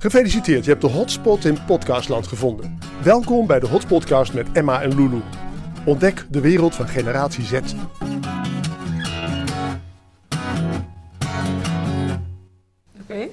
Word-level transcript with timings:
Gefeliciteerd, 0.00 0.64
je 0.64 0.70
hebt 0.70 0.82
de 0.82 0.88
hotspot 0.88 1.44
in 1.44 1.64
podcastland 1.64 2.26
gevonden. 2.26 2.78
Welkom 3.02 3.46
bij 3.46 3.60
de 3.60 3.66
Hotspotcast 3.66 4.32
met 4.32 4.46
Emma 4.52 4.82
en 4.82 4.94
Lulu. 4.94 5.20
Ontdek 5.84 6.26
de 6.30 6.40
wereld 6.40 6.74
van 6.74 6.88
generatie 6.88 7.44
Z. 7.44 7.52
Oké. 13.00 13.28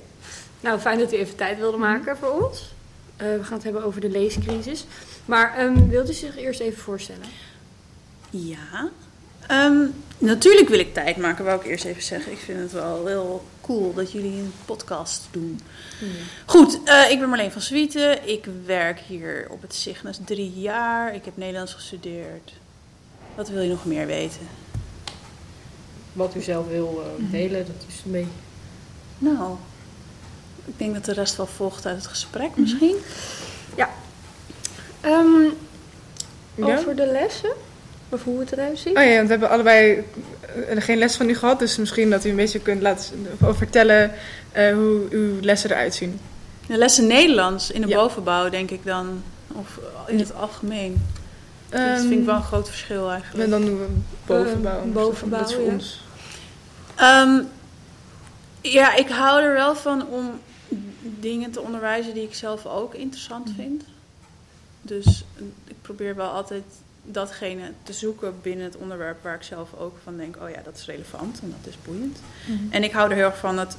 Nou, 0.59 0.79
fijn 0.79 0.99
dat 0.99 1.13
u 1.13 1.15
even 1.15 1.35
tijd 1.35 1.57
wilde 1.57 1.77
maken 1.77 2.17
voor 2.17 2.47
ons. 2.47 2.73
Eh, 3.15 3.27
we 3.27 3.43
gaan 3.43 3.53
het 3.53 3.63
hebben 3.63 3.83
over 3.83 4.01
de 4.01 4.09
leescrisis. 4.09 4.85
Maar 5.25 5.63
um, 5.63 5.89
wilt 5.89 6.09
u 6.09 6.13
zich 6.13 6.37
eerst 6.37 6.59
even 6.59 6.81
voorstellen? 6.81 7.27
Ja. 8.29 8.89
Ehm, 9.47 9.85
natuurlijk 10.17 10.69
wil 10.69 10.79
ik 10.79 10.93
tijd 10.93 11.17
maken, 11.17 11.45
wou 11.45 11.59
ik 11.59 11.67
eerst 11.67 11.85
even 11.85 12.03
zeggen. 12.03 12.31
Ik 12.31 12.37
vind 12.37 12.59
het 12.59 12.71
wel 12.71 13.05
heel 13.05 13.45
cool 13.65 13.93
dat 13.93 14.11
jullie 14.11 14.39
een 14.39 14.53
podcast 14.65 15.27
doen. 15.31 15.59
Goed, 16.45 16.79
eh, 16.83 17.11
ik 17.11 17.19
ben 17.19 17.29
Marleen 17.29 17.51
van 17.51 17.61
Zwieten. 17.61 18.29
Ik 18.29 18.47
werk 18.65 18.99
hier 18.99 19.47
op 19.49 19.61
het 19.61 19.73
Cygnus 19.73 20.19
drie 20.25 20.59
jaar. 20.59 21.15
Ik 21.15 21.25
heb 21.25 21.37
Nederlands 21.37 21.73
gestudeerd. 21.73 22.53
Wat 23.35 23.49
wil 23.49 23.61
je 23.61 23.69
nog 23.69 23.85
meer 23.85 24.05
weten? 24.05 24.47
Wat 26.13 26.35
u 26.35 26.41
zelf 26.41 26.67
wil 26.67 27.03
uh, 27.19 27.31
delen, 27.31 27.65
dat 27.65 27.85
is 27.87 28.03
mee. 28.03 28.27
Nou, 29.17 29.55
ik 30.65 30.77
denk 30.77 30.93
dat 30.93 31.05
de 31.05 31.13
rest 31.13 31.35
wel 31.35 31.45
volgt 31.45 31.85
uit 31.85 31.95
het 31.95 32.07
gesprek 32.07 32.55
misschien. 32.55 32.95
Ja. 33.75 33.89
Um, 35.05 35.53
over 36.59 36.95
de 36.95 37.05
lessen? 37.05 37.53
Of 38.15 38.23
hoe 38.23 38.39
het 38.39 38.51
eruit 38.51 38.79
ziet? 38.79 38.97
Oh 38.97 39.03
ja, 39.03 39.15
want 39.15 39.23
we 39.23 39.31
hebben 39.31 39.49
allebei 39.49 40.03
uh, 40.69 40.81
geen 40.81 40.97
les 40.97 41.15
van 41.15 41.29
u 41.29 41.35
gehad. 41.35 41.59
Dus 41.59 41.77
misschien 41.77 42.09
dat 42.09 42.25
u 42.25 42.29
een 42.29 42.35
beetje 42.35 42.59
kunt 42.59 42.81
laten 42.81 43.27
vertellen 43.39 44.11
uh, 44.57 44.73
hoe 44.73 45.07
uw 45.09 45.39
lessen 45.41 45.71
eruit 45.71 45.95
zien. 45.95 46.19
De 46.67 46.77
lessen 46.77 47.07
Nederlands 47.07 47.71
in 47.71 47.81
de 47.81 47.87
ja. 47.87 47.97
bovenbouw, 47.97 48.49
denk 48.49 48.71
ik 48.71 48.85
dan. 48.85 49.23
Of 49.47 49.79
in 50.07 50.19
het 50.19 50.35
algemeen. 50.35 51.05
Um, 51.73 51.87
dat 51.87 51.99
vind 51.99 52.11
ik 52.11 52.25
wel 52.25 52.35
een 52.35 52.43
groot 52.43 52.67
verschil 52.67 53.11
eigenlijk. 53.11 53.43
En 53.43 53.49
dan 53.49 53.65
doen 53.65 53.79
we 53.79 53.87
bovenbouw. 54.25 54.85
Uh, 54.85 54.91
bovenbouw, 54.91 55.39
dat 55.39 55.49
is 55.49 55.55
voor 55.55 55.65
ja. 55.65 55.71
ons. 55.71 56.03
Um, 57.01 57.47
ja, 58.61 58.95
ik 58.95 59.09
hou 59.09 59.41
er 59.41 59.53
wel 59.53 59.75
van 59.75 60.07
om 60.07 60.39
dingen 61.01 61.51
te 61.51 61.61
onderwijzen 61.61 62.13
die 62.13 62.23
ik 62.23 62.33
zelf 62.33 62.65
ook 62.65 62.93
interessant 62.93 63.49
vind. 63.55 63.83
Dus 64.81 65.25
ik 65.67 65.75
probeer 65.81 66.15
wel 66.15 66.29
altijd 66.29 66.63
datgene 67.05 67.71
te 67.83 67.93
zoeken 67.93 68.33
binnen 68.41 68.65
het 68.65 68.75
onderwerp 68.75 69.23
waar 69.23 69.35
ik 69.35 69.43
zelf 69.43 69.69
ook 69.77 69.97
van 70.03 70.17
denk: 70.17 70.35
oh 70.41 70.49
ja, 70.49 70.61
dat 70.63 70.77
is 70.77 70.85
relevant 70.85 71.39
en 71.41 71.55
dat 71.61 71.73
is 71.73 71.77
boeiend. 71.81 72.19
Mm 72.45 72.57
-hmm. 72.57 72.71
En 72.71 72.83
ik 72.83 72.91
hou 72.91 73.09
er 73.09 73.15
heel 73.15 73.25
erg 73.25 73.37
van 73.37 73.55
dat 73.55 73.77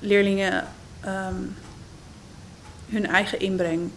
leerlingen 0.00 0.66
um, 1.06 1.56
hun 2.88 3.06
eigen 3.06 3.40
inbreng. 3.40 3.90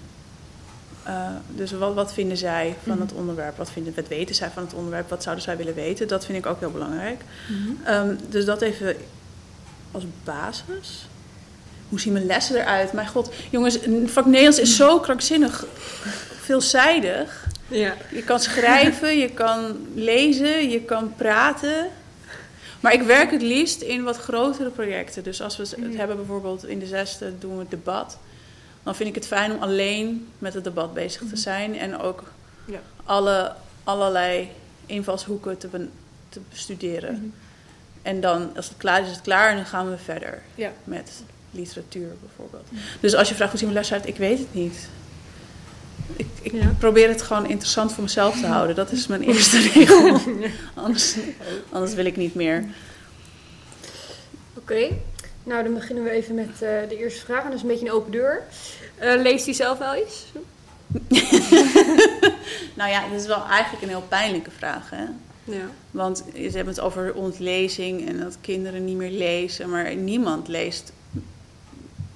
Uh, 1.08 1.30
dus 1.48 1.72
wat, 1.72 1.94
wat 1.94 2.14
vinden 2.14 2.38
zij 2.38 2.76
van 2.84 2.92
mm 2.92 3.00
-hmm. 3.00 3.08
het 3.08 3.18
onderwerp? 3.18 3.58
Wat, 3.58 3.72
vinden, 3.72 3.94
wat 3.96 4.08
weten 4.08 4.36
zij 4.36 4.50
van 4.50 4.64
het 4.64 4.74
onderwerp? 4.74 5.10
Wat 5.10 5.24
zouden 5.24 5.44
zij 5.44 5.58
willen 5.58 5.74
weten? 5.74 6.08
Dat 6.08 6.26
vind 6.26 6.38
ik 6.38 6.46
ook 6.46 6.60
heel 6.60 6.72
belangrijk. 6.72 7.22
Mm 7.48 7.78
-hmm. 7.84 7.94
um, 8.10 8.20
dus 8.30 8.46
dat 8.46 8.62
even 8.62 8.96
als 9.92 10.04
basis. 10.24 11.08
Hoe 11.90 12.00
zien 12.00 12.14
mijn 12.14 12.26
lessen 12.26 12.56
eruit? 12.56 12.94
Mijn 12.94 13.08
god, 13.08 13.34
jongens, 13.50 13.80
vak 14.06 14.26
Nederlands 14.26 14.60
is 14.60 14.76
zo 14.76 15.00
krankzinnig 15.00 15.66
veelzijdig. 16.42 17.48
Ja. 17.70 17.96
Je 18.12 18.24
kan 18.24 18.40
schrijven, 18.40 19.18
je 19.18 19.30
kan 19.30 19.88
lezen, 19.94 20.70
je 20.70 20.82
kan 20.82 21.14
praten. 21.16 21.90
Maar 22.80 22.94
ik 22.94 23.02
werk 23.02 23.32
het 23.32 23.42
liefst 23.42 23.82
in 23.82 24.04
wat 24.04 24.18
grotere 24.18 24.70
projecten. 24.70 25.24
Dus 25.24 25.42
als 25.42 25.58
we 25.58 25.64
het 25.64 25.98
hebben 25.98 26.16
bijvoorbeeld 26.16 26.66
in 26.66 26.80
de 26.80 26.86
zesde 26.86 27.40
doen 27.40 27.54
we 27.54 27.60
het 27.60 27.70
debat. 27.70 28.18
Dan 28.84 28.96
vind 28.96 29.10
ik 29.10 29.16
het 29.16 29.28
fijn 29.28 29.52
om 29.52 29.62
alleen 29.62 30.28
met 30.38 30.54
het 30.54 30.64
debat 30.64 30.94
bezig 30.94 31.22
te 31.30 31.38
zijn. 31.38 31.78
En 31.78 32.00
ook 32.00 32.24
ja. 32.66 32.80
alle, 33.04 33.54
allerlei 33.84 34.50
invalshoeken 34.86 35.58
te, 35.58 35.68
be, 35.68 35.88
te 36.30 36.40
bestuderen. 36.50 37.14
Mm 37.14 37.20
-hmm. 37.20 37.34
En 38.02 38.22
dan, 38.22 38.56
als 38.56 38.68
het 38.68 38.78
klaar 38.78 39.02
is, 39.02 39.08
is 39.08 39.14
het 39.14 39.22
klaar 39.22 39.50
en 39.50 39.56
dan 39.56 39.66
gaan 39.66 39.90
we 39.90 39.98
verder 39.98 40.42
ja. 40.56 40.72
met 40.84 41.12
literatuur 41.52 42.16
bijvoorbeeld. 42.22 42.68
Ja. 42.70 42.78
Dus 43.00 43.16
als 43.16 43.30
je 43.30 43.36
vraagt 43.36 43.52
hoe 43.52 43.60
zien 43.60 43.70
mijn 43.70 43.80
les 43.80 43.94
uit, 43.94 44.08
ik 44.08 44.16
weet 44.16 44.40
het 44.40 44.54
niet. 44.54 44.90
Ik, 46.16 46.28
ik 46.42 46.52
ja. 46.52 46.76
probeer 46.80 47.08
het 47.08 47.22
gewoon 47.22 47.50
interessant 47.50 47.94
voor 47.94 48.04
mezelf 48.04 48.40
te 48.40 48.48
houden. 48.48 48.76
Dat 48.76 48.92
is 48.92 49.08
mijn 49.08 49.22
eerste 49.30 49.60
regel. 49.60 50.20
anders, 50.74 51.16
anders 51.70 51.94
wil 51.94 52.06
ik 52.06 52.18
niet 52.18 52.36
meer. 52.36 52.66
Oké, 54.54 54.74
okay. 54.74 55.02
nou 55.44 55.64
dan 55.64 55.74
beginnen 55.74 56.04
we 56.04 56.10
even 56.10 56.36
met 56.36 56.48
uh, 56.48 56.60
de 56.60 56.98
eerste 56.98 57.26
vraag. 57.26 57.44
En 57.44 57.46
dat 57.46 57.56
is 57.56 57.62
een 57.62 57.68
beetje 57.68 57.86
een 57.86 57.92
open 57.92 58.12
deur. 58.12 58.44
Uh, 59.02 59.22
leest 59.22 59.48
u 59.48 59.54
zelf 59.54 59.78
wel 59.78 59.96
iets? 59.96 60.26
nou 62.80 62.90
ja, 62.90 63.08
dat 63.10 63.20
is 63.20 63.28
wel 63.28 63.46
eigenlijk 63.46 63.84
een 63.84 63.90
heel 63.90 64.06
pijnlijke 64.08 64.52
vraag. 64.52 64.90
Hè? 64.90 65.04
Ja. 65.44 65.70
Want 65.92 66.24
ze 66.34 66.40
hebben 66.40 66.74
het 66.74 66.80
over 66.80 67.14
ontlezing 67.14 68.08
en 68.08 68.20
dat 68.20 68.38
kinderen 68.42 68.86
niet 68.86 68.98
meer 68.98 69.12
lezen. 69.12 69.70
Maar 69.70 69.96
niemand 69.96 70.48
leest 70.48 70.92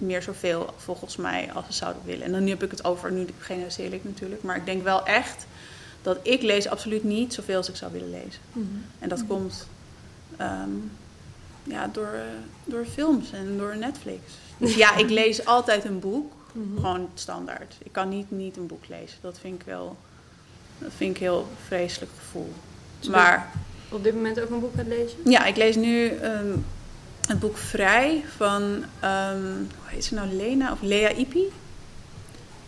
meer 0.03 0.22
zoveel 0.22 0.74
volgens 0.78 1.16
mij 1.16 1.50
als 1.53 1.66
ze 1.66 1.74
zouden 1.74 2.02
willen. 2.06 2.25
En 2.25 2.31
dan 2.31 2.44
nu 2.44 2.50
heb 2.50 2.64
ik 2.64 2.72
het 2.72 2.86
over, 2.86 3.12
nu 3.12 3.28
generaliseer 3.40 3.94
ik 3.94 4.03
natuurlijk. 4.03 4.44
Maar 4.44 4.56
ik 4.56 4.66
denk 4.66 4.84
wel 4.84 5.06
echt 5.06 5.46
dat 6.02 6.18
ik 6.22 6.41
lees 6.41 6.68
absoluut 6.68 7.03
niet 7.03 7.34
zoveel 7.34 7.58
als 7.58 7.69
ik 7.69 7.75
zou 7.75 7.91
willen 7.91 8.09
lezen. 8.09 8.42
Mm 8.52 8.68
-hmm. 8.72 8.86
En 9.00 9.09
dat 9.09 9.22
mm 9.22 9.28
-hmm. 9.28 9.38
komt 9.38 9.68
um, 10.42 10.92
ja, 11.63 11.88
door, 11.88 12.12
uh, 12.13 12.22
door 12.63 12.86
films 12.86 13.31
en 13.31 13.58
door 13.58 13.78
Netflix. 13.78 14.22
Dus 14.58 14.75
ja, 14.75 14.96
ik 14.97 15.09
lees 15.09 15.46
altijd 15.46 15.86
een 15.86 16.00
boek. 16.00 16.31
Mhm. 16.52 16.63
Mm 16.63 16.74
-hmm. 16.74 16.84
Gewoon 16.84 17.09
standaard. 17.13 17.75
Ik 17.84 17.92
kan 17.92 18.09
niet, 18.09 18.31
niet 18.31 18.58
een 18.58 18.68
boek 18.68 18.88
lezen. 18.88 19.18
Dat 19.22 19.40
vind 19.40 19.62
ik 19.62 19.66
wel... 19.66 19.97
Dat 20.78 20.92
vind 20.96 21.16
ik 21.16 21.22
een 21.22 21.28
heel 21.28 21.47
vreselijk 21.66 22.12
gevoel. 22.18 22.53
Dus 23.00 23.09
maar... 23.09 23.52
Op 23.90 24.03
dit 24.03 24.16
moment 24.16 24.40
ook 24.40 24.50
een 24.50 24.59
boek 24.59 24.74
aan 24.74 24.80
het 24.80 24.88
lezen? 24.88 25.18
Ja, 25.25 25.46
ik 25.46 25.56
lees 25.56 25.75
nu 25.75 26.09
um, 26.09 26.66
het 27.28 27.39
boek 27.39 27.57
Vrij 27.57 28.23
van, 28.38 28.61
um, 28.61 29.69
hoe 29.79 29.85
heet 29.85 30.06
ze 30.06 30.13
nou, 30.13 30.34
Lena 30.34 30.72
of 30.72 30.81
Lea 30.81 31.11
Ipi. 31.11 31.51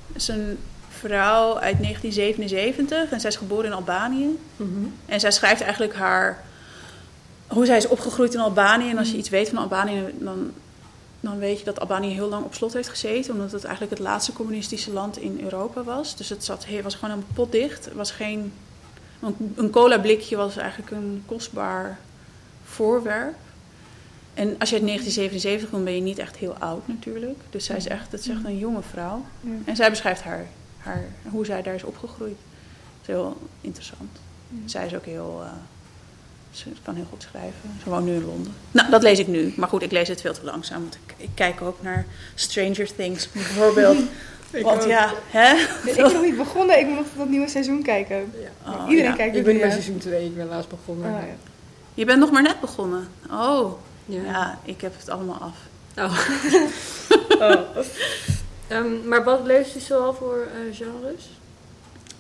Dat 0.08 0.16
is 0.16 0.28
een 0.28 0.58
vrouw 0.90 1.60
uit 1.60 1.82
1977 1.82 3.12
en 3.12 3.20
zij 3.20 3.30
is 3.30 3.36
geboren 3.36 3.66
in 3.66 3.74
Albanië. 3.74 4.40
Mm 4.56 4.74
-hmm. 4.74 4.94
En 5.06 5.20
zij 5.20 5.32
schrijft 5.32 5.62
eigenlijk 5.62 5.96
haar, 5.96 6.44
hoe 7.48 7.66
zij 7.66 7.78
is 7.78 7.88
opgegroeid 7.88 8.34
in 8.34 8.40
Albanië. 8.40 8.90
En 8.90 8.98
als 8.98 9.12
je 9.12 9.18
iets 9.18 9.30
weet 9.30 9.50
van 9.50 9.58
Albanië, 9.58 10.04
dan, 10.20 10.52
dan 11.20 11.38
weet 11.38 11.60
je 11.60 11.66
dat 11.66 11.80
Albanië 11.80 12.14
heel 12.14 12.30
lang 12.30 12.46
op 12.46 12.54
slot 12.54 12.74
heeft 12.74 12.90
gezeten. 12.90 13.34
Omdat 13.34 13.52
het 13.52 13.64
eigenlijk 13.64 13.98
het 13.98 14.08
laatste 14.08 14.34
communistische 14.34 14.94
land 14.94 15.18
in 15.18 15.40
Europa 15.44 15.84
was. 15.84 16.16
Dus 16.16 16.30
het 16.30 16.44
zat, 16.44 16.66
was 16.84 16.96
gewoon 16.96 17.18
een 17.18 17.26
potdicht. 17.34 17.86
Er 17.86 17.96
was 17.96 18.12
geen 18.12 18.54
een 19.56 19.70
cola 19.70 20.00
blikje 20.00 20.36
was 20.36 20.58
eigenlijk 20.58 20.92
een 20.92 21.24
kostbaar 21.26 22.00
voorwerp. 22.64 23.36
En 24.36 24.56
als 24.60 24.70
je 24.70 24.76
uit 24.76 24.86
1977 24.86 25.70
komt, 25.70 25.84
ben 25.84 25.96
je 25.96 26.02
niet 26.02 26.18
echt 26.18 26.36
heel 26.36 26.56
oud 26.60 26.88
natuurlijk. 26.88 27.40
Dus 27.50 27.66
zij 27.66 27.76
is 27.76 27.88
echt, 27.88 28.12
dat 28.12 28.20
is 28.20 28.28
echt 28.28 28.46
een 28.46 28.58
jonge 28.58 28.82
vrouw. 28.82 29.26
Ja. 29.42 29.50
En 29.66 29.76
zij 29.76 29.90
beschrijft 29.90 30.22
haar, 30.22 30.46
haar, 30.78 31.04
hoe 31.24 31.46
zij 31.46 31.62
daar 31.62 31.74
is 31.74 31.84
opgegroeid. 31.84 32.38
Dat 32.38 33.02
is 33.02 33.08
heel 33.08 33.38
interessant. 33.62 34.10
Ja. 34.48 34.58
Zij 34.66 34.86
is 34.86 34.96
ook 34.96 35.06
heel, 35.06 35.42
uh, 35.44 35.52
ze 36.52 36.70
kan 36.84 36.96
heel 36.96 37.08
goed 37.10 37.22
schrijven. 37.22 37.70
Ze 37.84 37.90
woont 37.90 38.06
nu 38.06 38.14
in 38.14 38.26
Londen. 38.26 38.54
Nou, 38.72 38.90
dat 38.90 39.04
lees 39.04 39.20
ik 39.20 39.28
nu. 39.28 39.54
Maar 39.56 39.70
goed, 39.70 39.82
ik 39.82 39.92
lees 39.92 40.08
het 40.08 40.22
veel 40.22 40.34
te 40.34 40.44
langzaam. 40.44 40.82
Want 40.82 40.96
ik, 41.06 41.14
ik 41.18 41.30
kijk 41.34 41.62
ook 41.62 41.82
naar 41.82 42.06
Stranger 42.36 42.96
Things 42.96 43.32
bijvoorbeeld. 43.32 43.98
Ik 44.52 44.64
Want 44.64 44.82
ook. 44.82 44.90
ja, 44.90 45.14
hè? 45.28 45.54
Ik 45.90 45.96
ben 45.96 46.14
nog 46.14 46.22
niet 46.22 46.38
begonnen, 46.38 46.80
ik 46.80 46.88
moet 46.88 46.96
nog 46.96 47.08
dat 47.18 47.30
nieuwe 47.30 47.48
seizoen 47.48 47.82
kijken. 47.84 48.34
Ja. 48.64 48.72
Oh, 48.72 48.90
Iedereen 48.90 49.12
ja. 49.12 49.16
kijkt 49.16 49.32
Ik 49.32 49.36
het 49.36 49.46
ben 49.46 49.54
nu, 49.54 49.60
bij 49.60 49.72
seizoen 49.72 49.98
2, 49.98 50.26
ik 50.26 50.36
ben 50.36 50.48
laatst 50.48 50.70
begonnen. 50.70 51.12
Ja. 51.12 51.24
Je 51.94 52.06
bent 52.06 52.20
nog 52.20 52.32
maar 52.32 52.42
net 52.42 52.60
begonnen. 52.60 53.08
Oh, 53.32 53.72
Ja. 54.06 54.24
ja, 54.24 54.60
ik 54.64 54.82
heb 54.82 54.98
het 54.98 55.10
allemaal 55.10 55.40
af. 55.40 55.58
Oh. 55.98 56.20
Oh. 57.40 57.78
um, 58.70 59.08
maar 59.08 59.24
wat 59.24 59.46
leest 59.46 59.76
u 59.76 59.80
zoal 59.80 60.14
voor 60.14 60.48
uh, 60.48 60.76
genres? 60.76 61.30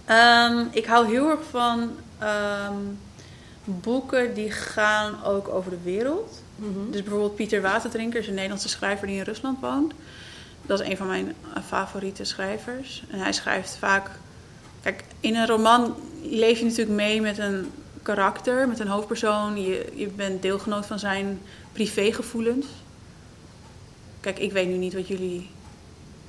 Um, 0.09 0.67
ik 0.71 0.85
hou 0.85 1.07
heel 1.07 1.29
erg 1.29 1.39
van 1.49 1.91
um, 2.23 2.99
boeken 3.63 4.33
die 4.33 4.51
gaan 4.51 5.23
ook 5.23 5.47
over 5.47 5.69
de 5.69 5.81
wereld. 5.83 6.41
Mm 6.55 6.73
-hmm. 6.73 6.91
Dus 6.91 7.01
bijvoorbeeld 7.01 7.35
Pieter 7.35 7.61
Waterdrinker 7.61 8.19
is 8.19 8.27
een 8.27 8.33
Nederlandse 8.33 8.69
schrijver 8.69 9.07
die 9.07 9.15
in 9.17 9.23
Rusland 9.23 9.59
woont. 9.61 9.93
Dat 10.61 10.79
is 10.79 10.87
een 10.87 10.97
van 10.97 11.07
mijn 11.07 11.25
uh, 11.25 11.63
favoriete 11.67 12.23
schrijvers. 12.23 13.03
En 13.09 13.19
hij 13.19 13.33
schrijft 13.33 13.77
vaak... 13.79 14.09
Kijk, 14.81 15.03
in 15.19 15.35
een 15.35 15.47
roman 15.47 15.95
leef 16.21 16.59
je 16.59 16.65
natuurlijk 16.65 16.95
mee 16.95 17.21
met 17.21 17.37
een 17.37 17.71
karakter, 18.05 18.67
met 18.67 18.79
een 18.79 18.87
hoofdpersoon. 18.87 19.61
Je, 19.61 19.91
je 19.95 20.07
bent 20.07 20.41
deelgenoot 20.41 20.85
van 20.85 20.99
zijn 20.99 21.41
privégevoelens. 21.71 22.65
Kijk, 24.19 24.39
ik 24.39 24.51
weet 24.51 24.67
nu 24.67 24.77
niet 24.77 24.93
wat 24.93 25.07
jullie 25.07 25.49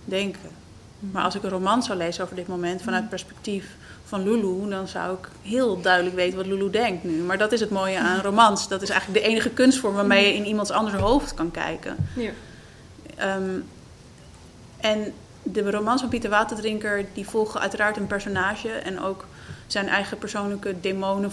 denken. 0.04 0.50
Maar 0.98 1.24
als 1.24 1.34
ik 1.34 1.42
een 1.42 1.50
roman 1.50 1.82
zou 1.82 1.98
lezen 1.98 2.24
over 2.24 2.36
dit 2.36 2.48
moment 2.48 2.82
vanuit 2.82 3.00
het 3.00 3.10
perspectief 3.10 3.76
van 4.04 4.22
Lulu, 4.22 4.68
dan 4.68 4.88
zou 4.88 5.16
ik 5.16 5.28
heel 5.42 5.80
duidelijk 5.80 6.14
weten 6.14 6.36
wat 6.36 6.46
Lulu 6.46 6.70
denkt 6.70 7.04
nu. 7.04 7.12
Maar 7.12 7.38
dat 7.38 7.52
is 7.52 7.60
het 7.60 7.70
mooie 7.70 7.98
aan 7.98 8.20
romans. 8.20 8.68
Dat 8.68 8.82
is 8.82 8.90
eigenlijk 8.90 9.22
de 9.22 9.30
enige 9.30 9.50
kunstvorm 9.50 9.94
waarmee 9.94 10.26
je 10.26 10.34
in 10.34 10.46
iemands 10.46 10.70
anders 10.70 10.96
hoofd 10.96 11.34
kan 11.34 11.50
kijken. 11.50 11.96
Ja. 12.14 12.30
Um, 13.36 13.64
En 14.76 15.12
de 15.42 15.70
romans 15.70 16.00
van 16.00 16.10
Pieter 16.10 16.30
Waterdrinker, 16.30 17.06
die 17.14 17.28
volgen 17.28 17.60
uiteraard 17.60 17.96
een 17.96 18.06
personage. 18.06 18.68
En 18.68 19.00
ook 19.00 19.26
zijn 19.66 19.88
eigen 19.88 20.18
persoonlijke 20.18 20.80
demonen 20.80 21.32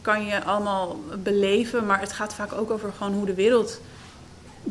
kan 0.00 0.24
je 0.24 0.44
allemaal 0.44 1.00
beleven. 1.22 1.86
Maar 1.86 2.00
het 2.00 2.12
gaat 2.12 2.34
vaak 2.34 2.52
ook 2.52 2.70
over 2.70 2.92
gewoon 2.92 3.12
hoe 3.12 3.26
de 3.26 3.34
wereld 3.34 3.80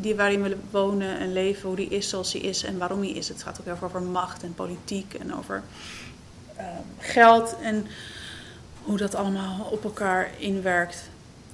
die 0.01 0.15
waarin 0.15 0.43
we 0.43 0.57
wonen 0.71 1.19
en 1.19 1.33
leven, 1.33 1.67
hoe 1.67 1.77
die 1.77 1.89
is 1.89 2.09
zoals 2.09 2.31
die 2.31 2.41
is 2.41 2.63
en 2.63 2.77
waarom 2.77 3.01
die 3.01 3.13
is. 3.13 3.27
Het 3.27 3.43
gaat 3.43 3.59
ook 3.59 3.65
heel 3.65 3.75
veel 3.75 3.87
over 3.87 4.01
macht 4.01 4.43
en 4.43 4.53
politiek 4.53 5.13
en 5.13 5.35
over 5.35 5.63
eh, 6.55 6.65
geld 6.99 7.55
en 7.61 7.87
hoe 8.83 8.97
dat 8.97 9.15
allemaal 9.15 9.67
op 9.71 9.83
elkaar 9.83 10.29
inwerkt. 10.37 11.09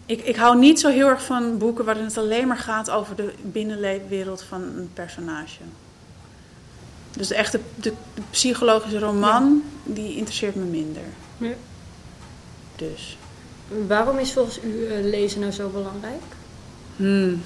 Ik, 0.05 0.21
ik 0.21 0.35
hou 0.35 0.57
niet 0.57 0.79
zo 0.79 0.89
heel 0.89 1.07
erg 1.07 1.23
van 1.23 1.57
boeken 1.57 1.85
waarin 1.85 2.03
het 2.03 2.17
alleen 2.17 2.47
maar 2.47 2.57
gaat 2.57 2.89
over 2.89 3.15
de 3.15 3.33
binnenwereld 3.41 4.43
van 4.43 4.61
een 4.61 4.89
personage. 4.93 5.61
Dus 7.17 7.27
de 7.27 7.35
echte 7.35 7.59
de, 7.75 7.93
de 8.13 8.21
psychologische 8.29 8.99
roman, 8.99 9.63
die 9.83 10.15
interesseert 10.15 10.55
me 10.55 10.63
minder. 10.63 11.03
Ja. 11.43 11.55
Dus. 12.75 13.17
Waarom 13.87 14.17
is 14.17 14.33
volgens 14.33 14.59
u 14.63 14.85
eh, 14.85 15.03
lezen 15.03 15.39
nou 15.39 15.51
zo 15.51 15.69
belangrijk? 15.69 16.21
Hmm. 16.95 17.41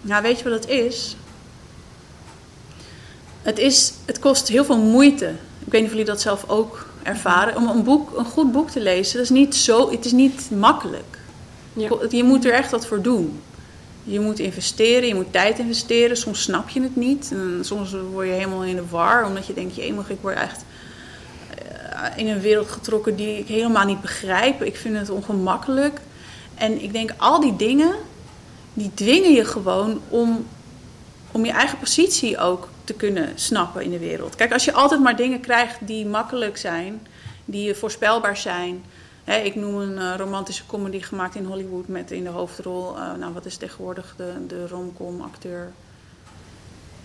Nou, 0.00 0.22
weet 0.22 0.38
je 0.38 0.44
wat 0.44 0.52
het 0.52 0.68
is? 0.68 1.16
Het, 3.42 3.58
is? 3.58 3.92
het 4.04 4.18
kost 4.18 4.48
heel 4.48 4.64
veel 4.64 4.78
moeite. 4.78 5.34
Ik 5.64 5.72
weet 5.72 5.80
niet 5.80 5.90
of 5.90 5.90
jullie 5.90 6.04
dat 6.04 6.20
zelf 6.20 6.48
ook 6.48 6.86
ervaren. 7.02 7.56
Om 7.56 7.68
een, 7.68 7.84
boek, 7.84 8.16
een 8.16 8.24
goed 8.24 8.52
boek 8.52 8.70
te 8.70 8.80
lezen, 8.80 9.14
dat 9.14 9.22
is 9.22 9.30
niet 9.30 9.54
zo, 9.54 9.90
het 9.90 10.04
is 10.04 10.12
niet 10.12 10.50
makkelijk. 10.50 11.18
Ja. 11.72 11.88
Je 12.10 12.24
moet 12.24 12.44
er 12.44 12.52
echt 12.52 12.70
wat 12.70 12.86
voor 12.86 13.02
doen. 13.02 13.40
Je 14.04 14.20
moet 14.20 14.38
investeren, 14.38 15.08
je 15.08 15.14
moet 15.14 15.32
tijd 15.32 15.58
investeren. 15.58 16.16
Soms 16.16 16.42
snap 16.42 16.68
je 16.68 16.82
het 16.82 16.96
niet. 16.96 17.28
En 17.32 17.58
soms 17.60 17.94
word 18.12 18.26
je 18.26 18.32
helemaal 18.32 18.64
in 18.64 18.76
de 18.76 18.86
war, 18.90 19.26
omdat 19.26 19.46
je 19.46 19.54
denkt, 19.54 19.74
je 19.74 19.86
ik 20.08 20.18
word 20.20 20.36
echt 20.36 20.64
in 22.16 22.28
een 22.28 22.40
wereld 22.40 22.70
getrokken 22.70 23.16
die 23.16 23.38
ik 23.38 23.48
helemaal 23.48 23.86
niet 23.86 24.00
begrijp. 24.00 24.62
Ik 24.62 24.76
vind 24.76 24.96
het 24.96 25.10
ongemakkelijk. 25.10 26.00
En 26.54 26.82
ik 26.82 26.92
denk, 26.92 27.10
al 27.16 27.40
die 27.40 27.56
dingen, 27.56 27.94
die 28.72 28.94
dwingen 28.94 29.32
je 29.32 29.44
gewoon 29.44 30.00
om, 30.08 30.46
om 31.32 31.44
je 31.44 31.52
eigen 31.52 31.78
positie 31.78 32.38
ook 32.38 32.68
te 32.84 32.94
kunnen 32.94 33.32
snappen 33.34 33.82
in 33.82 33.90
de 33.90 33.98
wereld. 33.98 34.34
Kijk, 34.34 34.52
als 34.52 34.64
je 34.64 34.72
altijd 34.72 35.00
maar 35.00 35.16
dingen 35.16 35.40
krijgt 35.40 35.78
die 35.80 36.06
makkelijk 36.06 36.56
zijn, 36.56 37.06
die 37.44 37.74
voorspelbaar 37.74 38.36
zijn. 38.36 38.84
Hè, 39.24 39.36
ik 39.36 39.54
noem 39.54 39.74
een 39.74 39.98
eh, 39.98 40.14
romantische 40.16 40.66
comedy 40.66 41.00
gemaakt 41.00 41.34
in 41.34 41.44
Hollywood 41.44 41.88
met 41.88 42.10
in 42.10 42.24
de 42.24 42.30
hoofdrol, 42.30 42.96
eh, 42.96 43.14
nou 43.14 43.32
wat 43.32 43.44
is 43.44 43.56
tegenwoordig 43.56 44.14
de, 44.16 44.32
de 44.46 44.68
romcom 44.68 45.20
acteur? 45.20 45.72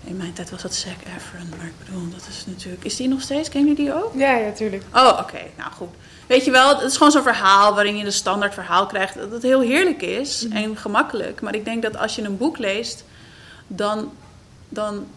In 0.05 0.17
mijn 0.17 0.33
tijd 0.33 0.49
was 0.49 0.61
dat 0.61 0.73
Zac 0.73 0.97
Efron, 1.15 1.49
maar 1.57 1.65
ik 1.65 1.85
bedoel, 1.85 2.09
dat 2.09 2.27
is 2.29 2.45
natuurlijk... 2.45 2.83
Is 2.83 2.95
die 2.95 3.07
nog 3.07 3.21
steeds? 3.21 3.49
Ken 3.49 3.67
je 3.67 3.75
die 3.75 3.93
ook? 3.93 4.13
Ja, 4.15 4.35
ja, 4.35 4.51
tuurlijk. 4.51 4.83
Oh, 4.93 5.17
oké. 5.21 5.41
Nou 5.57 5.71
goed. 5.71 5.89
Weet 6.27 6.45
je 6.45 6.51
wel, 6.51 6.69
het 6.69 6.81
is 6.81 6.97
gewoon 6.97 7.11
zo'n 7.11 7.23
verhaal 7.23 7.73
waarin 7.75 7.97
je 7.97 8.05
een 8.05 8.11
standaard 8.11 8.53
verhaal 8.53 8.85
krijgt. 8.85 9.15
Dat 9.15 9.31
het 9.31 9.43
heel 9.43 9.61
heerlijk 9.61 10.01
is 10.01 10.47
en 10.47 10.77
gemakkelijk. 10.77 11.41
Maar 11.41 11.55
ik 11.55 11.65
denk 11.65 11.81
dat 11.81 11.97
als 11.97 12.15
je 12.15 12.21
een 12.21 12.37
boek 12.37 12.57
leest, 12.57 13.03
dan, 13.67 14.11
dan 14.69 15.07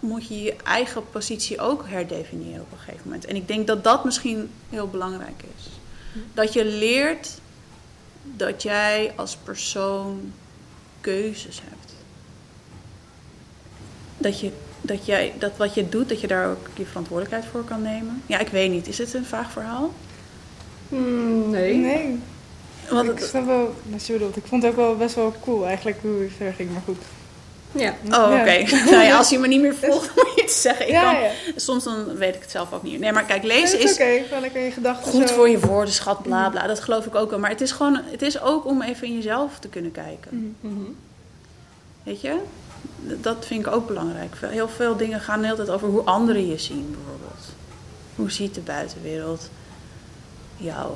moet 0.00 0.28
je 0.28 0.42
je 0.42 0.56
eigen 0.64 1.10
positie 1.10 1.60
ook 1.60 1.84
herdefiniëren 1.88 2.60
op 2.60 2.72
een 2.72 2.78
gegeven 2.78 3.00
moment. 3.04 3.24
En 3.24 3.36
ik 3.36 3.48
denk 3.48 3.66
dat 3.66 3.84
dat 3.84 4.04
misschien 4.04 4.50
heel 4.68 4.88
belangrijk 4.88 5.42
is. 5.56 5.68
Dat 6.34 6.52
je 6.52 6.64
leert 6.64 7.28
dat 8.22 8.62
jij 8.62 9.12
als 9.16 9.36
persoon 9.36 10.32
keuzes 11.00 11.60
hebt. 11.68 11.81
Dat, 14.22 14.40
je, 14.40 14.50
dat, 14.80 15.06
jij, 15.06 15.32
dat 15.38 15.52
wat 15.56 15.74
je 15.74 15.88
doet, 15.88 16.08
dat 16.08 16.20
je 16.20 16.26
daar 16.26 16.50
ook 16.50 16.68
je 16.74 16.84
verantwoordelijkheid 16.84 17.50
voor 17.52 17.64
kan 17.64 17.82
nemen. 17.82 18.22
Ja, 18.26 18.38
ik 18.38 18.48
weet 18.48 18.70
niet. 18.70 18.88
Is 18.88 18.96
dit 18.96 19.14
een 19.14 19.24
vaag 19.24 19.52
verhaal? 19.52 19.92
Hmm, 20.88 21.50
nee. 21.50 21.74
Nee. 21.74 22.18
Want 22.90 23.08
ik 23.08 23.18
het, 23.18 23.28
snap 23.28 23.46
wel 23.46 23.74
wat 23.82 24.06
je 24.06 24.12
bedoelt. 24.12 24.36
Ik 24.36 24.46
vond 24.46 24.62
het 24.62 24.70
ook 24.70 24.76
wel 24.76 24.96
best 24.96 25.14
wel 25.14 25.34
cool 25.44 25.66
eigenlijk 25.66 25.98
hoe 26.00 26.22
het 26.22 26.32
verder 26.36 26.54
ging, 26.54 26.70
maar 26.70 26.82
goed. 26.84 27.02
Ja. 27.72 27.94
Oh, 28.10 28.40
oké. 28.40 28.50
Ja. 28.50 28.84
nou 28.90 29.02
ja, 29.04 29.16
als 29.16 29.30
je 29.30 29.38
me 29.38 29.46
niet 29.46 29.60
meer 29.60 29.74
volgt, 29.74 30.10
moet 30.16 30.32
je 30.34 30.42
het 30.42 30.50
zeggen. 30.50 30.86
Ik 30.86 30.92
ja, 30.92 31.12
kan, 31.12 31.22
ja. 31.22 31.30
Soms 31.56 31.84
dan 31.84 32.16
weet 32.16 32.34
ik 32.34 32.40
het 32.40 32.50
zelf 32.50 32.72
ook 32.72 32.82
niet. 32.82 33.00
Nee, 33.00 33.12
maar 33.12 33.24
kijk, 33.24 33.42
lezen 33.42 33.78
is 33.78 33.84
is 33.84 33.92
oké. 33.92 34.22
Gewoon 34.24 34.40
lekker 34.40 34.60
in 34.60 34.66
je 34.66 34.72
gedachten 34.72 35.10
goed 35.10 35.28
zo. 35.28 35.34
voor 35.34 35.48
je 35.48 35.60
woordenschat, 35.60 36.22
bla 36.22 36.50
bla. 36.50 36.66
Dat 36.66 36.80
geloof 36.80 37.06
ik 37.06 37.14
ook 37.14 37.30
wel. 37.30 37.38
Maar 37.38 37.50
het 37.50 37.60
is 37.60 37.72
gewoon, 37.72 38.00
het 38.04 38.22
is 38.22 38.40
ook 38.40 38.66
om 38.66 38.82
even 38.82 39.06
in 39.06 39.14
jezelf 39.14 39.58
te 39.58 39.68
kunnen 39.68 39.92
kijken. 39.92 40.56
Mhm. 40.60 40.74
Mhm. 40.74 40.90
Weet 42.02 42.20
je? 42.20 42.36
Dat 43.20 43.46
vind 43.46 43.66
ik 43.66 43.72
ook 43.72 43.86
belangrijk. 43.86 44.34
Heel 44.40 44.68
veel 44.68 44.96
dingen 44.96 45.20
gaan 45.20 45.38
de 45.40 45.44
hele 45.44 45.56
tijd 45.56 45.70
over 45.70 45.88
hoe 45.88 46.02
anderen 46.02 46.46
je 46.48 46.58
zien, 46.58 46.96
bijvoorbeeld. 46.96 47.44
Hoe 48.16 48.30
ziet 48.30 48.54
de 48.54 48.60
buitenwereld 48.60 49.50
jou? 50.56 50.92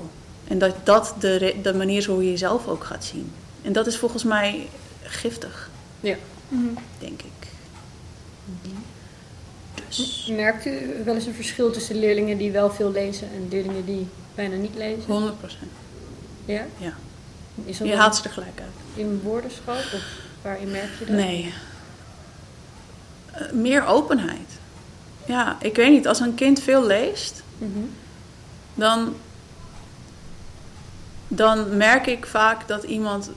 En 0.49 0.59
dat 0.59 0.75
dat 0.85 1.15
de, 1.19 1.55
de 1.62 1.75
manier 1.75 1.97
is 1.97 2.06
hoe 2.06 2.25
je 2.25 2.31
jezelf 2.31 2.67
ook 2.69 2.85
gaat 2.85 3.05
zien. 3.05 3.33
En 3.62 3.73
dat 3.73 3.87
is 3.87 3.97
volgens 3.99 4.25
mij 4.25 4.69
giftig, 5.03 5.71
Ja. 6.00 6.17
Mhm. 6.49 6.65
denk 6.99 7.21
ik. 7.23 7.49
Dus 9.88 10.31
Merkt 10.37 10.67
u 10.67 11.03
wel 11.05 11.15
eens 11.15 11.27
een 11.27 11.35
verschil 11.35 11.71
tussen 11.71 11.99
leerlingen 11.99 12.38
die 12.38 12.50
wel 12.50 12.71
veel 12.71 12.91
lezen 12.93 13.29
en 13.35 13.47
leerlingen 13.50 13.85
die 13.85 14.06
bijna 14.35 14.56
niet 14.56 14.75
lezen? 14.75 15.03
100 15.06 15.38
procent. 15.38 15.71
Ja? 16.44 16.67
Ja. 16.79 16.93
Is 17.65 17.79
dat 17.79 17.88
Je 17.88 17.97
haalt 17.97 18.17
ze 18.17 18.23
er 18.25 18.31
gelijk 18.31 18.61
uit. 18.61 18.71
in 19.06 19.21
woordenschat 19.23 19.77
of 19.94 20.03
waarin 20.43 20.71
merk 20.71 20.91
je 20.99 21.05
dat? 21.05 21.15
Nee. 21.15 21.53
Eh, 23.37 23.50
meer 23.53 23.87
openheid. 23.87 24.59
Ja, 25.27 25.56
ik 25.61 25.77
weet 25.77 25.91
niet. 25.91 26.09
Als 26.09 26.21
een 26.21 26.35
kind 26.35 26.61
veel 26.62 26.87
leest, 26.87 27.43
Mhm. 27.59 27.69
dan, 28.75 29.15
dan 31.29 31.77
merk 31.77 32.06
ik 32.06 32.27
vaak 32.27 32.69
dat 32.69 32.83
iemand 32.83 33.31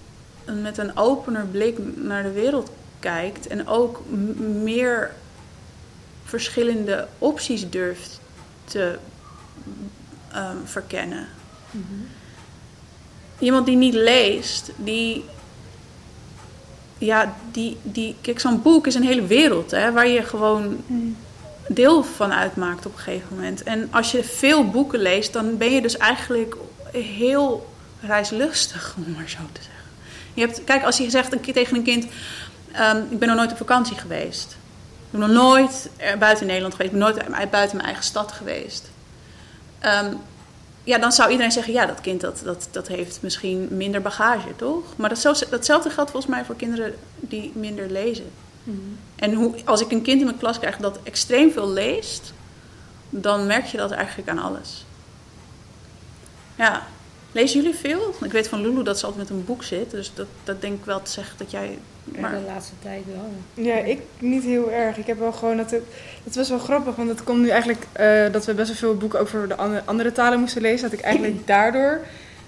met 0.45 0.77
een 0.77 0.97
opener 0.97 1.45
blik 1.45 1.77
naar 1.95 2.23
de 2.23 2.31
wereld 2.31 2.69
kijkt 2.99 3.47
en 3.47 3.67
ook 3.67 4.01
meer 4.63 5.11
verschillende 6.23 7.07
opties 7.17 7.69
durft 7.69 8.19
te 8.63 8.97
ehm, 10.31 10.57
verkennen. 10.65 11.27
Iemand 13.39 13.65
die 13.65 13.75
niet 13.75 13.93
leest, 13.93 14.71
die. 14.75 15.25
Ja, 16.99 17.33
die. 17.51 17.77
die 17.83 18.15
kijk, 18.21 18.39
zo'n 18.39 18.61
boek 18.61 18.87
is 18.87 18.95
een 18.95 19.03
hele 19.03 19.25
wereld 19.25 19.71
hè, 19.71 19.91
waar 19.91 20.07
je 20.07 20.23
gewoon 20.23 20.77
Mhm. 20.85 20.99
deel 21.67 22.03
van 22.03 22.33
uitmaakt 22.33 22.85
op 22.85 22.93
een 22.93 22.99
gegeven 22.99 23.27
moment. 23.35 23.63
En 23.63 23.87
als 23.91 24.11
je 24.11 24.23
veel 24.23 24.69
boeken 24.69 24.99
leest, 24.99 25.33
dan 25.33 25.57
ben 25.57 25.71
je 25.71 25.81
dus 25.81 25.97
eigenlijk 25.97 26.55
heel 26.91 27.69
reislustig, 28.01 28.95
om 28.97 29.11
maar 29.13 29.29
zo 29.29 29.37
te 29.51 29.61
zeggen. 29.61 29.83
Je 30.33 30.41
hebt, 30.41 30.63
kijk, 30.63 30.83
als 30.83 30.97
je 30.97 31.09
zegt 31.09 31.33
een 31.33 31.41
tegen 31.41 31.75
een 31.77 31.83
kind: 31.83 32.05
ehm, 32.71 33.01
Ik 33.09 33.19
ben 33.19 33.27
nog 33.27 33.37
nooit 33.37 33.51
op 33.51 33.57
vakantie 33.57 33.95
geweest. 33.97 34.51
Ik 35.11 35.19
ben 35.19 35.29
nog 35.29 35.43
nooit 35.43 35.89
buiten 36.19 36.45
Nederland 36.45 36.73
geweest. 36.75 36.93
Ik 36.93 36.99
ben 36.99 37.07
nooit 37.07 37.33
uit- 37.33 37.51
buiten 37.51 37.75
mijn 37.75 37.87
eigen 37.87 38.05
stad 38.05 38.31
geweest. 38.31 38.89
Ehm, 39.79 40.13
ja, 40.89 40.97
dan 40.97 41.11
zou 41.11 41.29
iedereen 41.29 41.51
zeggen: 41.51 41.73
Ja, 41.73 41.85
dat 41.85 42.01
kind 42.01 42.21
dat, 42.21 42.41
dat, 42.43 42.67
dat 42.71 42.87
heeft 42.87 43.21
misschien 43.21 43.67
minder 43.71 44.01
bagage, 44.01 44.55
toch? 44.55 44.83
Maar 44.95 45.09
dat, 45.09 45.47
datzelfde 45.49 45.89
geldt 45.89 46.11
volgens 46.11 46.33
mij 46.33 46.45
voor 46.45 46.55
kinderen 46.55 46.95
die 47.15 47.51
minder 47.55 47.89
lezen. 47.89 48.31
Mhm. 48.63 48.77
En 49.15 49.33
hoe, 49.33 49.55
als 49.65 49.81
ik 49.81 49.91
een 49.91 50.01
kind 50.01 50.19
in 50.19 50.25
mijn 50.25 50.37
klas 50.37 50.59
krijg 50.59 50.77
dat 50.77 50.99
extreem 51.03 51.51
veel 51.51 51.69
leest, 51.69 52.33
dan 53.09 53.45
merk 53.45 53.65
je 53.65 53.77
dat 53.77 53.91
eigenlijk 53.91 54.29
aan 54.29 54.39
alles. 54.39 54.85
Ja, 56.55 56.87
lezen 57.31 57.61
jullie 57.61 57.75
veel? 57.77 58.13
Ik 58.23 58.31
weet 58.31 58.47
van 58.47 58.61
Lulu 58.61 58.83
dat 58.83 58.99
ze 58.99 59.05
altijd 59.05 59.29
met 59.29 59.37
een 59.37 59.45
boek 59.45 59.63
zit, 59.63 59.91
dus 59.91 60.11
dat, 60.15 60.25
dat 60.43 60.61
denk 60.61 60.79
ik 60.79 60.85
wel 60.85 61.01
te 61.01 61.11
zeggen 61.11 61.37
dat 61.37 61.51
jij. 61.51 61.77
Ja, 62.03 62.19
Maar, 62.19 62.31
de 62.31 62.45
laatste 62.45 62.73
tijd 62.81 63.03
wel. 63.05 63.65
Ja, 63.65 63.75
ik 63.75 63.99
niet 64.19 64.43
heel 64.43 64.71
erg. 64.71 64.97
Ik 64.97 65.07
heb 65.07 65.19
wel 65.19 65.31
gewoon 65.31 65.57
dat 65.57 65.71
het. 65.71 65.83
Het 66.23 66.35
was 66.35 66.49
wel 66.49 66.59
grappig, 66.59 66.95
want 66.95 67.09
het 67.09 67.23
komt 67.23 67.41
nu 67.41 67.49
eigenlijk 67.49 67.83
eh, 67.91 68.31
dat 68.31 68.45
we 68.45 68.53
best 68.53 68.67
wel 68.67 68.77
veel 68.77 68.97
boeken 68.97 69.19
ook 69.19 69.27
voor 69.27 69.47
de 69.47 69.55
andere, 69.55 69.81
andere 69.85 70.11
talen 70.11 70.39
moesten 70.39 70.61
lezen. 70.61 70.89
Dat 70.89 70.99
ik 70.99 71.05
eigenlijk 71.05 71.47
daardoor 71.47 71.99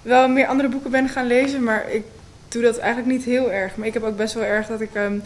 wel 0.02 0.28
meer 0.28 0.46
andere 0.46 0.68
boeken 0.68 0.90
ben 0.90 1.08
gaan 1.08 1.26
lezen. 1.26 1.62
Maar 1.62 1.90
ik 1.90 2.02
doe 2.48 2.62
dat 2.62 2.78
eigenlijk 2.78 3.12
niet 3.12 3.24
heel 3.24 3.52
erg. 3.52 3.76
Maar 3.76 3.86
ik 3.86 3.94
heb 3.94 4.02
ook 4.02 4.16
best 4.16 4.34
wel 4.34 4.44
erg 4.44 4.66
dat 4.66 4.80
ik. 4.80 4.94
ehm, 4.94 5.18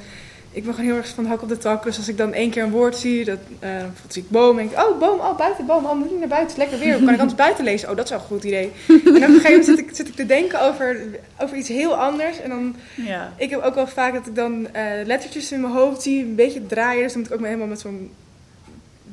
ik 0.56 0.64
ben 0.64 0.74
gewoon 0.74 0.90
heel 0.90 0.98
erg 0.98 1.08
van 1.08 1.26
hak 1.26 1.42
op 1.42 1.48
de 1.48 1.58
tak. 1.58 1.82
Dus 1.82 1.96
als 1.96 2.08
ik 2.08 2.16
dan 2.16 2.32
één 2.32 2.50
keer 2.50 2.62
een 2.62 2.70
woord 2.70 2.96
zie, 2.96 3.24
dat, 3.24 3.38
eh 3.58 3.70
bijvoorbeeld 3.70 4.12
zie 4.12 4.22
ik 4.22 4.30
boom, 4.30 4.56
denk 4.56 4.70
ik, 4.70 4.78
oh 4.78 4.98
boom, 4.98 5.18
oh 5.18 5.36
buiten, 5.36 5.66
boom, 5.66 5.84
oh 5.84 5.94
moet 5.94 6.10
ik 6.10 6.18
naar 6.18 6.28
buiten, 6.28 6.58
lekker 6.58 6.78
weer. 6.78 6.94
Kan 6.94 7.14
ik 7.14 7.20
anders 7.20 7.34
buiten 7.34 7.64
lezen? 7.64 7.90
Oh, 7.90 7.96
dat 7.96 8.04
is 8.04 8.10
wel 8.10 8.20
een 8.20 8.26
goed 8.26 8.44
idee. 8.44 8.72
En 8.86 8.96
op 8.96 9.14
een 9.14 9.22
gegeven 9.22 9.50
moment 9.50 9.64
zit 9.64 9.78
ik, 9.78 9.88
zit 9.92 10.08
ik 10.08 10.14
te 10.14 10.26
denken 10.26 10.60
over, 10.60 11.00
over 11.38 11.56
iets 11.56 11.68
heel 11.68 11.96
anders. 11.96 12.40
En 12.40 12.48
dan 12.50 12.76
ja. 12.94 13.32
ik 13.36 13.50
heb 13.50 13.62
ook 13.62 13.74
wel 13.74 13.86
vaak 13.86 14.12
dat 14.12 14.26
ik 14.26 14.34
dan 14.34 14.68
eh, 14.72 14.84
lettertjes 15.04 15.52
in 15.52 15.60
mijn 15.60 15.72
hoofd 15.72 16.02
zie, 16.02 16.24
een 16.24 16.34
beetje 16.34 16.66
draaien. 16.66 17.02
Dus 17.02 17.12
dan 17.12 17.20
moet 17.20 17.28
ik 17.28 17.34
ook 17.34 17.40
maar 17.40 17.50
helemaal 17.50 17.70
met 17.70 17.80
zo'n 17.80 18.10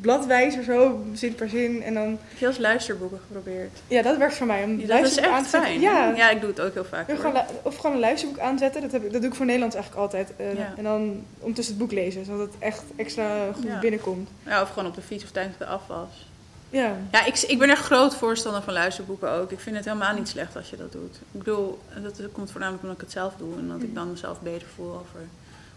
bladwijzer 0.04 0.64
zo, 0.64 1.04
zin 1.14 1.36
per 1.36 1.50
zin. 1.50 1.84
En 1.84 1.94
dan, 1.94 2.04
Heb 2.30 2.38
je 2.38 2.48
als 2.48 2.58
luisterboeken 2.58 3.20
geprobeerd? 3.28 3.80
ja, 3.88 4.02
dat 4.02 4.18
werkt 4.18 4.36
voor 4.36 4.48
mij. 4.48 4.64
Om 4.64 4.86
dat 4.88 5.06
is 5.06 5.20
aan 5.20 5.34
echt 5.34 5.44
te 5.44 5.50
fijn. 5.58 5.80
Ja, 5.80 6.14
ja, 6.16 6.30
ik 6.30 6.42
doe 6.42 6.50
het 6.50 6.60
ook 6.62 6.74
heel 6.74 6.86
vaak. 6.86 7.08
Ja, 7.10 7.16
gewoon 7.16 7.36
of 7.62 7.76
gewoon 7.76 7.92
een 7.96 8.02
luisterboek 8.02 8.40
aanzetten. 8.40 8.82
Dat, 8.82 8.92
heb 8.92 9.04
ik, 9.06 9.12
dat 9.12 9.22
doe 9.22 9.30
ik 9.30 9.36
voor 9.36 9.46
Nederlands 9.46 9.76
eigenlijk 9.76 10.04
altijd. 10.06 10.32
Eh, 10.38 10.54
Ja. 10.58 10.74
En 10.78 10.84
dan 10.84 11.24
ondertussen 11.40 11.74
het 11.76 11.84
boek 11.84 11.92
lezen, 11.92 12.26
zodat 12.26 12.48
het 12.48 12.56
echt 12.60 12.84
extra 12.96 13.52
goed 13.54 13.64
Ja. 13.64 13.80
binnenkomt. 13.80 14.30
Ja, 14.46 14.62
of 14.62 14.70
gewoon 14.70 14.88
op 14.88 14.96
de 14.96 15.02
fiets 15.02 15.24
of 15.24 15.32
tijdens 15.32 15.58
de 15.58 15.66
afwas. 15.66 16.28
Ja. 16.70 16.92
Ja, 17.12 17.26
ik, 17.26 17.40
ik 17.40 17.60
ben 17.60 17.70
echt 17.70 17.84
groot 17.86 18.16
voorstander 18.16 18.62
van 18.62 18.74
luisterboeken 18.74 19.32
ook. 19.32 19.52
Ik 19.52 19.60
vind 19.60 19.76
het 19.76 19.86
helemaal 19.86 20.14
niet 20.16 20.28
slecht 20.28 20.56
als 20.56 20.70
je 20.70 20.78
dat 20.78 20.92
doet. 20.92 21.16
Ik 21.16 21.38
bedoel, 21.44 21.80
dat 22.04 22.22
komt 22.32 22.52
voornamelijk 22.52 22.84
omdat 22.84 22.98
ik 22.98 23.04
het 23.04 23.14
zelf 23.14 23.34
doe. 23.38 23.58
En 23.58 23.68
dat 23.68 23.82
ik 23.82 23.96
dan 23.96 24.12
mezelf 24.12 24.42
beter 24.42 24.68
voel 24.76 24.92
over 24.94 25.20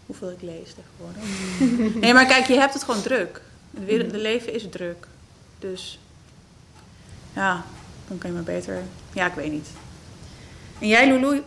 hoeveel 0.05 0.29
ik 0.31 0.41
lees 0.41 0.73
tegenwoordig. 0.73 1.23
Nee, 2.03 2.13
maar 2.13 2.25
kijk, 2.25 2.45
je 2.47 2.53
hebt 2.59 2.73
het 2.73 2.83
gewoon 2.83 3.01
druk. 3.01 3.41
Het 3.79 3.85
wereld- 3.85 4.11
de 4.11 4.17
leven 4.17 4.53
is 4.53 4.65
druk. 4.69 5.07
Dus 5.59 5.99
ja, 7.33 7.63
dan 8.07 8.17
kan 8.17 8.29
je 8.29 8.35
maar 8.35 8.45
beter... 8.45 8.81
Ja, 9.13 9.25
ik 9.27 9.33
weet 9.33 9.51
niet. 9.51 9.67
En 10.79 10.87
jij, 10.87 11.07
Lulu, 11.07 11.43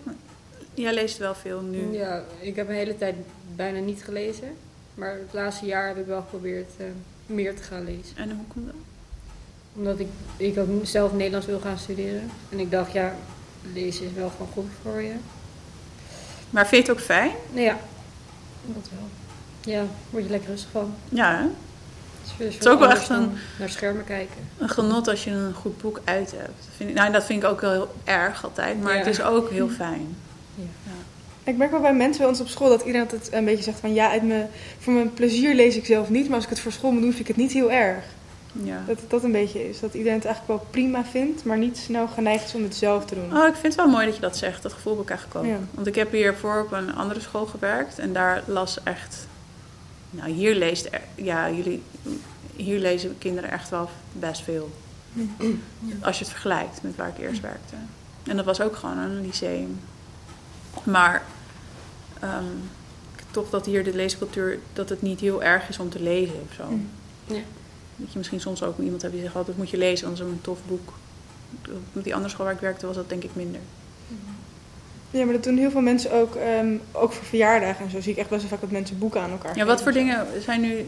jij 0.75 0.95
leest 0.95 1.19
wel 1.19 1.35
veel 1.35 1.61
nu. 1.61 1.93
Ja, 1.97 2.23
ik 2.41 2.57
heb 2.57 2.69
een 2.69 2.75
hele 2.75 2.99
tijd 2.99 3.15
bijna 3.57 3.79
niet 3.79 4.03
gelezen. 4.05 4.57
Maar 4.95 5.13
het 5.13 5.33
laatste 5.33 5.67
jaar 5.67 5.87
heb 5.87 5.97
ik 5.97 6.07
wel 6.07 6.21
geprobeerd 6.21 6.71
eh, 6.77 6.87
meer 7.27 7.57
te 7.57 7.63
gaan 7.63 7.85
lezen. 7.85 8.17
En 8.17 8.31
hoe 8.31 8.45
komt 8.53 8.67
dat? 8.67 8.75
Omdat 9.75 9.99
ik, 9.99 10.07
ik 10.37 10.59
ook 10.59 10.69
zelf 10.83 11.13
Nederlands 11.13 11.47
wil 11.47 11.61
gaan 11.61 11.79
studeren. 11.79 12.31
En 12.49 12.59
ik 12.59 12.71
dacht, 12.71 12.93
ja, 12.93 13.15
lezen 13.73 14.05
is 14.07 14.13
wel 14.13 14.31
gewoon 14.31 14.53
goed 14.53 14.71
voor 14.83 15.03
je. 15.03 15.15
Maar 16.51 16.67
vind 16.67 16.87
je 16.87 16.93
het 16.93 17.01
ook 17.01 17.07
fijn? 17.07 17.31
Nou 17.51 17.65
ja, 17.65 17.79
dat 18.67 18.89
wel. 18.95 19.09
Ja, 19.75 19.85
word 20.11 20.25
je 20.25 20.31
lekker 20.31 20.51
rustig 20.51 20.71
van. 20.71 20.95
Ja, 21.09 21.39
hè? 21.39 21.47
Het 22.37 22.57
is, 22.61 22.67
ook 22.69 22.79
wel 22.79 22.91
echt 22.91 23.09
een- 23.09 23.33
naar 23.59 23.69
schermen 23.69 24.05
kijken. 24.05 24.37
een 24.59 24.69
genot 24.69 25.09
als 25.09 25.25
je 25.25 25.31
een 25.31 25.55
goed 25.55 25.79
boek 25.81 26.01
uit 26.05 26.31
hebt. 26.31 26.47
Dat 26.47 26.75
vind 26.77 26.91
ik, 26.91 26.97
nou, 26.97 27.13
dat 27.13 27.25
vind 27.25 27.43
ik 27.43 27.49
ook 27.49 27.61
wel 27.61 27.71
heel 27.73 27.95
erg 28.05 28.45
altijd, 28.45 28.83
maar 28.83 28.93
Ja. 28.93 28.99
het 28.99 29.07
is 29.07 29.23
ook 29.23 29.51
heel 29.51 29.69
fijn. 29.85 30.17
Ik 31.45 31.57
merk 31.57 31.71
wel 31.71 31.81
bij 31.81 31.95
mensen 31.95 32.19
bij 32.21 32.29
ons 32.31 32.41
op 32.41 32.49
school 32.49 32.69
dat 32.69 32.81
iedereen 32.81 33.01
altijd 33.03 33.33
een 33.33 33.45
beetje 33.45 33.63
zegt 33.63 33.81
van... 33.81 33.95
Ja, 33.95 34.11
uit 34.11 34.23
mijn, 34.23 34.49
voor 34.79 34.93
mijn 34.93 35.15
plezier 35.15 35.55
lees 35.55 35.77
ik 35.77 35.87
zelf 35.87 36.09
niet. 36.09 36.27
Maar 36.27 36.35
als 36.35 36.45
ik 36.45 36.51
het 36.51 36.61
voor 36.61 36.73
school 36.73 36.91
moet 36.91 37.01
doen, 37.03 37.11
vind 37.11 37.21
ik 37.21 37.27
het 37.29 37.37
niet 37.37 37.53
heel 37.53 37.71
erg. 37.73 38.05
Ja. 38.53 38.83
Dat 38.87 39.01
het 39.01 39.11
dat 39.11 39.25
een 39.25 39.33
beetje 39.33 39.69
is. 39.69 39.81
Dat 39.81 39.95
iedereen 39.95 40.19
het 40.19 40.25
eigenlijk 40.27 40.59
wel 40.61 40.69
prima 40.71 41.05
vindt, 41.05 41.45
maar 41.45 41.59
niet 41.59 41.77
snel 41.79 42.07
geneigd 42.09 42.45
is 42.45 42.55
om 42.55 42.63
het 42.63 42.75
zelf 42.75 43.05
te 43.05 43.15
doen. 43.15 43.37
Oh, 43.39 43.47
ik 43.47 43.53
vind 43.53 43.63
het 43.63 43.75
wel 43.75 43.89
mooi 43.89 44.07
dat 44.07 44.15
je 44.15 44.21
dat 44.21 44.37
zegt. 44.37 44.63
Dat 44.63 44.73
gevoel 44.73 44.93
heb 44.93 45.03
ik 45.03 45.09
eigenlijk 45.11 45.41
ook. 45.41 45.47
Ja. 45.53 45.59
Want 45.75 45.87
ik 45.87 45.95
heb 45.95 46.13
hiervoor 46.13 46.61
op 46.61 46.73
een 46.73 46.95
andere 46.95 47.21
school 47.21 47.47
gewerkt 47.47 47.99
en 47.99 48.13
daar 48.13 48.43
las 48.47 48.79
echt. 48.83 49.27
Nou, 50.11 50.31
hier 50.31 50.55
leest 50.55 50.89
er- 50.91 51.01
ja, 51.15 51.51
jullie, 51.51 51.83
hier 52.57 52.79
lezen 52.79 53.19
kinderen 53.19 53.51
echt 53.51 53.69
wel 53.69 53.91
best 54.13 54.43
veel. 54.43 54.71
Als 56.01 56.19
je 56.19 56.25
het 56.25 56.33
vergelijkt 56.33 56.83
met 56.83 56.97
waar 56.97 57.09
ik 57.09 57.19
eerst 57.19 57.41
werkte. 57.41 57.75
En 58.23 58.37
dat 58.37 58.45
was 58.45 58.61
ook 58.61 58.77
gewoon 58.77 58.99
een 58.99 59.21
lyceum. 59.21 59.81
Maar 60.85 61.23
ehm, 62.21 62.45
toch 63.31 63.51
dat 63.51 63.67
hier 63.67 63.85
de 63.85 63.95
leescultuur, 63.95 64.59
dat 64.73 64.89
het 64.89 65.03
niet 65.03 65.21
heel 65.21 65.43
erg 65.43 65.69
is 65.69 65.79
om 65.79 65.91
te 65.91 66.03
lezen 66.03 66.35
of 66.49 66.55
zo. 66.55 66.65
Mm. 66.71 66.89
Ja. 67.27 67.41
Dat 67.97 68.13
je 68.13 68.19
misschien 68.19 68.41
soms 68.41 68.63
ook 68.63 68.79
iemand 68.79 69.03
hebt 69.03 69.15
die 69.15 69.23
zegt, 69.23 69.35
oh, 69.37 69.47
dat 69.47 69.57
moet 69.57 69.71
je 69.71 69.79
lezen, 69.79 70.07
want 70.07 70.19
zo'n 70.19 70.39
tof 70.43 70.59
boek. 70.67 70.93
Op 71.95 72.05
die 72.05 72.15
andere 72.15 72.33
school 72.33 72.45
waar 72.45 72.55
ik 72.55 72.61
werkte 72.61 72.87
was 72.87 72.97
dat 72.97 73.09
denk 73.09 73.23
ik 73.25 73.31
minder. 73.35 73.61
Ja, 75.11 75.25
maar 75.25 75.35
dat 75.35 75.45
doen 75.45 75.57
heel 75.57 75.71
veel 75.71 75.81
mensen 75.81 76.13
ook, 76.13 76.35
ehm, 76.35 76.75
ook 76.93 77.13
voor 77.13 77.25
verjaardagen 77.25 77.85
en 77.85 77.91
zo. 77.91 78.01
Zie 78.01 78.13
ik 78.13 78.19
echt 78.19 78.29
best 78.29 78.41
wel 78.41 78.51
vaak 78.51 78.61
dat 78.61 78.71
mensen 78.71 78.99
boeken 78.99 79.21
aan 79.21 79.31
elkaar 79.31 79.57
Ja, 79.57 79.65
wat 79.65 79.83
voor 79.83 79.93
dingen 79.93 80.27
zijn 80.45 80.61
nu 80.61 80.85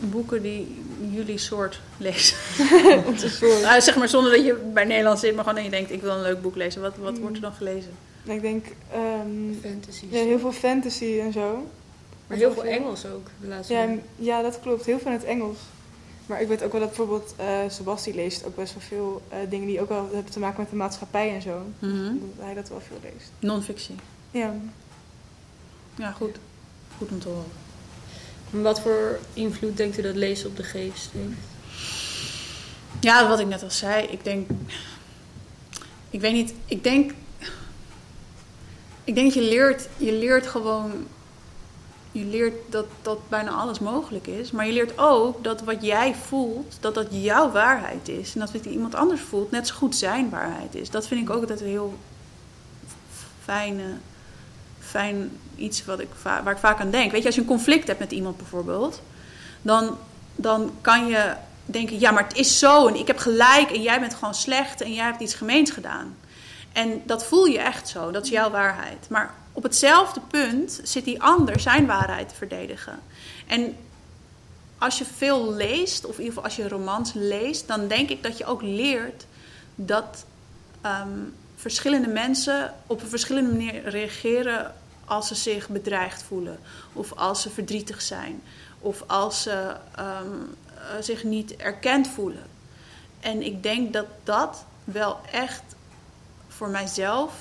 boeken 0.00 0.42
die 0.42 0.76
jullie 1.10 1.38
soort 1.38 1.80
lezen? 1.96 2.36
Onze 3.06 3.28
soort. 3.28 3.62
Nou, 3.62 3.80
zeg 3.80 3.96
maar 3.96 4.08
zonder 4.08 4.32
dat 4.32 4.44
je 4.44 4.54
bij 4.74 4.84
Nederland 4.84 5.18
zit, 5.18 5.30
maar 5.34 5.40
gewoon 5.44 5.54
dat 5.62 5.64
je 5.64 5.76
denkt, 5.76 5.90
ik 5.92 6.00
wil 6.02 6.12
een 6.12 6.22
leuk 6.22 6.42
boek 6.42 6.56
lezen. 6.56 6.80
Wat, 6.80 6.96
wat 6.96 7.14
Mm. 7.14 7.20
wordt 7.20 7.36
er 7.36 7.42
dan 7.42 7.52
gelezen? 7.52 7.90
En 8.26 8.34
ik 8.34 8.42
denk 8.42 8.66
ehm, 8.92 9.70
Fantasy. 9.70 10.04
ja, 10.10 10.24
heel 10.24 10.38
veel 10.38 10.52
fantasy 10.52 11.18
en 11.20 11.32
zo. 11.32 11.66
Maar 12.26 12.38
heel 12.38 12.52
veel 12.52 12.64
Engels 12.64 13.06
ook. 13.06 13.26
De 13.40 13.46
laatste 13.48 13.72
Ja, 13.74 13.88
ja, 14.16 14.42
dat 14.42 14.58
klopt. 14.62 14.84
Heel 14.86 14.98
veel 14.98 15.10
in 15.10 15.16
het 15.16 15.26
Engels. 15.26 15.56
Maar 16.26 16.40
ik 16.40 16.48
weet 16.48 16.62
ook 16.62 16.72
wel 16.72 16.80
dat 16.80 16.88
bijvoorbeeld 16.88 17.34
eh 17.36 17.58
Sebasti 17.68 18.14
leest 18.14 18.44
ook 18.44 18.56
best 18.56 18.74
wel 18.74 18.82
veel 18.82 19.22
eh, 19.28 19.38
dingen 19.50 19.66
die 19.66 19.80
ook 19.80 19.88
wel 19.88 20.08
hebben 20.12 20.32
te 20.32 20.38
maken 20.38 20.60
met 20.60 20.70
de 20.70 20.76
maatschappij 20.76 21.34
en 21.34 21.42
zo. 21.42 21.62
Dat 21.78 22.44
hij 22.44 22.54
dat 22.54 22.68
wel 22.68 22.80
veel 22.80 22.98
leest. 23.02 23.30
Non-fictie. 23.38 23.94
Ja. 24.30 24.54
Ja, 25.96 26.10
goed. 26.12 26.36
Goed 26.98 27.10
om 27.10 27.20
te 27.20 27.28
horen. 27.28 27.50
En 28.52 28.62
Wat 28.62 28.80
voor 28.80 29.18
invloed 29.32 29.76
denkt 29.76 29.98
u 29.98 30.02
dat 30.02 30.14
lezen 30.14 30.48
op 30.48 30.56
de 30.56 30.62
geest 30.62 31.10
heeft? 31.12 31.38
Ja, 33.00 33.28
wat 33.28 33.38
ik 33.38 33.46
net 33.46 33.62
al 33.62 33.70
zei, 33.70 34.06
ik 34.06 34.24
denk. 34.24 34.50
Ik 36.10 36.20
weet 36.20 36.32
niet, 36.32 36.54
ik 36.66 36.84
denk. 36.84 37.12
Ik 39.04 39.14
denk 39.14 39.32
je 39.32 39.40
leert, 39.42 39.88
je 39.96 40.12
leert 40.12 40.46
gewoon. 40.46 41.06
Je 42.12 42.24
leert 42.24 42.54
dat, 42.70 42.86
dat 43.02 43.28
bijna 43.28 43.50
alles 43.50 43.78
mogelijk 43.78 44.26
is. 44.26 44.50
Maar 44.50 44.66
je 44.66 44.72
leert 44.72 44.98
ook 44.98 45.44
dat 45.44 45.62
wat 45.62 45.84
jij 45.84 46.14
voelt, 46.14 46.76
dat 46.80 46.94
dat 46.94 47.06
jouw 47.10 47.50
waarheid 47.50 48.08
is. 48.08 48.34
En 48.34 48.40
dat 48.40 48.52
wat 48.52 48.64
iemand 48.64 48.94
anders 48.94 49.20
voelt, 49.20 49.50
net 49.50 49.66
zo 49.66 49.74
goed 49.74 49.96
zijn 49.96 50.30
waarheid 50.30 50.74
is. 50.74 50.90
Dat 50.90 51.06
vind 51.06 51.20
ik 51.20 51.30
ook 51.30 51.40
altijd 51.40 51.60
een 51.60 51.66
heel 51.66 51.98
fijne, 53.44 53.84
fijn 54.78 55.38
iets 55.56 55.84
wat 55.84 56.00
ik 56.00 56.08
waar 56.22 56.50
ik 56.50 56.58
vaak 56.58 56.80
aan 56.80 56.90
denk. 56.90 57.12
Weet 57.12 57.20
je, 57.20 57.26
als 57.26 57.34
je 57.34 57.40
een 57.40 57.46
conflict 57.46 57.86
hebt 57.86 57.98
met 57.98 58.12
iemand 58.12 58.36
bijvoorbeeld, 58.36 59.02
dan, 59.62 59.98
dan 60.36 60.72
kan 60.80 61.06
je 61.06 61.34
denken, 61.64 62.00
ja, 62.00 62.10
maar 62.10 62.24
het 62.28 62.36
is 62.36 62.58
zo 62.58 62.86
en 62.86 62.96
ik 62.96 63.06
heb 63.06 63.18
gelijk 63.18 63.70
en 63.70 63.82
jij 63.82 64.00
bent 64.00 64.14
gewoon 64.14 64.34
slecht 64.34 64.80
en 64.80 64.92
jij 64.92 65.04
hebt 65.04 65.20
iets 65.20 65.34
gemeens 65.34 65.70
gedaan. 65.70 66.16
En 66.72 67.02
dat 67.06 67.24
voel 67.24 67.44
je 67.44 67.58
echt 67.58 67.88
zo, 67.88 68.10
dat 68.10 68.24
is 68.24 68.30
jouw 68.30 68.50
waarheid. 68.50 69.08
Maar 69.08 69.34
op 69.52 69.62
hetzelfde 69.62 70.20
punt 70.20 70.80
zit 70.82 71.04
die 71.04 71.22
ander 71.22 71.60
zijn 71.60 71.86
waarheid 71.86 72.28
te 72.28 72.34
verdedigen. 72.34 72.98
En 73.46 73.76
als 74.78 74.98
je 74.98 75.04
veel 75.04 75.52
leest, 75.52 76.04
of 76.04 76.18
in 76.18 76.24
ieder 76.24 76.34
geval 76.34 76.44
als 76.44 76.56
je 76.56 76.68
romans 76.68 77.12
leest, 77.12 77.68
dan 77.68 77.88
denk 77.88 78.08
ik 78.08 78.22
dat 78.22 78.38
je 78.38 78.44
ook 78.44 78.62
leert 78.62 79.26
dat 79.74 80.24
ehm, 80.80 81.18
verschillende 81.56 82.08
mensen 82.08 82.74
op 82.86 83.02
een 83.02 83.08
verschillende 83.08 83.50
manier 83.50 83.88
reageren 83.88 84.74
als 85.04 85.28
ze 85.28 85.34
zich 85.34 85.68
bedreigd 85.68 86.22
voelen, 86.22 86.58
of 86.92 87.12
als 87.12 87.42
ze 87.42 87.50
verdrietig 87.50 88.02
zijn, 88.02 88.42
of 88.78 89.04
als 89.06 89.42
ze 89.42 89.76
ehm, 89.96 90.26
eh, 90.66 90.82
zich 91.00 91.24
niet 91.24 91.56
erkend 91.56 92.08
voelen. 92.08 92.46
En 93.20 93.42
ik 93.42 93.62
denk 93.62 93.92
dat 93.92 94.06
dat 94.24 94.64
wel 94.84 95.20
echt 95.32 95.62
voor 96.48 96.68
mijzelf 96.68 97.32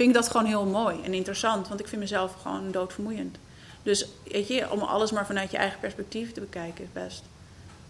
vind 0.00 0.16
ik 0.16 0.20
dat 0.22 0.30
gewoon 0.30 0.46
heel 0.46 0.66
mooi 0.66 0.96
en 1.04 1.14
interessant, 1.14 1.68
want 1.68 1.80
ik 1.80 1.88
vind 1.88 2.00
mezelf 2.00 2.34
gewoon 2.42 2.70
doodvermoeiend. 2.70 3.36
Dus 3.82 4.08
weet 4.32 4.48
je, 4.48 4.70
om 4.70 4.80
alles 4.80 5.12
maar 5.12 5.26
vanuit 5.26 5.50
je 5.50 5.56
eigen 5.56 5.80
perspectief 5.80 6.32
te 6.32 6.40
bekijken 6.40 6.84
is 6.84 6.90
best, 6.92 7.22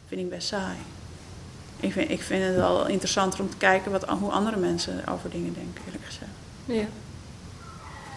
vind 0.09 0.21
ik 0.21 0.31
best 0.31 0.49
saai. 0.49 0.76
Ik 1.81 1.93
vind, 1.93 2.11
ik 2.11 2.23
vind 2.23 2.45
het 2.45 2.55
wel 2.55 2.87
interessanter 2.87 3.40
om 3.40 3.50
te 3.50 3.57
kijken 3.57 3.90
wat, 3.90 4.05
hoe 4.05 4.31
andere 4.31 4.57
mensen 4.57 5.07
over 5.09 5.31
dingen 5.31 5.55
denken, 5.55 5.83
eerlijk 5.87 6.05
gezegd. 6.05 6.31
Ja. 6.64 6.85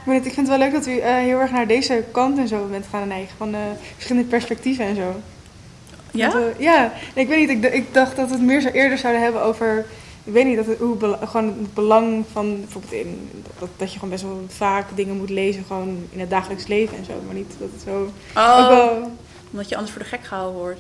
Maar 0.06 0.16
ik 0.16 0.22
vind 0.24 0.36
het 0.36 0.48
wel 0.48 0.58
leuk 0.58 0.72
dat 0.72 0.88
u 0.88 0.98
eh, 0.98 1.16
heel 1.16 1.40
erg 1.40 1.52
naar 1.52 1.68
deze 1.68 2.04
kant 2.12 2.38
en 2.38 2.48
zo 2.48 2.68
bent 2.68 2.86
gaan 2.90 3.08
neigen. 3.08 3.38
Van 3.38 3.54
eh, 3.54 3.62
verschillende 3.94 4.30
perspectieven 4.30 4.86
en 4.86 4.96
zo. 4.96 5.16
Ja? 6.12 6.32
Want, 6.32 6.46
ja. 6.58 6.94
Nee, 7.16 7.24
ik 7.24 7.30
weet 7.30 7.48
niet. 7.48 7.64
Ik, 7.64 7.74
ik 7.74 7.94
dacht 7.94 8.16
dat 8.16 8.28
we 8.28 8.34
het 8.34 8.44
meer 8.44 8.62
zo 8.62 8.68
eerder 8.68 8.98
zouden 8.98 9.22
hebben 9.22 9.44
over... 9.44 9.86
Ik 10.24 10.34
weet 10.34 10.46
niet, 10.46 10.56
dat 10.56 10.66
het, 10.66 10.78
hoe 10.80 11.18
gewoon 11.26 11.46
het 11.48 11.74
belang 11.74 12.26
van 12.32 12.60
bijvoorbeeld 12.60 12.94
in... 12.94 13.30
Dat, 13.60 13.70
dat 13.78 13.88
je 13.90 13.94
gewoon 13.94 14.10
best 14.10 14.24
wel 14.24 14.46
vaak 14.48 14.86
dingen 14.96 15.18
moet 15.18 15.30
lezen 15.30 15.64
gewoon 15.64 16.08
in 16.10 16.20
het 16.20 16.30
dagelijks 16.30 16.68
leven 16.68 16.98
en 16.98 17.06
zo. 17.06 17.14
Maar 17.26 17.36
niet 17.36 17.54
dat 17.60 17.70
het 17.72 17.82
zo... 17.82 18.02
Ook 18.04 18.12
Oh, 18.38 18.68
wel, 18.68 19.12
omdat 19.52 19.70
je 19.70 19.76
anders 19.76 19.94
voor 19.94 20.02
de 20.04 20.08
gek 20.08 20.24
gehouden 20.24 20.60
wordt. 20.60 20.80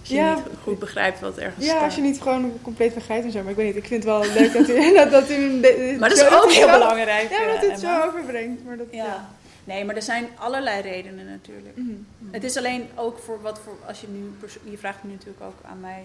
Als 0.00 0.08
je 0.08 0.14
Ja. 0.14 0.34
niet 0.34 0.42
goed 0.62 0.78
begrijpt 0.78 1.20
wat 1.20 1.38
ergens 1.38 1.64
ja, 1.64 1.70
staat. 1.70 1.84
als 1.84 1.94
je 1.94 2.00
niet 2.00 2.20
gewoon 2.20 2.52
compleet 2.62 2.92
vergrijpt 2.92 3.24
en 3.24 3.30
zo. 3.30 3.40
Maar 3.42 3.50
ik 3.50 3.56
weet 3.56 3.66
niet, 3.66 3.76
ik 3.76 3.86
vind 3.86 4.04
het 4.04 4.12
wel 4.12 4.24
leuk 4.32 4.52
dat 4.52 4.68
u... 4.68 4.92
dat, 4.94 5.10
dat 5.10 5.30
u 5.30 5.50
Maar 5.98 6.08
dat 6.08 6.18
is 6.18 6.30
ook 6.30 6.52
heel 6.52 6.70
belangrijk. 6.78 7.30
Ja, 7.30 7.46
dat 7.52 7.56
eh, 7.62 7.68
u 7.68 7.70
het 7.70 7.82
Emma. 7.82 8.02
zo 8.02 8.08
overbrengt. 8.08 8.64
Maar 8.64 8.76
dat, 8.76 8.86
Ja. 8.90 9.28
Nee, 9.64 9.84
maar 9.84 9.96
er 9.96 10.02
zijn 10.02 10.26
allerlei 10.38 10.80
redenen 10.82 11.26
natuurlijk. 11.26 11.76
Mhm. 11.76 11.90
Het 12.30 12.44
is 12.44 12.56
alleen 12.56 12.86
ook 12.94 13.18
voor 13.18 13.38
wat 13.42 13.60
voor. 13.64 13.72
Als 13.86 14.00
je 14.00 14.06
nu. 14.08 14.30
Je 14.70 14.78
vraagt 14.78 14.98
nu 15.04 15.10
natuurlijk 15.10 15.44
ook 15.44 15.70
aan 15.70 15.80
mij. 15.80 16.02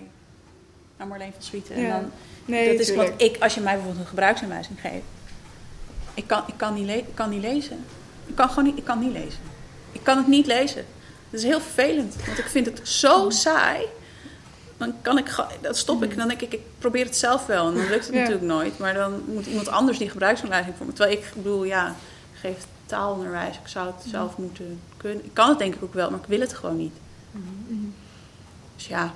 Aan 1.01 1.07
Marleen 1.07 1.31
van 1.33 1.41
Swieten. 1.43 1.75
En 1.75 1.89
dan, 1.89 2.11
Nee, 2.45 2.71
dat 2.71 2.79
is 2.87 2.95
wat 2.95 3.11
ik. 3.17 3.37
Als 3.39 3.53
je 3.55 3.61
mij 3.61 3.73
bijvoorbeeld 3.73 4.01
een 4.03 4.09
gebruiksaanwijzing 4.09 4.81
geeft. 4.81 5.03
Ik 6.13 6.27
kan, 6.27 6.43
ik, 6.47 6.53
kan 6.57 6.73
niet 6.73 6.85
le- 6.85 6.93
ik 6.93 7.15
kan 7.15 7.29
niet 7.29 7.41
lezen. 7.41 7.85
Ik 8.25 8.35
kan 8.35 8.49
gewoon 8.49 8.63
niet, 8.63 8.77
ik 8.77 8.83
kan 8.83 8.99
niet 8.99 9.11
lezen. 9.11 9.39
Ik 9.91 10.03
kan 10.03 10.17
het 10.17 10.27
niet 10.27 10.45
lezen. 10.45 10.85
Dat 11.29 11.39
is 11.39 11.45
heel 11.45 11.61
vervelend. 11.61 12.15
Want 12.25 12.37
ik 12.37 12.45
vind 12.45 12.65
het 12.65 12.87
zo 12.87 13.29
saai. 13.29 13.85
Dan 14.77 14.93
kan 15.01 15.17
ik, 15.17 15.35
dat 15.61 15.77
stop 15.77 16.03
ik. 16.03 16.17
Dan 16.17 16.27
denk 16.27 16.41
ik, 16.41 16.53
ik 16.53 16.61
probeer 16.79 17.05
het 17.05 17.17
zelf 17.17 17.45
wel. 17.45 17.67
En 17.67 17.73
dan 17.73 17.87
lukt 17.89 18.05
het 18.05 18.13
Ja. 18.15 18.19
natuurlijk 18.19 18.45
nooit. 18.47 18.77
Maar 18.79 18.93
dan 18.93 19.23
moet 19.27 19.45
iemand 19.45 19.67
anders 19.69 19.97
die 19.97 20.09
gebruiksaanwijzing 20.09 20.75
voor 20.77 20.85
me. 20.85 20.93
Terwijl 20.93 21.17
ik 21.17 21.31
bedoel, 21.35 21.63
ja, 21.63 21.87
ik 22.33 22.39
geef 22.39 22.57
taalonderwijs. 22.85 23.55
Ik 23.55 23.67
zou 23.67 23.87
het 23.87 24.05
zelf 24.11 24.37
moeten 24.37 24.79
kunnen. 24.97 25.25
Ik 25.25 25.33
kan 25.33 25.49
het 25.49 25.57
denk 25.59 25.75
ik 25.75 25.83
ook 25.83 25.93
wel, 25.93 26.09
maar 26.11 26.19
ik 26.19 26.25
wil 26.27 26.39
het 26.39 26.53
gewoon 26.53 26.77
niet. 26.77 26.93
Dus 28.75 28.87
ja, 28.87 29.13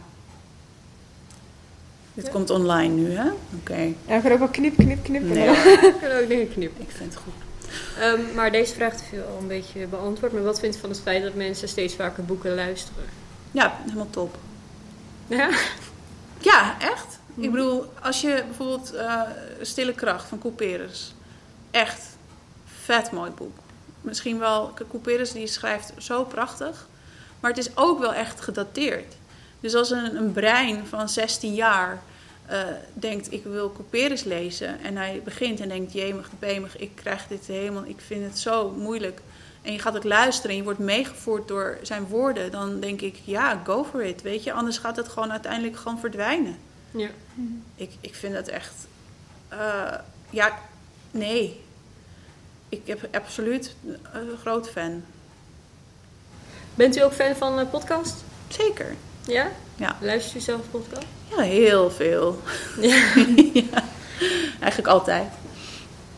Dit 2.16 2.30
komt 2.30 2.50
online 2.50 2.94
nu, 2.94 3.12
hè? 3.12 3.30
Oké. 3.60 3.76
Ja, 3.82 3.94
we 4.06 4.20
kunnen 4.20 4.32
ook 4.32 4.40
wel 4.40 4.48
knip, 4.48 4.78
knip, 4.78 5.04
knip. 5.04 5.22
Nee, 5.24 5.50
Ik 5.92 5.96
kan 6.02 6.12
ook 6.12 6.28
dingen 6.28 6.50
knippen. 6.50 6.82
ik 6.82 6.92
vind 6.92 7.14
het 7.14 7.24
goed. 7.24 7.34
Ehm, 8.00 8.36
maar 8.36 8.52
deze 8.52 8.74
vraag 8.74 8.92
heeft 8.92 9.14
u 9.14 9.22
al 9.22 9.38
een 9.42 9.48
beetje 9.48 9.88
beantwoord. 9.88 10.32
Maar 10.34 10.44
wat 10.44 10.60
vindt 10.60 10.76
u 10.76 10.80
van 10.80 10.90
het 10.90 11.02
feit 11.02 11.24
dat 11.24 11.34
mensen 11.34 11.68
steeds 11.68 11.96
vaker 11.96 12.26
boeken 12.26 12.56
luisteren? 12.56 13.04
Ja, 13.52 13.78
helemaal 13.84 14.10
top. 14.10 14.38
Ja? 15.28 15.50
Ja, 16.40 16.76
echt. 16.80 17.20
Mhm. 17.34 17.44
Ik 17.44 17.52
bedoel, 17.52 17.86
als 18.02 18.22
je 18.22 18.44
bijvoorbeeld 18.48 18.94
eh, 18.94 19.22
Stille 19.62 19.94
Kracht 19.94 20.28
van 20.28 20.40
Couperus. 20.40 21.14
Echt 21.72 22.02
vet 22.84 23.12
mooi 23.12 23.32
boek. 23.32 23.58
Misschien 24.02 24.40
wel, 24.40 24.74
Couperus 24.90 25.32
die 25.32 25.48
schrijft 25.48 25.94
zo 25.98 26.24
prachtig. 26.24 26.88
Maar 27.40 27.52
het 27.52 27.60
is 27.60 27.78
ook 27.78 28.00
wel 28.00 28.14
echt 28.14 28.42
gedateerd. 28.42 29.16
Dus 29.66 29.76
als 29.76 29.90
een, 29.92 30.16
een 30.16 30.32
brein 30.32 30.86
van 30.88 31.10
16 31.10 31.54
jaar 31.54 32.02
eh, 32.46 32.64
denkt, 32.94 33.32
ik 33.32 33.44
wil 33.44 33.72
Couperus 33.72 34.24
lezen. 34.24 34.80
En 34.80 34.98
hij 34.98 35.22
begint 35.24 35.60
en 35.60 35.70
denkt, 35.70 35.94
jemig, 35.94 36.30
bemig, 36.40 36.78
ik 36.78 36.92
krijg 36.96 37.28
dit 37.28 37.46
helemaal, 37.46 37.86
ik 37.86 38.00
vind 38.06 38.24
het 38.24 38.40
zo 38.40 38.70
moeilijk. 38.70 39.22
En 39.62 39.72
je 39.72 39.80
gaat 39.80 39.94
het 39.94 40.04
luisteren 40.04 40.52
en 40.52 40.58
je 40.58 40.64
wordt 40.64 40.80
meegevoerd 40.80 41.48
door 41.48 41.78
zijn 41.82 42.08
woorden. 42.08 42.52
Dan 42.52 42.80
denk 42.80 43.02
ik, 43.02 43.16
ja, 43.24 43.62
go 43.64 43.84
for 43.84 44.04
it, 44.04 44.22
weet 44.22 44.44
je. 44.44 44.54
Anders 44.54 44.78
gaat 44.78 44.96
het 44.96 45.08
gewoon 45.08 45.32
uiteindelijk 45.32 45.78
gewoon 45.78 46.00
verdwijnen. 46.00 46.58
Ja. 46.92 47.10
Ik, 47.76 47.92
ik 48.02 48.16
vind 48.16 48.34
dat 48.34 48.48
echt. 48.48 48.74
eh, 49.48 49.94
ja, 50.30 50.60
nee. 51.12 51.62
Ik 52.70 52.82
heb 52.86 53.16
absoluut 53.16 53.76
een 54.14 54.38
groot 54.42 54.70
fan. 54.70 55.04
Bent 56.76 56.96
u 56.98 57.00
ook 57.02 57.14
fan 57.14 57.36
van 57.36 57.60
een 57.60 57.70
podcast? 57.70 58.24
Zeker. 58.48 58.96
Ja? 59.28 59.52
Ja. 59.76 59.98
Luistert 60.02 60.36
u 60.36 60.40
zelf 60.40 60.62
podcast? 60.72 61.06
Ja, 61.30 61.42
heel 61.42 61.92
veel. 61.92 62.42
Ja. 62.82 62.96
ja. 63.54 63.84
Eigenlijk 64.60 64.88
altijd. 64.88 65.28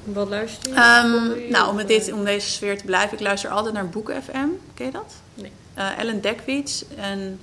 Wat 0.04 0.30
luistert 0.30 0.68
u? 0.68 0.74
Ehm, 0.74 1.10
Volgt 1.10 1.38
u? 1.38 1.50
nou, 1.50 1.70
om, 1.70 1.86
dit, 1.86 2.12
om 2.12 2.24
deze 2.24 2.50
sfeer 2.50 2.78
te 2.78 2.86
blijven, 2.86 3.14
ik 3.14 3.24
luister 3.24 3.50
altijd 3.50 3.74
naar 3.74 3.90
Boeken 3.90 4.24
FM. 4.24 4.48
Ken 4.74 4.86
je 4.86 4.92
dat? 4.92 5.14
Nee. 5.34 5.52
Eh, 5.74 6.00
Ellen 6.00 6.22
Dekwits 6.22 6.86
en 6.96 7.40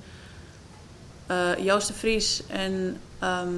eh, 1.27 1.57
Joost 1.57 1.87
de 1.87 1.93
Vries 1.93 2.43
en 2.47 2.99
ehm, 3.19 3.53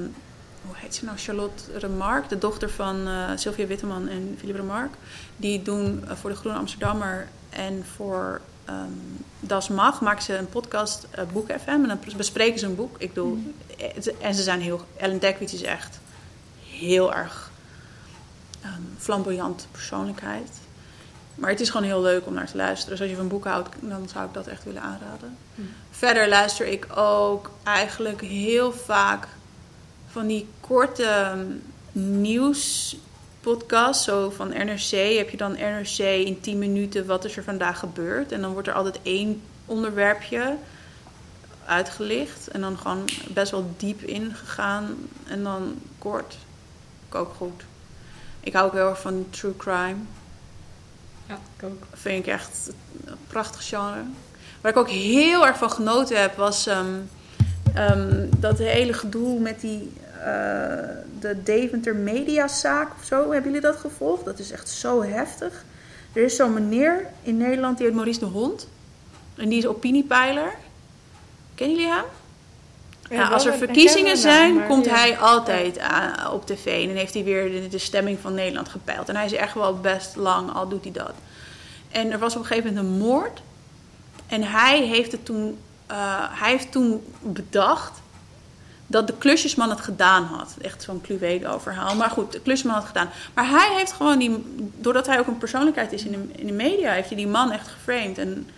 hoe 0.66 0.74
heet 0.76 0.94
ze 0.94 1.04
nou? 1.04 1.18
Charlotte 1.18 1.62
Remarque, 1.78 2.28
de 2.28 2.38
dochter 2.38 2.70
van 2.70 3.08
eh, 3.08 3.30
Sylvia 3.34 3.66
Witteman 3.66 4.08
en 4.08 4.34
Philippe 4.38 4.60
Remarque. 4.60 4.96
Die 5.36 5.62
doen 5.62 6.04
voor 6.14 6.30
de 6.30 6.36
Groene 6.36 6.58
Amsterdammer 6.58 7.28
en 7.50 7.84
voor 7.96 8.40
ehm, 8.68 8.92
Das 9.40 9.68
Mag 9.68 10.00
maken 10.00 10.22
ze 10.22 10.36
een 10.36 10.48
podcast 10.48 11.06
eh 11.10 11.24
Boeken 11.32 11.60
FM 11.60 11.68
en 11.68 11.86
dan 11.86 11.98
bespreken 12.16 12.58
ze 12.58 12.66
een 12.66 12.74
boek. 12.74 12.96
Ik 12.98 13.08
bedoel, 13.08 13.54
eh, 13.78 14.26
en 14.26 14.34
ze 14.34 14.42
zijn 14.42 14.60
heel. 14.60 14.80
Ellen 14.96 15.18
Dekwits 15.18 15.54
is 15.54 15.62
echt 15.62 15.98
heel 16.64 17.14
erg 17.14 17.50
ehm 18.62 18.82
flamboyant 18.98 19.66
persoonlijkheid. 19.70 20.50
Maar 21.34 21.50
het 21.50 21.60
is 21.60 21.70
gewoon 21.70 21.86
heel 21.86 22.02
leuk 22.02 22.26
om 22.26 22.34
naar 22.34 22.46
te 22.46 22.56
luisteren. 22.56 22.90
Dus 22.90 23.00
als 23.00 23.10
je 23.10 23.16
van 23.16 23.28
boeken 23.28 23.50
houdt, 23.50 23.68
dan 23.80 24.08
zou 24.08 24.26
ik 24.26 24.34
dat 24.34 24.46
echt 24.46 24.64
willen 24.64 24.82
aanraden. 24.82 25.36
Hmm. 25.54 25.70
Verder 25.90 26.28
luister 26.28 26.66
ik 26.66 26.86
ook 26.96 27.50
eigenlijk 27.62 28.20
heel 28.20 28.72
vaak 28.72 29.28
van 30.10 30.26
die 30.26 30.48
korte 30.60 31.02
ehm, 31.02 31.46
nieuwspodcasts. 33.44 34.04
Zo 34.04 34.30
van 34.30 34.48
NRC 34.48 35.16
heb 35.16 35.30
je 35.30 35.36
dan 35.36 35.52
NRC 35.52 35.98
in 35.98 36.40
10 36.40 36.58
minuten 36.58 37.06
wat 37.06 37.24
is 37.24 37.36
er 37.36 37.44
vandaag 37.44 37.78
gebeurd. 37.78 38.32
En 38.32 38.40
dan 38.40 38.52
wordt 38.52 38.68
er 38.68 38.74
altijd 38.74 38.98
één 39.02 39.42
onderwerpje 39.64 40.56
uitgelicht. 41.66 42.48
En 42.48 42.60
dan 42.60 42.78
gewoon 42.78 43.08
best 43.28 43.50
wel 43.50 43.70
diep 43.76 44.02
ingegaan. 44.02 44.96
En 45.26 45.42
dan 45.42 45.74
kort. 45.98 46.36
Ik 47.08 47.14
ook 47.14 47.34
goed. 47.36 47.62
Ik 48.40 48.52
hou 48.52 48.66
ook 48.66 48.72
heel 48.72 48.88
erg 48.88 49.00
van 49.00 49.26
true 49.30 49.56
crime. 49.56 49.96
Ja, 51.26 51.38
ik 51.56 51.64
ook. 51.64 51.82
Vind 51.92 52.26
ik 52.26 52.32
echt 52.32 52.70
een 53.04 53.16
prachtig 53.26 53.68
genre. 53.68 54.02
Waar 54.60 54.72
ik 54.72 54.78
ook 54.78 54.90
heel 54.90 55.46
erg 55.46 55.58
van 55.58 55.70
genoten 55.70 56.20
heb, 56.20 56.36
was 56.36 56.66
ehm, 56.66 56.94
ehm, 57.74 58.26
dat 58.36 58.58
hele 58.58 58.92
gedoe 58.92 59.40
met 59.40 59.60
die, 59.60 59.92
de 61.20 61.42
Deventer 61.44 61.96
Mediazaak 61.96 62.88
of 62.98 63.04
zo. 63.04 63.16
Hebben 63.16 63.52
jullie 63.52 63.60
dat 63.60 63.76
gevolgd? 63.76 64.24
Dat 64.24 64.38
is 64.38 64.50
echt 64.50 64.68
zo 64.68 65.02
heftig. 65.02 65.64
Er 66.12 66.22
is 66.22 66.36
zo'n 66.36 66.52
meneer 66.52 67.06
in 67.22 67.36
Nederland, 67.36 67.76
die 67.76 67.86
heet 67.86 67.94
Maurice 67.94 68.18
de 68.18 68.26
Hond. 68.26 68.68
En 69.36 69.48
die 69.48 69.58
is 69.58 69.66
opiniepeiler. 69.66 70.52
Kennen 71.54 71.76
jullie 71.76 71.92
hem? 71.92 72.04
Ja, 73.10 73.28
als 73.28 73.46
er 73.46 73.54
verkiezingen 73.54 74.16
zijn, 74.16 74.66
komt 74.66 74.84
ja. 74.84 74.94
hij 74.94 75.18
altijd 75.18 75.78
aan- 75.78 76.32
op 76.32 76.46
tv. 76.46 76.82
En 76.82 76.86
dan 76.88 76.96
heeft 76.96 77.14
hij 77.14 77.24
weer 77.24 77.50
de, 77.50 77.68
de 77.68 77.78
stemming 77.78 78.18
van 78.20 78.34
Nederland 78.34 78.68
gepeild. 78.68 79.08
En 79.08 79.16
hij 79.16 79.24
is 79.24 79.32
echt 79.32 79.54
wel 79.54 79.80
best 79.80 80.16
lang, 80.16 80.54
al 80.54 80.68
doet 80.68 80.84
hij 80.84 80.92
dat. 80.92 81.12
En 81.90 82.12
er 82.12 82.18
was 82.18 82.34
op 82.34 82.40
een 82.40 82.46
gegeven 82.46 82.74
moment 82.74 82.92
een 82.92 82.98
moord. 83.06 83.42
En 84.26 84.42
hij 84.42 84.82
heeft, 84.86 85.12
het 85.12 85.24
toen, 85.24 85.58
eh, 85.86 85.96
hij 86.30 86.50
heeft 86.50 86.72
toen 86.72 87.02
bedacht 87.20 88.00
dat 88.90 89.06
de 89.06 89.14
klusjesman 89.18 89.70
het 89.70 89.80
gedaan 89.80 90.24
had. 90.24 90.56
Echt 90.60 90.82
zo'n 90.82 91.00
Cluedo-verhaal. 91.00 91.94
Maar 91.94 92.10
goed, 92.10 92.32
de 92.32 92.40
klusjesman 92.40 92.74
had 92.74 92.82
het 92.82 92.96
gedaan. 92.96 93.12
Maar 93.34 93.48
hij 93.48 93.74
heeft 93.76 93.92
gewoon 93.92 94.18
die... 94.18 94.44
Doordat 94.76 95.06
hij 95.06 95.18
ook 95.18 95.26
een 95.26 95.38
persoonlijkheid 95.38 95.92
is 95.92 96.04
in 96.04 96.12
de, 96.12 96.40
in 96.40 96.46
de 96.46 96.52
media... 96.52 96.92
heeft 96.92 97.08
hij 97.08 97.16
die 97.16 97.26
man 97.26 97.52
echt 97.52 97.68
geframed. 97.68 98.18
En 98.18 98.50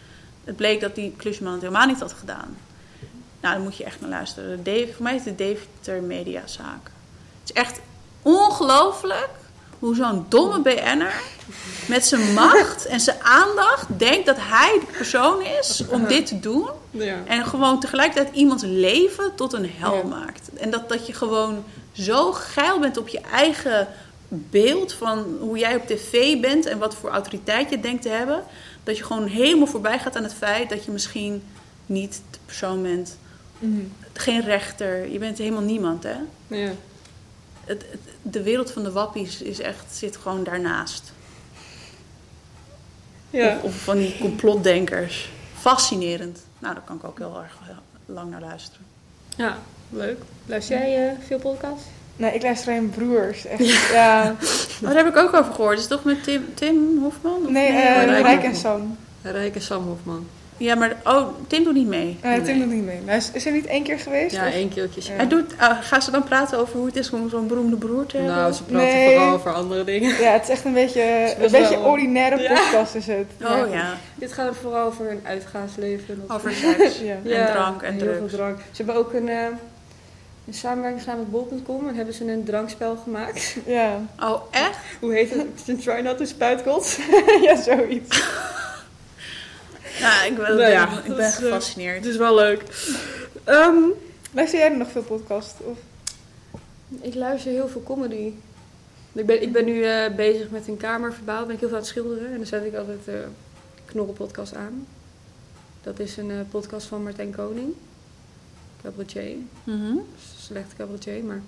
het 0.45 0.57
bleek 0.57 0.81
dat 0.81 0.95
die 0.95 1.15
klusjesman 1.17 1.53
het 1.53 1.63
helemaal 1.63 1.87
niet 1.87 2.01
had 2.01 2.13
gedaan. 2.13 2.57
Nou, 3.41 3.55
dan 3.55 3.63
moet 3.63 3.77
je 3.77 3.85
echt 3.85 4.01
naar 4.01 4.11
luisteren. 4.11 4.65
Dave, 4.65 4.93
voor 4.93 5.03
mij 5.03 5.15
is 5.15 5.25
het 5.25 5.39
de 5.39 5.45
Deventer 5.45 6.03
Mediazaak. 6.03 6.91
Het 7.41 7.51
is 7.51 7.53
echt 7.53 7.81
ongelooflijk 8.23 9.29
hoe 9.81 9.95
zo'n 9.95 10.27
domme 10.29 10.61
BN'er 10.61 11.21
met 11.89 12.07
zijn 12.07 12.35
macht 12.35 12.87
en 12.87 13.01
zijn 13.01 13.17
aandacht 13.23 13.87
denkt 13.99 14.27
dat 14.27 14.37
hij 14.39 14.79
de 14.81 14.97
persoon 14.97 15.43
is 15.43 15.83
om 15.89 16.07
dit 16.07 16.27
te 16.27 16.41
doen. 16.41 16.69
Ja. 16.91 17.17
En 17.27 17.47
gewoon 17.47 17.81
tegelijkertijd 17.81 18.35
iemands 18.37 18.63
leven 18.67 19.35
tot 19.35 19.53
een 19.53 19.71
hel 19.79 19.95
Ja. 19.97 20.03
maakt. 20.03 20.51
En 20.55 20.71
dat, 20.71 20.89
dat 20.89 21.07
je 21.07 21.13
gewoon 21.13 21.65
zo 21.93 22.33
geil 22.33 22.79
bent 22.79 22.97
op 22.97 23.09
je 23.09 23.21
eigen 23.21 23.89
beeld 24.29 24.93
van 24.93 25.25
hoe 25.41 25.59
jij 25.59 25.77
op 25.77 25.87
tv 25.87 26.41
bent 26.41 26.67
en 26.67 26.79
wat 26.79 26.95
voor 26.95 27.11
autoriteit 27.11 27.71
je 27.71 27.81
denkt 27.81 28.03
te 28.03 28.09
hebben. 28.09 28.43
Dat 28.85 28.97
je 28.97 29.05
gewoon 29.05 29.27
helemaal 29.27 29.67
voorbij 29.67 29.99
gaat 29.99 30.17
aan 30.17 30.23
het 30.23 30.35
feit 30.35 30.69
dat 30.71 30.85
je 30.85 30.91
misschien 30.91 31.43
niet 31.87 32.23
de 32.31 32.39
persoon 32.47 32.83
bent. 32.83 33.17
Mhm. 33.59 33.81
Geen 34.13 34.41
rechter. 34.45 35.13
Je 35.13 35.19
bent 35.19 35.39
helemaal 35.39 35.63
niemand, 35.63 36.03
hè? 36.03 36.17
Ja. 36.47 36.71
Het, 37.71 37.85
het- 37.91 38.01
de 38.23 38.43
wereld 38.43 38.71
van 38.73 38.83
de 38.83 38.93
wappies 38.93 39.43
is 39.43 39.61
echt, 39.61 39.85
zit 39.93 40.17
gewoon 40.17 40.45
daarnaast. 40.45 41.13
Ja. 43.31 43.57
Of, 43.57 43.63
of 43.63 43.75
van 43.75 43.99
die 43.99 44.19
complotdenkers. 44.21 45.31
Fascinerend. 45.59 46.39
Nou, 46.59 46.75
daar 46.75 46.83
kan 46.85 46.97
ik 46.97 47.05
ook 47.05 47.19
heel 47.19 47.39
erg 47.43 47.59
eh, 47.69 47.77
lang 48.07 48.31
naar 48.31 48.41
luisteren. 48.41 48.87
ja, 49.37 49.59
leuk. 49.91 50.19
Luister 50.47 50.79
jij 50.79 51.09
eh, 51.09 51.17
veel 51.27 51.39
podcasts? 51.39 51.85
Nee, 52.17 52.35
ik 52.35 52.43
luister 52.43 52.73
alleen 52.73 52.91
broers. 52.91 53.45
Echt, 53.47 53.91
ja. 53.93 54.37
Oh, 54.43 54.81
daar 54.81 54.97
heb 54.97 55.07
ik 55.07 55.17
ook 55.17 55.35
over 55.35 55.53
gehoord. 55.55 55.75
Is 55.77 55.81
het 55.85 55.91
toch 55.93 56.05
met 56.05 56.25
Tim, 56.25 56.55
Tim 56.55 56.99
Hofman? 57.03 57.43
Of 57.45 57.51
Nee, 57.51 57.67
eh 57.69 58.05
Rijk 58.05 58.23
Rijk 58.25 58.43
en? 58.43 58.57
Sam. 58.57 58.97
Rijke 59.23 59.61
Sam 59.61 59.85
Hofman. 59.87 60.27
Ja, 60.61 60.75
maar 60.75 60.97
oh, 61.05 61.29
Tim 61.47 61.65
doet 61.65 61.75
niet 61.75 61.87
mee. 61.87 62.19
Nee, 62.23 62.43
Tim 62.43 62.59
doet 62.59 62.71
niet 62.73 62.85
mee. 62.85 62.99
Hij 63.05 63.17
is, 63.17 63.31
is 63.33 63.47
er 63.47 63.53
niet 63.53 63.67
één 63.67 63.83
keer 63.83 63.99
geweest? 63.99 64.35
Ja, 64.35 64.47
Of- 64.47 64.53
één 64.53 64.69
keertje. 64.69 65.01
Ja. 65.11 65.17
Hij 65.17 65.27
doet, 65.29 65.53
uh, 65.53 65.79
gaan 65.81 66.03
ze 66.03 66.11
dan 66.11 66.25
praten 66.25 66.59
over 66.59 66.77
hoe 66.77 66.87
het 66.87 66.97
is 66.97 67.11
om 67.11 67.29
zo'n 67.31 67.47
beroemde 67.47 67.77
broer 67.77 68.07
te 68.07 68.17
hebben? 68.17 68.35
Nou, 68.35 68.53
ze 68.53 68.63
praten 68.65 68.87
Nee. 68.89 69.15
vooral 69.17 69.35
over 69.35 69.53
andere 69.53 69.85
dingen. 69.85 70.21
Ja, 70.21 70.33
het 70.33 70.43
is 70.43 70.49
echt 70.49 70.65
een 70.65 70.73
beetje 70.73 71.03
een 71.45 71.51
beetje 71.51 71.69
wel- 71.81 71.85
ordinaire 71.91 72.43
Ja. 72.43 72.49
podcast 72.55 72.95
is 72.95 73.07
het. 73.07 73.27
oh 73.43 73.73
ja, 73.73 73.95
Dit 74.15 74.33
gaat 74.33 74.57
vooral 74.57 74.87
over 74.87 75.11
een 75.11 75.21
uitgaansleven. 75.25 76.25
Over 76.29 76.53
seks 76.53 76.99
Ja. 77.25 77.47
en 77.47 77.53
drank 77.53 77.83
en 77.83 77.93
heel 77.93 78.01
drugs. 78.03 78.19
veel 78.19 78.29
drank. 78.29 78.59
Ze 78.59 78.83
hebben 78.85 78.95
ook 78.95 79.13
een, 79.13 79.29
eh, 79.29 79.37
een 80.47 80.55
samenwerking 80.55 81.03
gedaan 81.03 81.19
met 81.19 81.31
bol.com 81.31 81.89
en 81.89 81.95
hebben 81.95 82.15
ze 82.15 82.33
een 82.33 82.45
drankspel 82.45 82.97
gemaakt. 83.03 83.57
Ja, 83.67 84.01
Oh, 84.23 84.43
echt? 84.51 84.79
Hoe 85.01 85.13
heet 85.13 85.31
het? 85.35 85.83
Try 85.83 86.01
not 86.01 86.17
to 86.17 86.25
spuitkots. 86.25 86.99
ja 87.47 87.57
zoiets. 87.63 88.23
Nou, 90.01 90.27
ik 90.27 90.37
ben, 90.37 90.57
Nou 90.57 90.71
ja, 90.71 90.99
ik 91.05 91.17
ben 91.17 91.27
is, 91.27 91.37
eh, 91.37 91.43
gefascineerd. 91.43 91.97
Het 91.97 92.05
is 92.05 92.17
wel 92.17 92.35
leuk. 92.35 92.63
Ehm, 93.45 93.75
Luister 94.33 94.59
jij 94.59 94.69
nog 94.69 94.91
veel 94.91 95.03
podcast? 95.03 95.55
Of? 95.61 95.79
ik 97.01 97.15
luister 97.15 97.53
heel 97.53 97.69
veel 97.69 97.83
comedy. 97.83 98.33
Ik 99.13 99.27
ben, 99.27 99.43
ik 99.43 99.53
ben 99.53 99.65
nu 99.65 99.85
eh, 99.85 100.15
bezig 100.15 100.51
met 100.51 100.69
een 100.69 100.77
kamer 100.77 101.13
verbouwen. 101.15 101.47
Ben 101.47 101.55
ik 101.55 101.61
heel 101.61 101.69
veel 101.69 101.79
aan 101.79 101.85
het 101.85 101.93
schilderen. 101.93 102.31
En 102.31 102.37
dan 102.37 102.47
zet 102.47 102.65
ik 102.65 102.75
altijd 102.75 103.09
eh 103.09 103.15
Knorrelpodcast 103.85 104.55
aan. 104.55 104.87
Dat 105.83 105.99
is 105.99 106.17
een 106.17 106.31
eh, 106.31 106.37
podcast 106.51 106.87
van 106.87 107.03
Martijn 107.03 107.35
Koning. 107.35 107.75
Cabaretier. 108.83 109.37
Mhm. 109.65 109.97
Slechte 110.41 110.77
cabaretier, 110.77 111.25
maar 111.25 111.41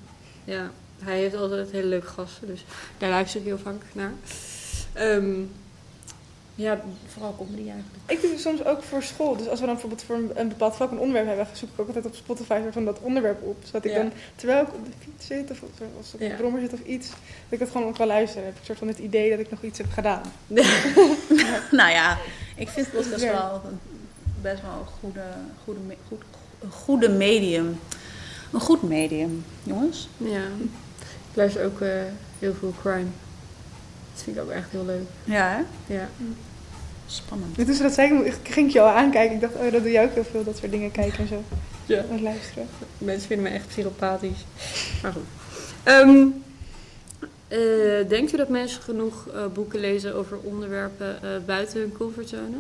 ja, 0.45 0.71
hij 1.03 1.19
heeft 1.19 1.35
altijd 1.35 1.71
hele 1.71 1.87
leuke 1.87 2.07
gasten. 2.07 2.47
Dus 2.47 2.65
daar 2.99 3.11
luister 3.11 3.41
ik 3.41 3.47
heel 3.47 3.59
vaak 3.59 3.83
naar. 3.93 4.13
Ehm, 4.93 5.41
Ja, 6.55 6.81
vooral 7.07 7.35
comedy 7.39 7.57
eigenlijk. 7.71 7.87
Ik 8.07 8.21
doe 8.21 8.31
het 8.31 8.41
soms 8.41 8.65
ook 8.65 8.83
voor 8.83 9.03
school. 9.03 9.37
Dus 9.37 9.49
als 9.49 9.61
we 9.61 9.65
dan 9.67 9.75
bijvoorbeeld 9.75 10.03
voor 10.03 10.19
een, 10.35 10.49
bepaald 10.49 10.77
vak 10.77 10.91
een 10.91 10.99
onderwerp 10.99 11.27
hebben, 11.27 11.47
zoek 11.53 11.69
ik 11.73 11.81
ook 11.81 11.87
altijd 11.87 12.07
op 12.07 12.15
Spotify 12.15 12.61
van 12.73 12.85
dat 12.85 12.99
onderwerp 13.01 13.43
op. 13.43 13.57
Zodat 13.65 13.85
ik 13.85 13.91
Ja. 13.91 13.97
dan, 13.99 14.13
terwijl 14.37 14.63
ik 14.63 14.75
op 14.75 14.85
de 14.85 14.91
fiets 14.99 15.27
zit 15.27 15.51
of 15.51 15.63
op- 15.63 15.71
als 15.99 16.15
ik 16.15 16.21
op 16.21 16.29
de 16.29 16.35
brommer 16.35 16.61
zit 16.61 16.73
of 16.73 16.83
iets, 16.85 17.09
dat 17.09 17.17
ik 17.49 17.59
dat 17.59 17.71
gewoon 17.71 17.87
ook 17.87 17.97
wel 17.97 18.07
luister. 18.07 18.37
Dan 18.37 18.45
heb 18.45 18.53
ik 18.53 18.59
een 18.61 18.67
soort 18.67 18.79
van 18.79 18.89
het 18.89 18.99
idee 18.99 19.31
dat 19.31 19.39
ik 19.39 19.51
nog 19.51 19.63
iets 19.63 19.79
heb 19.79 19.91
gedaan. 19.93 20.23
Nou 21.71 21.91
ja, 21.91 22.19
ik 22.57 22.69
vind 22.69 22.91
podcast 22.93 23.23
Ja. 23.23 23.33
wel 23.33 23.61
best 24.43 24.63
wel 24.63 24.71
een 24.73 24.87
goede, 25.01 25.23
goede, 25.65 25.81
goed, 26.09 26.23
een 26.61 26.71
goede 26.71 27.09
medium. 27.09 27.79
Een 28.53 28.61
goed 28.61 28.83
medium, 28.83 29.45
jongens. 29.63 30.09
Ja. 30.17 30.43
Ik 31.31 31.39
luister 31.39 31.65
ook 31.65 31.81
eh, 31.81 31.89
heel 32.39 32.55
veel 32.55 32.75
crime. 32.81 33.07
Dat 34.15 34.23
vind 34.23 34.37
ik 34.37 34.43
ook 34.43 34.51
echt 34.51 34.71
heel 34.71 34.85
leuk. 34.85 35.03
Ja, 35.25 35.49
hè? 35.87 35.95
Ja. 35.95 36.09
Spannend. 37.07 37.59
En 37.59 37.65
toen 37.65 37.75
ze 37.75 37.83
dat 37.83 37.93
zei, 37.93 38.23
ik- 38.25 38.35
ging 38.43 38.67
ik 38.67 38.73
je 38.73 38.81
al 38.81 38.89
aankijken. 38.89 39.35
Ik 39.35 39.41
dacht, 39.41 39.55
oh, 39.55 39.73
dat 39.73 39.83
doe 39.83 39.91
jij 39.91 40.05
ook 40.05 40.15
heel 40.15 40.25
veel, 40.31 40.45
dat 40.45 40.57
soort 40.57 40.71
dingen 40.71 40.91
kijken 40.91 41.19
en 41.19 41.29
zo. 41.29 41.43
Ja. 41.87 42.05
En 42.11 42.23
luisteren. 42.23 42.67
Mensen 42.99 43.27
vinden 43.29 43.47
me 43.51 43.59
echt 43.59 43.67
psychopathisch. 43.69 44.45
Maar 45.03 45.13
goed. 45.13 45.23
Ehm, 45.83 46.27
eh, 47.49 48.09
denkt 48.09 48.33
u 48.33 48.37
dat 48.37 48.49
mensen 48.49 48.83
genoeg 48.83 49.29
eh, 49.29 49.47
boeken 49.55 49.81
lezen 49.81 50.15
over 50.15 50.39
onderwerpen 50.39 51.23
eh, 51.23 51.29
buiten 51.47 51.81
hun 51.81 51.93
comfortzone? 51.93 52.57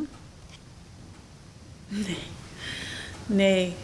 Nee. 3.26 3.74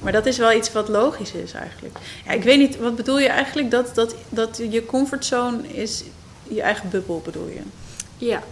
Maar 0.00 0.12
dat 0.12 0.26
is 0.26 0.38
wel 0.38 0.52
iets 0.52 0.72
wat 0.72 0.88
logisch 0.88 1.32
is 1.32 1.52
eigenlijk. 1.52 1.96
Ja, 2.24 2.30
ik 2.32 2.42
weet 2.42 2.58
niet, 2.58 2.76
wat 2.78 2.96
bedoel 2.96 3.18
je 3.18 3.28
eigenlijk? 3.28 3.70
Dat, 3.70 3.94
dat, 3.94 4.14
dat 4.28 4.60
je 4.70 4.86
comfortzone 4.86 5.68
is 5.68 6.04
je 6.54 6.62
eigen 6.62 6.90
bubbel, 6.90 7.20
bedoel 7.24 7.48
je? 7.48 7.60
Ja. 8.16 8.42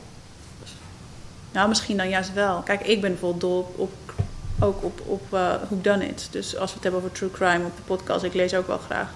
Nou, 1.52 1.68
misschien 1.68 1.96
dan 1.96 2.08
juist 2.08 2.32
wel. 2.32 2.60
Kijk, 2.60 2.80
ik 2.80 3.00
ben 3.00 3.10
bijvoorbeeld 3.10 3.40
dol 3.40 3.58
op, 3.58 3.78
op, 3.78 4.14
ook 4.60 4.84
op, 4.84 5.00
op 5.06 5.22
uh, 5.34 5.54
Who 5.68 5.80
Done 5.80 6.06
It. 6.06 6.28
Dus 6.30 6.56
als 6.56 6.70
we 6.70 6.74
het 6.74 6.82
hebben 6.82 7.00
over 7.00 7.12
true 7.12 7.30
crime 7.30 7.64
op 7.64 7.76
de 7.76 7.82
podcast, 7.82 8.24
ik 8.24 8.34
lees 8.34 8.54
ook 8.54 8.66
wel 8.66 8.78
graag 8.78 9.08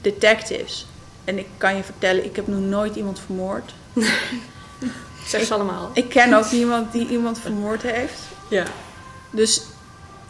detectives. 0.00 0.86
En 1.24 1.38
ik 1.38 1.46
kan 1.56 1.76
je 1.76 1.82
vertellen, 1.82 2.24
ik 2.24 2.36
heb 2.36 2.46
nog 2.46 2.60
nooit 2.60 2.96
iemand 2.96 3.20
vermoord. 3.20 3.74
Zeg 5.26 5.44
ze 5.44 5.54
allemaal. 5.54 5.90
Ik 5.92 6.08
ken 6.08 6.34
ook 6.34 6.50
niemand 6.50 6.92
die 6.92 7.08
iemand 7.08 7.38
vermoord 7.38 7.82
heeft. 7.82 8.20
Ja. 8.48 8.64
Dus 9.30 9.62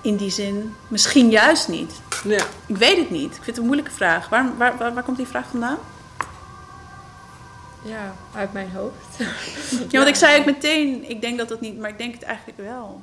in 0.01 0.17
die 0.17 0.31
zin, 0.31 0.75
misschien 0.89 1.31
juist 1.31 1.69
niet. 1.69 1.93
Ja. 2.25 2.45
Ik 2.67 2.77
weet 2.77 2.97
het 2.97 3.11
niet. 3.11 3.31
Ik 3.31 3.43
vind 3.43 3.47
het 3.47 3.57
een 3.57 3.65
moeilijke 3.65 3.91
vraag. 3.91 4.29
Waar, 4.29 4.57
waar, 4.57 4.77
waar, 4.77 4.95
waar 4.95 5.03
komt 5.03 5.17
die 5.17 5.27
vraag 5.27 5.47
vandaan? 5.51 5.79
Ja, 7.85 8.15
uit 8.35 8.53
mijn 8.53 8.71
hoofd. 8.71 9.19
Ja, 9.91 9.99
want 9.99 10.09
ik 10.09 10.15
zei 10.15 10.39
ook 10.41 10.47
meteen, 10.47 11.11
ik 11.11 11.21
denk 11.21 11.39
dat 11.39 11.49
dat 11.49 11.61
niet, 11.61 11.79
maar 11.79 11.91
ik 11.91 11.99
denk 11.99 12.15
het 12.15 12.23
eigenlijk 12.23 12.59
wel. 12.59 13.01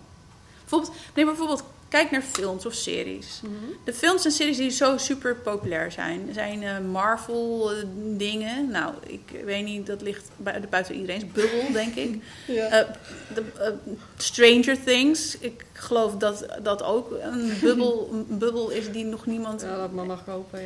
Bijvoorbeeld, 0.60 0.94
neem 1.16 1.26
bijvoorbeeld, 1.26 1.64
kijk 1.90 2.12
naar 2.12 2.22
films 2.22 2.66
of 2.66 2.74
series. 2.74 3.42
De 3.84 3.94
films 3.94 4.26
en 4.26 4.32
series 4.32 4.58
die 4.58 4.70
zo 4.70 4.98
super 4.98 5.36
populair 5.36 5.92
zijn, 5.92 6.30
zijn 6.34 6.64
eh, 6.64 6.80
Marvel 6.80 7.72
eh, 7.72 7.78
dingen. 8.18 8.70
Nou, 8.70 8.94
ik 9.06 9.42
weet 9.46 9.66
niet, 9.66 9.88
dat 9.88 10.02
ligt 10.02 10.24
bui- 10.38 10.68
buiten 10.70 10.96
iedereen's 10.96 11.32
bubbel, 11.32 11.72
denk 11.82 11.96
ik. 11.96 12.24
Ja. 12.48 12.68
Eh, 12.68 12.88
de, 13.34 13.74
Stranger 14.18 14.84
Things, 14.84 15.38
ik 15.38 15.66
geloof 15.74 16.16
dat 16.16 16.46
dat 16.64 16.84
ook 16.84 17.12
een 17.22 17.54
bubbel, 17.62 18.10
een 18.12 18.38
bubbel 18.38 18.70
is 18.70 18.92
die 18.92 19.06
nog 19.06 19.26
niemand 19.26 19.62
Ja, 19.62 19.78
dat 19.78 19.92
mag 19.92 20.24
ja. 20.26 20.60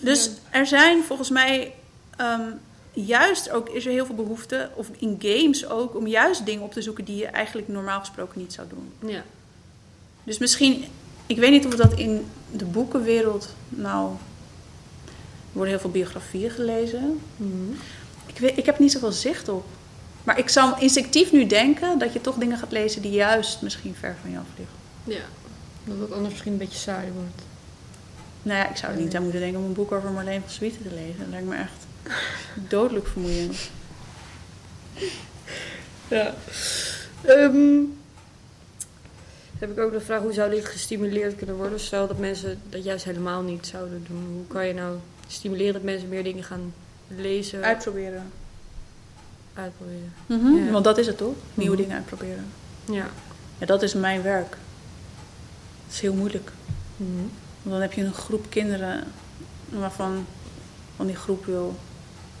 Dus 0.00 0.30
er 0.50 0.66
zijn 0.66 1.04
volgens 1.04 1.30
mij 1.30 1.74
ehm, 2.16 2.50
juist 3.04 3.50
ook 3.50 3.68
is 3.68 3.86
er 3.86 3.92
heel 3.92 4.06
veel 4.06 4.14
behoefte, 4.14 4.70
of 4.74 4.90
in 4.98 5.16
games 5.18 5.68
ook, 5.68 5.96
om 5.96 6.06
juist 6.06 6.46
dingen 6.46 6.62
op 6.62 6.72
te 6.72 6.82
zoeken 6.82 7.04
die 7.04 7.16
je 7.16 7.26
eigenlijk 7.26 7.68
normaal 7.68 8.00
gesproken 8.00 8.40
niet 8.40 8.52
zou 8.52 8.68
doen. 8.68 9.10
Ja. 9.10 9.22
Dus 10.24 10.38
misschien, 10.38 10.84
ik 11.26 11.38
weet 11.38 11.50
niet 11.50 11.66
of 11.66 11.74
dat 11.74 11.92
in 11.92 12.26
de 12.52 12.64
boekenwereld, 12.64 13.54
nou, 13.68 14.10
er 15.06 15.52
worden 15.52 15.72
heel 15.72 15.80
veel 15.80 15.90
biografieën 15.90 16.50
gelezen. 16.50 17.20
Ik, 18.26 18.38
weet, 18.38 18.58
ik 18.58 18.66
heb 18.66 18.78
niet 18.78 18.92
zoveel 18.92 19.12
zicht 19.12 19.48
op. 19.48 19.64
Maar 20.24 20.38
ik 20.38 20.48
zou 20.48 20.80
instinctief 20.80 21.32
nu 21.32 21.46
denken 21.46 21.98
dat 21.98 22.12
je 22.12 22.20
toch 22.20 22.36
dingen 22.36 22.58
gaat 22.58 22.72
lezen 22.72 23.02
die 23.02 23.12
juist 23.12 23.62
misschien 23.62 23.94
ver 23.94 24.16
van 24.20 24.30
je 24.30 24.38
af 24.38 24.46
liggen. 24.56 24.76
Ja. 25.04 25.24
Dat 25.84 25.98
het 25.98 26.12
anders 26.12 26.32
misschien 26.32 26.52
een 26.52 26.58
beetje 26.58 26.78
saai 26.78 27.10
wordt. 27.12 27.42
Nou 28.42 28.58
ja, 28.58 28.68
ik 28.68 28.76
zou 28.76 28.92
er 28.92 29.00
niet 29.00 29.16
aan 29.16 29.22
moeten 29.22 29.40
denken 29.40 29.60
om 29.60 29.66
een 29.66 29.72
boek 29.72 29.92
over 29.92 30.10
Marleen 30.10 30.40
van 30.40 30.50
Zwieten 30.50 30.82
te 30.82 30.94
lezen. 30.94 31.18
Dat 31.18 31.28
lijkt 31.28 31.46
me 31.46 31.56
echt 31.56 31.85
dodelijk 32.68 33.06
vermoeiend. 33.06 33.56
Ja. 36.08 36.34
Ehm, 37.24 37.80
heb 39.58 39.70
ik 39.70 39.78
ook 39.78 39.92
de 39.92 40.00
vraag, 40.00 40.20
hoe 40.22 40.32
zou 40.32 40.50
dit 40.50 40.64
gestimuleerd 40.64 41.36
kunnen 41.36 41.56
worden? 41.56 41.80
Stel 41.80 42.06
dat 42.06 42.18
mensen 42.18 42.60
dat 42.68 42.84
juist 42.84 43.04
helemaal 43.04 43.42
niet 43.42 43.66
zouden 43.66 44.04
doen. 44.08 44.26
Hoe 44.34 44.46
kan 44.46 44.66
je 44.66 44.74
nou 44.74 44.96
stimuleren 45.26 45.72
dat 45.72 45.82
mensen 45.82 46.08
meer 46.08 46.24
dingen 46.24 46.44
gaan 46.44 46.74
lezen, 47.08 47.62
Uitproberen. 47.62 48.30
uitproberen? 49.54 50.12
Mhm, 50.26 50.64
Ja. 50.64 50.70
Want 50.72 50.84
dat 50.84 50.98
is 50.98 51.06
het 51.06 51.16
toch? 51.16 51.34
Nieuwe 51.54 51.72
Mhm. 51.72 51.82
dingen 51.82 51.96
uitproberen. 51.96 52.46
Ja. 52.90 53.06
Ja, 53.58 53.66
dat 53.66 53.82
is 53.82 53.94
mijn 53.94 54.22
werk. 54.22 54.50
Dat 54.50 55.94
is 55.94 56.00
heel 56.00 56.14
moeilijk. 56.14 56.50
Mhm. 56.96 57.10
Want 57.62 57.74
dan 57.74 57.80
heb 57.80 57.92
je 57.92 58.02
een 58.04 58.14
groep 58.14 58.46
kinderen 58.50 59.04
waarvan 59.68 60.26
van 60.96 61.06
die 61.06 61.16
groep 61.16 61.44
wil 61.44 61.76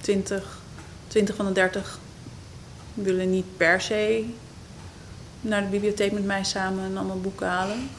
20, 0.06 0.58
20 1.06 1.34
van 1.36 1.46
de 1.46 1.52
30 1.52 1.98
willen 2.94 3.30
niet 3.30 3.56
per 3.56 3.80
se 3.80 4.24
naar 5.40 5.62
de 5.62 5.68
bibliotheek 5.68 6.12
met 6.12 6.24
mij 6.24 6.44
samen 6.44 6.84
en 6.84 6.96
allemaal 6.96 7.20
boeken 7.20 7.46
halen. 7.46 7.90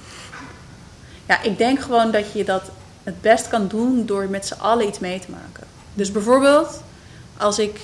Ja, 1.28 1.42
ik 1.42 1.58
denk 1.58 1.80
gewoon 1.80 2.12
dat 2.12 2.32
je 2.32 2.44
dat 2.44 2.64
het 3.04 3.22
best 3.22 3.48
kan 3.48 3.68
doen 3.68 4.06
door 4.06 4.30
met 4.30 4.46
z'n 4.46 4.60
allen 4.60 4.88
iets 4.88 5.00
mee 5.00 5.20
te 5.20 5.32
maken. 5.32 5.68
Dus 5.94 6.12
bijvoorbeeld, 6.12 6.82
als 7.38 7.60
ik 7.60 7.80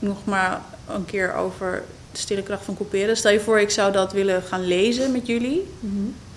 nog 0.00 0.24
maar 0.24 0.60
een 0.88 1.04
keer 1.04 1.34
over 1.34 1.84
de 2.12 2.18
stille 2.18 2.42
kracht 2.42 2.64
van 2.64 2.76
couperen. 2.76 3.16
Stel 3.16 3.32
je 3.32 3.40
voor, 3.40 3.60
ik 3.60 3.70
zou 3.70 3.92
dat 3.92 4.12
willen 4.12 4.42
gaan 4.42 4.66
lezen 4.66 5.12
met 5.12 5.26
jullie, 5.26 5.72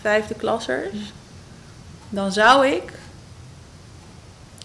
vijfde 0.02 0.34
klassers. 0.34 1.14
Dan 2.10 2.32
zou 2.32 2.68
ik 2.68 2.99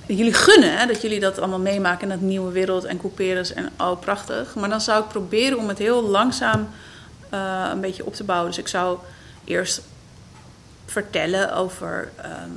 jullie 0.07 0.35
gunnen 0.35 0.79
hè, 0.79 0.87
dat 0.87 1.03
jullie 1.03 1.21
dat 1.21 1.38
allemaal 1.38 1.59
meemaken 1.59 2.09
dat 2.09 2.21
nieuwe 2.21 2.53
wereld 2.53 2.85
en 2.85 2.99
couperus 2.99 3.53
en 3.53 3.71
oh 3.79 4.01
prachtig. 4.01 4.55
Maar 4.55 4.69
dan 4.69 4.81
zou 4.81 5.03
ik 5.03 5.09
proberen 5.09 5.59
om 5.59 5.69
het 5.69 5.79
heel 5.79 6.03
langzaam 6.03 6.69
eh, 7.29 7.69
een 7.73 7.81
beetje 7.81 8.07
op 8.07 8.14
te 8.14 8.25
bouwen. 8.25 8.49
Dus 8.49 8.59
ik 8.59 8.69
zou 8.69 8.99
eerst 9.45 9.83
vertellen 10.87 11.55
over. 11.55 12.12
ehm, 12.17 12.51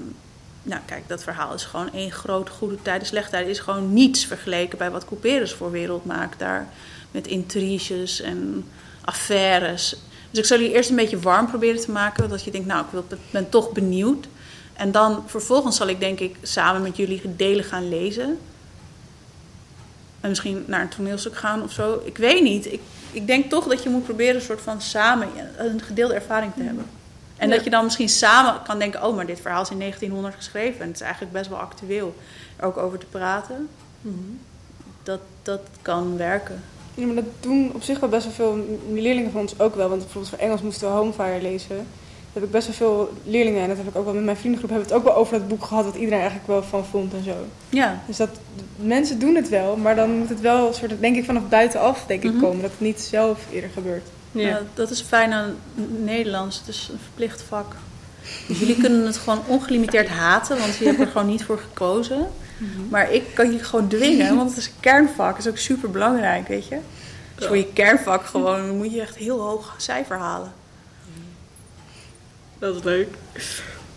nou, 0.64 0.82
kijk, 0.86 1.08
dat 1.08 1.24
verhaal 1.24 1.54
is 1.54 1.64
gewoon 1.64 1.94
één 1.94 2.12
grote 2.12 2.52
goede 2.52 2.82
tijd. 2.82 3.00
De 3.00 3.08
slechte 3.08 3.32
tijd 3.32 3.48
is 3.48 3.60
gewoon 3.60 3.94
niets 3.94 4.26
vergeleken 4.26 4.78
bij 4.78 4.92
wat 4.92 5.06
Couperus 5.06 5.54
voor 5.54 5.72
wereld 5.72 6.06
maakt 6.06 6.40
daar. 6.40 6.68
Met 7.12 7.28
intriges 7.28 8.22
en 8.22 8.66
affaires. 9.02 9.96
Dus 10.30 10.40
ik 10.40 10.46
zou 10.46 10.60
die 10.60 10.74
eerst 10.74 10.90
een 10.90 10.96
beetje 10.96 11.20
warm 11.20 11.48
proberen 11.48 11.82
te 11.82 11.92
maken. 11.92 12.30
Dat 12.30 12.44
je 12.44 12.52
denkt, 12.52 12.68
nou, 12.68 12.86
ik 12.94 13.18
ben 13.32 13.50
toch 13.50 13.72
benieuwd. 13.72 14.28
En 14.78 14.92
dan 14.92 15.24
vervolgens 15.26 15.76
zal 15.78 15.88
ik 15.88 16.00
denk 16.00 16.20
ik 16.20 16.36
samen 16.42 16.82
met 16.82 16.98
jullie 16.98 17.22
delen 17.36 17.64
gaan 17.64 17.90
lezen. 17.90 18.38
En 20.22 20.30
misschien 20.30 20.64
naar 20.68 20.82
een 20.82 20.90
toneelstuk 20.90 21.36
gaan 21.36 21.64
of 21.64 21.72
zo. 21.72 22.02
Ik 22.06 22.18
weet 22.18 22.44
niet. 22.44 22.72
Ik, 22.72 22.82
ik 23.12 23.28
denk 23.28 23.50
toch 23.50 23.68
dat 23.68 23.84
je 23.84 23.90
moet 23.90 24.04
proberen 24.04 24.36
een 24.36 24.42
soort 24.42 24.62
van 24.62 24.82
samen 24.82 25.28
een 25.58 25.82
gedeelde 25.82 26.14
ervaring 26.14 26.54
te 26.54 26.64
hebben. 26.64 26.86
En 27.38 27.50
Ja. 27.50 27.56
dat 27.56 27.64
je 27.64 27.70
dan 27.70 27.84
misschien 27.84 28.10
samen 28.10 28.62
kan 28.64 28.80
denken: 28.80 29.04
oh, 29.04 29.16
maar 29.16 29.26
dit 29.26 29.42
verhaal 29.42 29.62
is 29.62 29.70
in 29.70 29.80
1900 29.80 30.36
geschreven. 30.36 30.82
En 30.82 30.88
het 30.88 30.96
is 30.96 31.02
eigenlijk 31.02 31.34
best 31.34 31.50
wel 31.50 31.60
actueel. 31.60 32.16
Er 32.56 32.66
ook 32.66 32.78
over 32.78 33.00
te 33.00 33.06
praten. 33.06 33.70
Dat, 35.04 35.20
dat 35.44 35.62
kan 35.82 36.18
werken. 36.18 36.64
Ja, 36.94 37.06
maar 37.06 37.16
dat 37.16 37.26
doen 37.40 37.72
op 37.74 37.84
zich 37.84 38.00
wel 38.00 38.10
best 38.10 38.24
wel 38.26 38.34
veel 38.34 38.80
leerlingen 38.94 39.32
van 39.32 39.42
ons 39.42 39.60
ook 39.60 39.76
wel. 39.76 39.90
Want 39.90 40.02
bijvoorbeeld 40.02 40.34
voor 40.34 40.44
Engels 40.44 40.62
moesten 40.62 40.88
we 40.88 40.94
Homefire 40.94 41.42
lezen. 41.42 41.88
Heb 42.38 42.46
ik 42.46 42.52
best 42.52 42.68
wel 42.68 42.76
veel 42.76 43.14
leerlingen, 43.24 43.62
en 43.62 43.68
dat 43.68 43.78
heb 43.78 43.88
ik 43.88 43.96
ook 43.96 44.06
wel 44.06 44.14
met 44.14 44.24
mijn 44.24 44.38
vriendengroep, 44.38 44.70
hebben 44.70 44.88
we 44.88 44.94
het 44.94 45.04
ook 45.04 45.08
wel 45.10 45.20
over 45.22 45.40
dat 45.40 45.48
boek 45.48 45.64
gehad, 45.64 45.86
wat 45.86 45.96
iedereen 45.96 46.20
eigenlijk 46.20 46.48
wel 46.48 46.64
van 46.64 46.86
vond 46.86 47.14
en 47.14 47.24
zo. 47.24 47.36
Ja, 47.70 48.02
Dus 48.08 48.18
dat, 48.18 48.30
mensen 48.76 49.20
doen 49.20 49.36
het 49.36 49.50
wel, 49.50 49.76
maar 49.78 49.96
dan 49.96 50.18
moet 50.18 50.30
het 50.30 50.42
wel, 50.42 50.74
soort, 50.74 51.00
denk 51.00 51.16
ik, 51.16 51.26
vanaf 51.26 51.44
buitenaf 51.50 52.04
denk 52.08 52.24
ik, 52.24 52.32
Mhm. 52.34 52.42
komen. 52.42 52.62
Dat 52.62 52.72
het 52.72 52.80
niet 52.80 53.02
zelf 53.02 53.40
eerder 53.52 53.70
gebeurt. 53.70 54.08
Ja. 54.32 54.48
Ja, 54.48 54.62
dat 54.74 54.90
is 54.90 55.02
fijn 55.02 55.32
aan 55.34 55.56
Nederlands. 56.04 56.58
Het 56.60 56.68
is 56.68 56.90
een 56.92 57.00
verplicht 57.04 57.42
vak. 57.42 57.76
Dus 58.48 58.60
jullie 58.60 58.78
kunnen 58.78 59.06
het 59.06 59.18
gewoon 59.18 59.42
ongelimiteerd 59.48 60.08
haten, 60.10 60.58
want 60.58 60.76
je 60.76 60.86
hebt 60.86 61.00
er 61.00 61.08
gewoon 61.08 61.28
niet 61.28 61.44
voor 61.44 61.58
gekozen. 61.60 62.28
Maar 62.90 63.12
ik 63.12 63.24
kan 63.34 63.52
je 63.52 63.60
gewoon 63.64 63.88
dwingen, 63.88 64.36
want 64.36 64.50
het 64.50 64.60
is 64.60 64.66
een 64.66 64.72
kernvak. 64.80 65.36
Het 65.38 65.46
is 65.46 65.52
ook 65.52 65.58
super 65.58 65.92
belangrijk, 65.92 66.48
weet 66.48 66.68
je. 66.68 66.78
Dus 67.36 67.48
voor 67.48 67.58
je 67.58 67.68
kernvak 67.74 68.26
gewoon 68.26 68.78
moet 68.78 68.94
je 68.94 69.02
echt 69.02 69.16
heel 69.16 69.40
hoog 69.40 69.74
cijfer 69.78 70.18
halen. 70.18 70.52
Dat 72.60 72.76
is 72.76 72.84
leuk. 72.84 73.08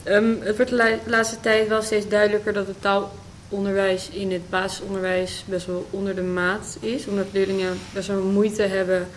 Ehm, 0.03 0.41
het 0.41 0.57
wordt 0.57 0.71
de 0.71 0.77
la- 0.77 0.99
laatste 1.07 1.41
tijd 1.41 1.69
wel 1.69 1.83
steeds 1.83 2.09
duidelijker 2.09 2.53
dat 2.53 2.67
het 2.67 2.81
taalonderwijs 2.81 4.09
in 4.09 4.33
het 4.33 4.51
basisonderwijs 4.51 5.45
best 5.49 5.67
wel 5.67 5.87
onder 5.91 6.15
de 6.15 6.23
maat 6.23 6.77
is. 6.81 7.07
Omdat 7.07 7.27
leerlingen 7.33 7.79
best 7.93 8.09
wel 8.09 8.23
moeite 8.23 8.63
hebben 8.63 9.09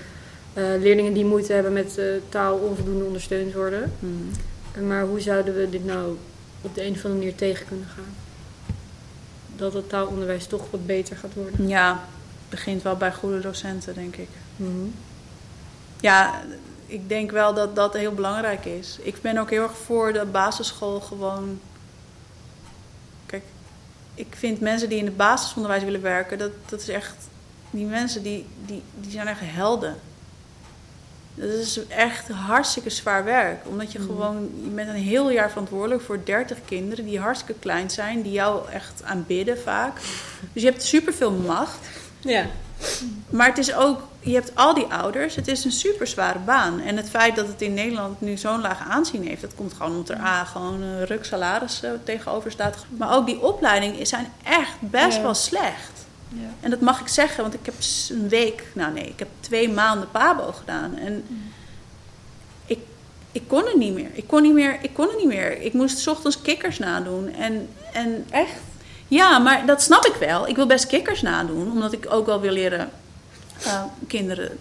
eh, 0.53 0.63
leerlingen 0.79 1.13
die 1.13 1.25
moeite 1.25 1.53
hebben 1.53 1.73
met 1.73 1.97
eh, 1.97 2.05
taal 2.29 2.57
onvoldoende 2.57 3.03
ondersteund 3.05 3.53
worden. 3.53 3.91
Hmm. 3.99 4.31
Maar 4.87 5.03
hoe 5.03 5.19
zouden 5.19 5.55
we 5.55 5.69
dit 5.69 5.85
nou 5.85 6.17
op 6.61 6.75
de 6.75 6.85
een 6.85 6.91
of 6.91 6.95
andere 6.95 7.13
manier 7.13 7.35
tegen 7.35 7.65
kunnen 7.67 7.87
gaan? 7.95 8.15
Dat 9.55 9.73
het 9.73 9.89
taalonderwijs 9.89 10.45
toch 10.45 10.71
wat 10.71 10.85
beter 10.85 11.17
gaat 11.17 11.33
worden. 11.33 11.67
Ja, 11.67 11.91
het 11.91 12.49
begint 12.49 12.81
wel 12.81 12.95
bij 12.95 13.13
goede 13.13 13.39
docenten, 13.39 13.93
denk 13.93 14.15
ik. 14.15 14.27
Mhm. 14.55 14.87
Ja, 15.99 16.43
ik 16.93 17.09
denk 17.09 17.31
wel 17.31 17.53
dat 17.53 17.75
dat 17.75 17.93
heel 17.93 18.13
belangrijk 18.13 18.65
is. 18.65 18.97
Ik 19.01 19.21
ben 19.21 19.37
ook 19.37 19.49
heel 19.49 19.63
erg 19.63 19.77
voor 19.85 20.13
de 20.13 20.25
basisschool 20.25 20.99
gewoon. 20.99 21.59
Kijk, 23.25 23.43
ik 24.15 24.35
vind 24.37 24.59
mensen 24.59 24.89
die 24.89 24.97
in 24.97 25.05
het 25.05 25.17
basisonderwijs 25.17 25.83
willen 25.83 26.01
werken, 26.01 26.37
dat, 26.37 26.51
dat 26.65 26.79
is 26.81 26.89
echt. 26.89 27.15
Die 27.69 27.85
mensen 27.85 28.23
die, 28.23 28.45
die, 28.65 28.81
die 28.99 29.11
zijn 29.11 29.27
echt 29.27 29.39
helden. 29.43 29.95
Dat 31.35 31.49
is 31.49 31.87
echt 31.87 32.27
hartstikke 32.29 32.89
zwaar 32.89 33.23
werk. 33.23 33.67
Omdat 33.67 33.91
je 33.91 33.99
Mhm. 33.99 34.07
gewoon, 34.07 34.49
je 34.63 34.69
bent 34.69 34.89
een 34.89 34.95
heel 34.95 35.29
jaar 35.29 35.49
verantwoordelijk 35.49 36.01
voor 36.01 36.19
30 36.23 36.57
kinderen 36.65 37.05
die 37.05 37.19
hartstikke 37.19 37.59
klein 37.61 37.89
zijn, 37.89 38.21
die 38.21 38.31
jou 38.31 38.69
echt 38.69 39.03
aanbidden 39.03 39.59
vaak. 39.59 39.99
Dus 40.53 40.61
je 40.63 40.69
hebt 40.69 40.83
superveel 40.83 41.31
macht. 41.31 41.77
Ja. 42.19 42.45
Maar 43.29 43.47
het 43.47 43.57
is 43.57 43.73
ook, 43.73 44.01
je 44.19 44.33
hebt 44.33 44.51
al 44.55 44.73
die 44.73 44.85
ouders, 44.85 45.35
het 45.35 45.47
is 45.47 45.63
een 45.65 45.71
super 45.71 46.07
zware 46.07 46.39
baan. 46.39 46.79
En 46.79 46.97
het 46.97 47.09
feit 47.09 47.35
dat 47.35 47.47
het 47.47 47.61
in 47.61 47.73
Nederland 47.73 48.21
nu 48.21 48.37
zo'n 48.37 48.61
laag 48.61 48.79
aanzien 48.89 49.27
heeft, 49.27 49.41
dat 49.41 49.55
komt 49.55 49.73
gewoon 49.73 49.91
omdat 49.91 50.09
er 50.09 50.21
A, 50.23 50.43
gewoon 50.43 50.81
een 50.81 51.05
ruk 51.05 51.25
salaris 51.25 51.83
eh, 51.83 51.91
tegenover 52.03 52.51
staat. 52.51 52.75
Maar 52.97 53.15
ook 53.15 53.25
die 53.25 53.41
opleidingen 53.41 54.07
zijn 54.07 54.27
echt 54.43 54.75
best 54.79 55.15
Ja. 55.17 55.21
wel 55.21 55.33
slecht. 55.33 55.91
Ja. 56.29 56.49
En 56.59 56.69
dat 56.69 56.79
mag 56.81 56.99
ik 56.99 57.07
zeggen, 57.07 57.41
want 57.41 57.53
ik 57.53 57.65
heb 57.65 57.73
een 58.09 58.29
week, 58.29 58.63
nou 58.73 58.93
nee, 58.93 59.05
ik 59.07 59.19
heb 59.19 59.27
twee 59.39 59.69
maanden 59.69 60.11
Pabo 60.11 60.51
gedaan. 60.51 60.97
En 60.97 61.25
ik, 62.65 62.79
ik 63.31 63.43
kon 63.47 63.65
het 63.65 63.75
niet 63.75 63.93
meer. 63.93 64.09
Ik 64.13 64.27
kon, 64.27 64.41
niet 64.41 64.53
meer. 64.53 64.77
ik 64.81 64.93
kon 64.93 65.07
het 65.07 65.17
niet 65.17 65.27
meer. 65.27 65.61
Ik 65.61 65.73
moest 65.73 65.97
's 65.97 66.07
ochtends 66.07 66.41
kikkers 66.41 66.79
nadoen. 66.79 67.33
En, 67.33 67.69
en 67.93 68.25
Echt? 68.29 68.51
Ja, 69.13 69.39
maar 69.39 69.65
dat 69.65 69.81
snap 69.81 70.05
ik 70.05 70.15
wel. 70.15 70.47
Ik 70.47 70.55
wil 70.55 70.67
best 70.67 70.87
kikkers 70.87 71.21
nadoen, 71.21 71.71
omdat 71.71 71.93
ik 71.93 72.05
ook 72.09 72.25
wel 72.25 72.39
wil 72.39 72.51
leren 72.51 72.89
eh, 73.63 73.83
kinderen 74.07 74.57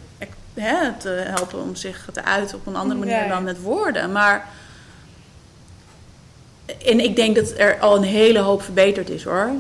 hè, 0.55 0.93
te 0.93 1.09
helpen 1.09 1.63
om 1.63 1.75
zich 1.75 2.09
te 2.13 2.25
uiten 2.25 2.57
op 2.57 2.67
een 2.67 2.77
andere 2.77 2.99
manier 2.99 3.15
Ja, 3.15 3.23
ja. 3.23 3.29
dan 3.29 3.45
met 3.45 3.61
woorden. 3.61 4.13
Maar. 4.13 4.49
En 6.85 7.01
ik 7.01 7.17
denk 7.17 7.37
dat 7.37 7.53
er 7.57 7.79
al 7.81 7.97
een 7.97 8.03
hele 8.03 8.39
hoop 8.39 8.63
verbeterd 8.63 9.11
is 9.11 9.25
hoor. 9.25 9.51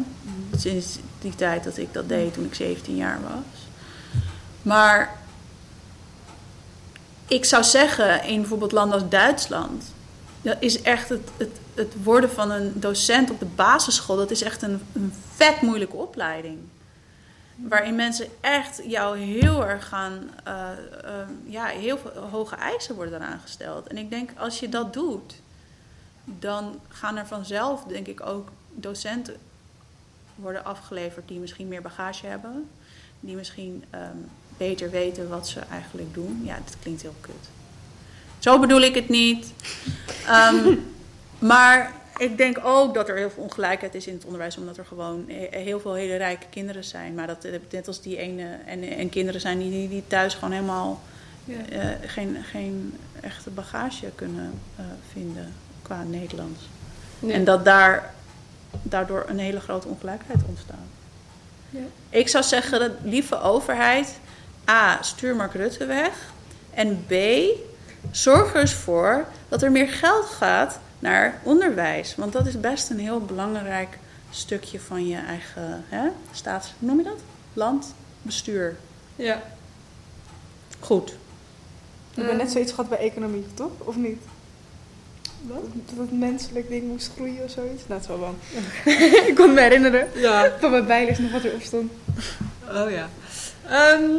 Sinds 0.57 0.99
die 1.21 1.35
tijd 1.35 1.65
dat 1.65 1.77
ik 1.77 1.93
dat 1.93 2.09
deed 2.09 2.35
toen 2.35 2.45
ik 2.45 2.55
17 2.55 2.97
jaar 2.97 3.19
was. 3.23 3.69
Maar 4.63 5.17
ik 7.27 7.45
zou 7.45 7.65
zeggen, 7.65 8.25
in 8.25 8.41
bijvoorbeeld 8.41 8.73
landen 8.73 9.01
als 9.01 9.09
Duitsland, 9.09 9.85
dat 10.43 10.57
is 10.61 10.83
echt 10.83 11.09
het, 11.09 11.29
het, 11.37 11.59
het 11.75 12.03
worden 12.03 12.31
van 12.31 12.51
een 12.51 12.73
docent 12.75 13.31
op 13.31 13.39
de 13.39 13.47
basisschool, 13.47 14.17
dat 14.17 14.31
is 14.31 14.43
echt 14.43 14.63
een, 14.63 14.81
een 14.93 15.13
vet 15.35 15.61
moeilijke 15.61 15.97
opleiding. 15.97 16.59
Waarin 17.57 17.95
mensen 17.95 18.27
echt 18.41 18.81
jou 18.85 19.19
heel 19.19 19.67
erg 19.67 19.89
gaan, 19.89 20.31
eh, 20.45 20.71
eh, 21.05 21.29
ja, 21.45 21.67
heel 21.67 21.99
veel 21.99 22.11
hoge 22.31 22.57
eisen 22.57 22.95
worden 22.95 23.15
eraan 23.15 23.41
gesteld. 23.41 23.87
En 23.87 23.97
ik 23.97 24.11
denk, 24.11 24.31
als 24.37 24.61
je 24.61 24.69
dat 24.69 24.93
doet, 24.93 25.35
dan 26.25 26.81
gaan 26.89 27.17
er 27.17 27.27
vanzelf, 27.27 27.83
denk 27.83 28.07
ik, 28.07 28.27
ook 28.27 28.49
docenten 28.75 29.37
worden 30.35 30.65
afgeleverd 30.65 31.29
die 31.29 31.39
misschien 31.39 31.69
meer 31.69 31.83
bagage 31.83 32.27
hebben. 32.27 32.71
Die 33.21 33.37
misschien 33.37 33.85
ehm, 33.91 34.17
beter 34.57 34.91
weten 34.91 35.29
wat 35.29 35.49
ze 35.49 35.61
eigenlijk 35.61 36.15
doen. 36.15 36.41
Ja, 36.45 36.59
dit 36.65 36.77
klinkt 36.81 37.03
heel 37.03 37.15
kut. 37.21 37.49
Zo 38.39 38.59
bedoel 38.59 38.81
ik 38.81 38.95
het 38.95 39.09
niet. 39.09 39.53
Ehm, 40.27 40.75
maar 41.43 41.93
ik 42.17 42.37
denk 42.37 42.59
ook 42.65 42.95
dat 42.95 43.09
er 43.09 43.17
heel 43.17 43.31
veel 43.31 43.43
ongelijkheid 43.43 43.95
is 43.95 44.07
in 44.07 44.15
het 44.15 44.25
onderwijs, 44.25 44.57
omdat 44.57 44.77
er 44.77 44.85
gewoon 44.85 45.25
he- 45.29 45.59
heel 45.61 45.81
veel 45.81 45.95
hele 45.95 46.17
rijke 46.17 46.47
kinderen 46.51 46.85
zijn. 46.85 47.15
Maar 47.15 47.27
dat 47.27 47.47
net 47.71 47.87
als 47.87 48.01
die 48.03 48.17
ene 48.17 48.57
en, 48.67 48.83
en 48.83 49.09
kinderen 49.09 49.41
zijn 49.41 49.59
die, 49.59 49.89
die, 49.89 50.05
thuis 50.07 50.35
gewoon 50.35 50.53
helemaal 50.53 51.01
Ja. 51.45 51.57
eh, 51.71 51.89
geen, 52.07 52.37
geen 52.51 52.99
echte 53.21 53.51
bagage 53.51 54.07
kunnen 54.15 54.61
eh, 54.77 54.85
vinden 55.13 55.53
qua 55.83 56.03
Nederlands. 56.03 56.61
Nee. 57.19 57.33
En 57.33 57.45
dat 57.45 57.65
daar 57.65 58.15
daardoor 58.83 59.25
een 59.29 59.39
hele 59.39 59.61
grote 59.61 59.89
ongelijkheid 59.89 60.41
ontstaat. 60.49 60.77
Ja. 61.71 61.81
Ik 62.09 62.29
zou 62.29 62.45
zeggen, 62.45 62.81
dat 62.81 62.91
lieve 63.03 63.41
overheid, 63.41 64.19
A, 64.71 65.03
stuur 65.03 65.37
Mark 65.37 65.53
Rutte 65.55 65.87
weg. 65.87 66.33
En 66.75 67.05
B, 67.07 67.13
zorg 68.11 68.55
er 68.55 68.61
eens 68.61 68.73
voor 68.75 69.25
dat 69.49 69.63
er 69.63 69.73
meer 69.73 69.89
geld 69.89 70.25
gaat 70.25 70.79
naar 71.03 71.41
onderwijs. 71.43 72.15
Want 72.17 72.33
dat 72.33 72.47
is 72.47 72.61
best 72.61 72.91
een 72.91 72.99
heel 72.99 73.21
belangrijk 73.21 73.99
stukje 74.31 74.81
van 74.81 75.07
je 75.07 75.17
eigen 75.17 75.85
hè, 75.89 76.09
staats... 76.33 76.75
Hoe 76.79 76.89
noem 76.89 76.99
je 76.99 77.05
dat? 77.05 77.21
Landbestuur. 77.53 78.77
Ja. 79.17 79.43
Goed. 80.81 81.15
We 82.15 82.21
hebben 82.21 82.37
net 82.37 82.51
zoiets 82.51 82.73
gehad 82.73 82.89
bij 82.89 82.99
economie, 82.99 83.45
toch? 83.55 83.71
Of 83.79 83.97
niet? 83.97 84.23
Wat? 85.43 85.63
Dat 85.87 85.97
het 85.99 86.19
menselijk 86.19 86.69
ding 86.69 86.87
moest 86.89 87.11
groeien 87.15 87.45
of 87.45 87.51
zoiets? 87.51 87.83
Nou, 87.89 88.01
het 88.01 88.03
is 88.03 88.07
wel 88.07 88.19
bang. 88.19 88.37
ik 89.29 89.35
kon 89.35 89.55
me 89.55 89.61
herinneren 89.61 90.09
Ja. 90.15 90.53
van 90.61 90.71
mijn 90.71 90.87
bijles 90.87 91.19
nog 91.19 91.31
wat 91.33 91.45
erop 91.45 91.63
stond. 91.63 91.93
Oh 92.69 92.91
ja. 92.91 93.09
Ehm, 93.69 94.11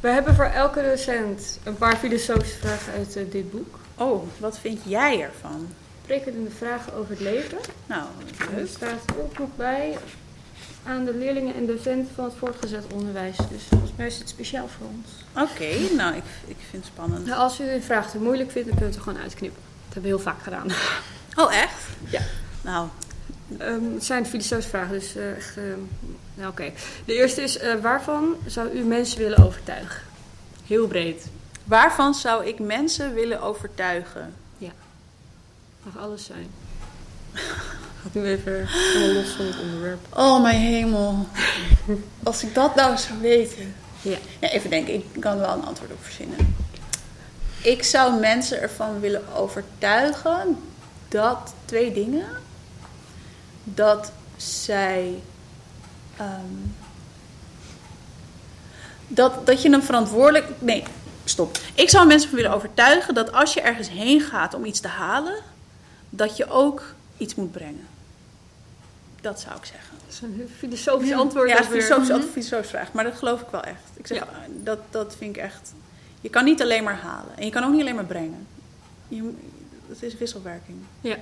we 0.00 0.08
hebben 0.08 0.34
voor 0.34 0.44
elke 0.44 0.82
docent 0.82 1.58
een 1.64 1.76
paar 1.76 1.96
filosofische 1.96 2.58
vragen 2.58 2.92
uit 2.92 3.16
eh, 3.16 3.22
dit 3.30 3.50
boek. 3.50 3.78
Oh, 3.96 4.22
wat 4.38 4.58
vind 4.58 4.80
jij 4.84 5.20
ervan? 5.22 5.68
Sprekende 6.02 6.50
vragen 6.50 6.94
over 6.94 7.10
het 7.10 7.20
leven. 7.20 7.58
Nou, 7.86 8.02
Er 8.38 8.54
leuk. 8.56 8.68
staat 8.68 9.00
ook 9.18 9.38
nog 9.38 9.48
bij 9.56 9.98
aan 10.86 11.04
de 11.04 11.14
leerlingen 11.14 11.54
en 11.54 11.66
docenten 11.66 12.14
van 12.14 12.24
het 12.24 12.34
voortgezet 12.38 12.84
onderwijs. 12.94 13.36
Dus 13.36 13.62
volgens 13.68 13.90
mij 13.96 14.06
is 14.06 14.18
het 14.18 14.28
speciaal 14.28 14.68
voor 14.68 14.86
ons. 14.86 15.08
Oké, 15.50 15.94
nou, 15.96 16.14
ik, 16.16 16.22
ik 16.46 16.56
vind 16.70 16.84
het 16.84 16.92
spannend. 16.94 17.26
Nou, 17.26 17.38
als 17.38 17.60
u 17.60 17.64
een 17.70 17.82
vraag 17.82 18.10
te 18.10 18.18
moeilijk 18.18 18.50
vindt, 18.50 18.68
dan 18.68 18.78
kunt 18.78 18.88
u 18.90 18.92
het 18.92 19.04
er 19.04 19.10
gewoon 19.10 19.22
uitknippen. 19.22 19.60
Dat 19.84 19.94
hebben 19.94 20.02
we 20.02 20.16
heel 20.16 20.32
vaak 20.32 20.42
gedaan. 20.42 20.66
Oh, 21.36 21.54
echt? 21.54 21.82
Ja. 22.10 22.20
Nou, 22.62 22.88
Ehm, 23.58 23.92
het 23.94 24.04
zijn 24.04 24.26
filosofische 24.26 24.70
vragen, 24.70 24.92
dus 24.92 25.16
eh, 25.16 25.36
echt... 25.36 25.56
ehm, 25.56 25.78
nou, 26.34 26.50
oké. 26.50 26.72
De 27.04 27.14
eerste 27.14 27.42
is, 27.42 27.58
eh, 27.58 27.74
waarvan 27.82 28.34
zou 28.46 28.70
u 28.70 28.80
mensen 28.82 29.18
willen 29.18 29.44
overtuigen? 29.46 30.02
Heel 30.66 30.86
breed. 30.86 31.26
Waarvan 31.66 32.14
zou 32.14 32.46
ik 32.46 32.58
mensen 32.58 33.14
willen 33.14 33.40
overtuigen? 33.40 34.34
Mag 35.86 36.02
alles 36.02 36.24
zijn. 36.24 36.50
Gaat 38.02 38.14
nu 38.14 38.24
even 38.24 38.66
helemaal 38.66 39.14
los 39.14 39.28
van 39.28 39.46
het 39.46 39.60
onderwerp. 39.60 39.98
Oh, 40.16 40.42
mijn 40.42 40.60
hemel. 40.60 41.26
Als 42.22 42.42
ik 42.42 42.54
dat 42.54 42.74
nou 42.74 42.96
zou 42.96 43.20
weten. 43.20 43.74
Ja. 44.02 44.16
ja. 44.38 44.48
Even 44.48 44.70
denken, 44.70 44.94
ik 44.94 45.04
kan 45.18 45.38
wel 45.38 45.52
een 45.52 45.64
antwoord 45.64 45.92
op 45.92 46.04
verzinnen. 46.04 46.54
Ik 47.62 47.82
zou 47.82 48.20
mensen 48.20 48.60
ervan 48.60 49.00
willen 49.00 49.22
overtuigen 49.34 50.58
dat 51.08 51.54
twee 51.64 51.92
dingen. 51.92 52.26
Dat 53.64 54.12
zij. 54.36 55.22
ehm, 56.16 56.54
dat, 59.08 59.46
dat 59.46 59.62
je 59.62 59.72
een 59.72 59.82
verantwoordelijk. 59.82 60.46
Nee, 60.58 60.84
stop. 61.28 61.58
Ik 61.74 61.90
zou 61.90 62.06
mensen 62.06 62.28
van 62.28 62.38
willen 62.38 62.54
overtuigen 62.54 63.14
dat 63.14 63.32
als 63.32 63.54
je 63.54 63.60
ergens 63.60 63.88
heen 63.88 64.20
gaat 64.20 64.54
om 64.54 64.64
iets 64.64 64.80
te 64.80 64.88
halen, 64.88 65.34
dat 66.10 66.36
je 66.36 66.50
ook 66.50 66.94
iets 67.16 67.34
moet 67.34 67.52
brengen. 67.52 67.86
Dat 69.20 69.40
zou 69.40 69.56
ik 69.56 69.64
zeggen. 69.64 69.94
Dat 70.06 70.14
is 70.14 70.20
een 70.20 70.48
filosofisch 70.58 71.12
antwoord. 71.12 71.48
Ja, 71.48 71.56
altijd 71.56 71.74
een 71.74 71.82
filosofische 71.82 72.64
vraag, 72.64 72.92
maar 72.92 73.04
dat 73.04 73.16
geloof 73.16 73.40
ik 73.40 73.46
wel 73.50 73.62
echt. 73.62 73.82
Ik 73.96 74.06
zeg, 74.06 74.18
Ja. 74.18 74.24
eh, 74.24 74.38
dat, 74.48 74.78
dat 74.90 75.14
vind 75.18 75.36
ik 75.36 75.42
echt. 75.42 75.72
Je 76.20 76.28
kan 76.28 76.44
niet 76.44 76.62
alleen 76.62 76.84
maar 76.84 76.98
halen 76.98 77.36
en 77.36 77.44
je 77.44 77.50
kan 77.50 77.64
ook 77.64 77.72
niet 77.72 77.80
alleen 77.80 77.94
maar 77.94 78.04
brengen. 78.04 78.46
Je, 79.08 79.30
het 79.88 80.02
is 80.02 80.16
wisselwerking. 80.16 80.78
Ja. 81.00 81.16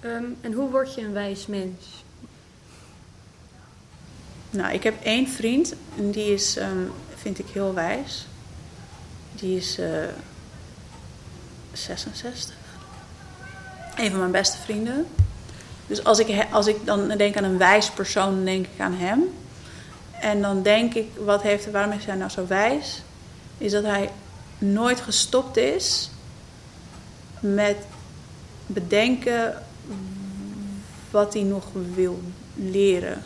Ehm, 0.00 0.24
en 0.40 0.52
hoe 0.52 0.70
word 0.70 0.94
je 0.94 1.00
een 1.00 1.12
wijs 1.12 1.46
mens? 1.46 2.04
Nou, 4.50 4.72
ik 4.74 4.82
heb 4.82 4.94
één 5.04 5.28
vriend 5.28 5.74
en 5.98 6.10
die 6.10 6.32
is, 6.32 6.56
ehm, 6.56 6.82
vind 7.26 7.38
ik 7.38 7.46
heel 7.52 7.74
wijs. 7.74 8.26
Die 9.34 9.56
is 9.56 9.78
eh 9.78 9.88
66. 11.72 12.54
Een 13.96 14.10
van 14.10 14.18
mijn 14.18 14.30
beste 14.30 14.58
vrienden. 14.58 15.06
Dus 15.86 16.04
als 16.04 16.18
ik, 16.18 16.46
als 16.52 16.66
ik 16.66 16.76
dan 16.84 17.08
denk 17.08 17.36
aan 17.36 17.44
een 17.44 17.58
wijs 17.58 17.90
persoon, 17.90 18.44
denk 18.44 18.66
ik 18.66 18.80
aan 18.80 18.94
hem. 18.94 19.22
En 20.20 20.40
dan 20.40 20.62
denk 20.62 20.94
ik, 20.94 21.08
wat 21.24 21.42
heeft, 21.42 21.70
waarom 21.70 21.92
is 21.92 22.04
hij 22.04 22.14
nou 22.14 22.30
zo 22.30 22.46
wijs? 22.46 23.02
Is 23.58 23.72
dat 23.72 23.84
hij 23.84 24.10
nooit 24.58 25.00
gestopt 25.00 25.56
is 25.56 26.10
met 27.40 27.76
bedenken 28.66 29.62
wat 31.10 31.34
hij 31.34 31.42
nog 31.42 31.64
wil 31.94 32.22
leren. 32.54 33.22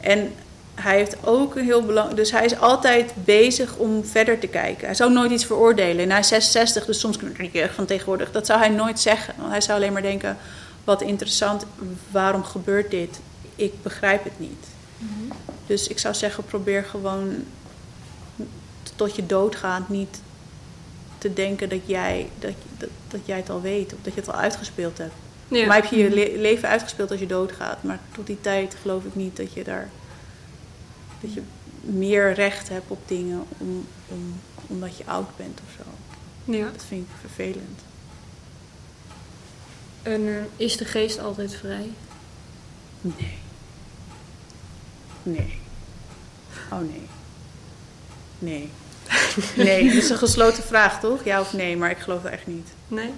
En 0.00 0.32
hij 0.74 0.96
heeft 0.96 1.16
ook 1.26 1.56
een 1.56 1.64
heel 1.64 1.82
belangrijk. 1.82 2.16
Dus 2.16 2.30
hij 2.30 2.44
is 2.44 2.58
altijd 2.58 3.12
bezig 3.24 3.76
om 3.76 4.04
verder 4.04 4.38
te 4.38 4.46
kijken. 4.46 4.86
Hij 4.86 4.94
zou 4.94 5.12
nooit 5.12 5.30
iets 5.30 5.44
veroordelen. 5.44 6.04
En 6.04 6.10
hij 6.10 6.18
is 6.20 6.28
66, 6.28 6.84
dus 6.84 7.00
soms 7.00 7.16
kun 7.16 7.48
je 7.52 7.68
van 7.74 7.84
tegenwoordig. 7.86 8.32
Dat 8.32 8.46
zou 8.46 8.58
hij 8.58 8.68
nooit 8.68 9.00
zeggen. 9.00 9.34
Want 9.38 9.50
hij 9.50 9.60
zou 9.60 9.78
alleen 9.78 9.92
maar 9.92 10.02
denken: 10.02 10.36
wat 10.84 11.02
interessant, 11.02 11.66
waarom 12.10 12.44
gebeurt 12.44 12.90
dit? 12.90 13.20
Ik 13.56 13.82
begrijp 13.82 14.24
het 14.24 14.38
niet. 14.38 14.66
Dus 15.66 15.88
ik 15.88 15.98
zou 15.98 16.14
zeggen: 16.14 16.44
probeer 16.44 16.84
gewoon 16.84 17.44
tot 18.96 19.16
je 19.16 19.26
doodgaat 19.26 19.88
niet 19.88 20.20
te 21.18 21.32
denken 21.32 21.68
dat 21.68 21.80
jij, 21.86 22.28
dat, 22.38 22.52
dat, 22.78 22.88
dat 23.08 23.20
jij 23.24 23.36
het 23.36 23.50
al 23.50 23.60
weet 23.60 23.92
of 23.92 23.98
dat 24.02 24.14
je 24.14 24.20
het 24.20 24.28
al 24.28 24.38
uitgespeeld 24.38 24.98
hebt. 24.98 25.12
Ja. 25.48 25.66
Maar 25.66 25.76
heb 25.76 25.84
je 25.84 25.96
je 25.96 26.10
le- 26.10 26.40
leven 26.40 26.68
uitgespeeld 26.68 27.10
als 27.10 27.20
je 27.20 27.26
doodgaat. 27.26 27.82
Maar 27.82 27.98
tot 28.14 28.26
die 28.26 28.40
tijd 28.40 28.76
geloof 28.82 29.04
ik 29.04 29.14
niet 29.14 29.36
dat 29.36 29.52
je 29.52 29.64
daar. 29.64 29.88
Dat 31.24 31.34
je 31.34 31.42
meer 31.80 32.32
recht 32.32 32.68
hebt 32.68 32.90
op 32.90 33.08
dingen 33.08 33.44
om, 33.58 33.86
om, 34.08 34.40
omdat 34.66 34.96
je 34.96 35.06
oud 35.06 35.36
bent 35.36 35.60
of 35.66 35.74
zo. 35.76 35.90
Ja. 36.52 36.70
Dat 36.70 36.84
vind 36.84 37.02
ik 37.02 37.14
vervelend. 37.20 37.80
En 40.02 40.28
eh, 40.28 40.66
is 40.66 40.76
de 40.76 40.84
geest 40.84 41.18
altijd 41.18 41.54
vrij? 41.54 41.90
Nee. 43.00 43.38
Nee. 45.22 45.58
Oh 46.72 46.78
nee. 46.78 47.06
Nee. 48.38 48.70
Nee, 49.56 49.84
dat 49.86 50.02
is 50.02 50.10
een 50.10 50.18
gesloten 50.18 50.62
vraag 50.62 51.00
toch? 51.00 51.24
Ja 51.24 51.40
of 51.40 51.52
nee, 51.52 51.76
maar 51.76 51.90
ik 51.90 51.98
geloof 51.98 52.22
het 52.22 52.32
echt 52.32 52.46
niet. 52.46 52.68
Nee? 52.88 53.10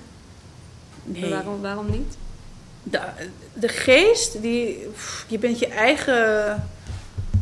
Nee. 1.02 1.30
Waarom, 1.30 1.60
waarom 1.60 1.90
niet? 1.90 2.16
De, 2.82 3.00
de 3.52 3.68
geest, 3.68 4.42
die, 4.42 4.88
pff, 4.94 5.24
je 5.28 5.38
bent 5.38 5.58
je 5.58 5.66
eigen, 5.66 6.68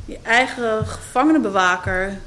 je 0.04 0.18
eigen 0.22 0.86
gevangenenbewaker. 0.86 2.18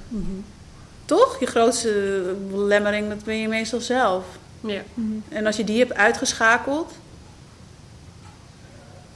Toch? 1.06 1.40
Je 1.40 1.46
grootste 1.46 2.36
belemmering, 2.50 3.10
dat 3.10 3.24
ben 3.24 3.38
je 3.38 3.48
meestal 3.48 3.80
zelf. 3.80 4.26
Ja. 4.62 4.82
En 5.30 5.46
als 5.46 5.58
je 5.58 5.64
die 5.64 5.80
hebt 5.80 5.94
uitgeschakeld. 5.94 6.94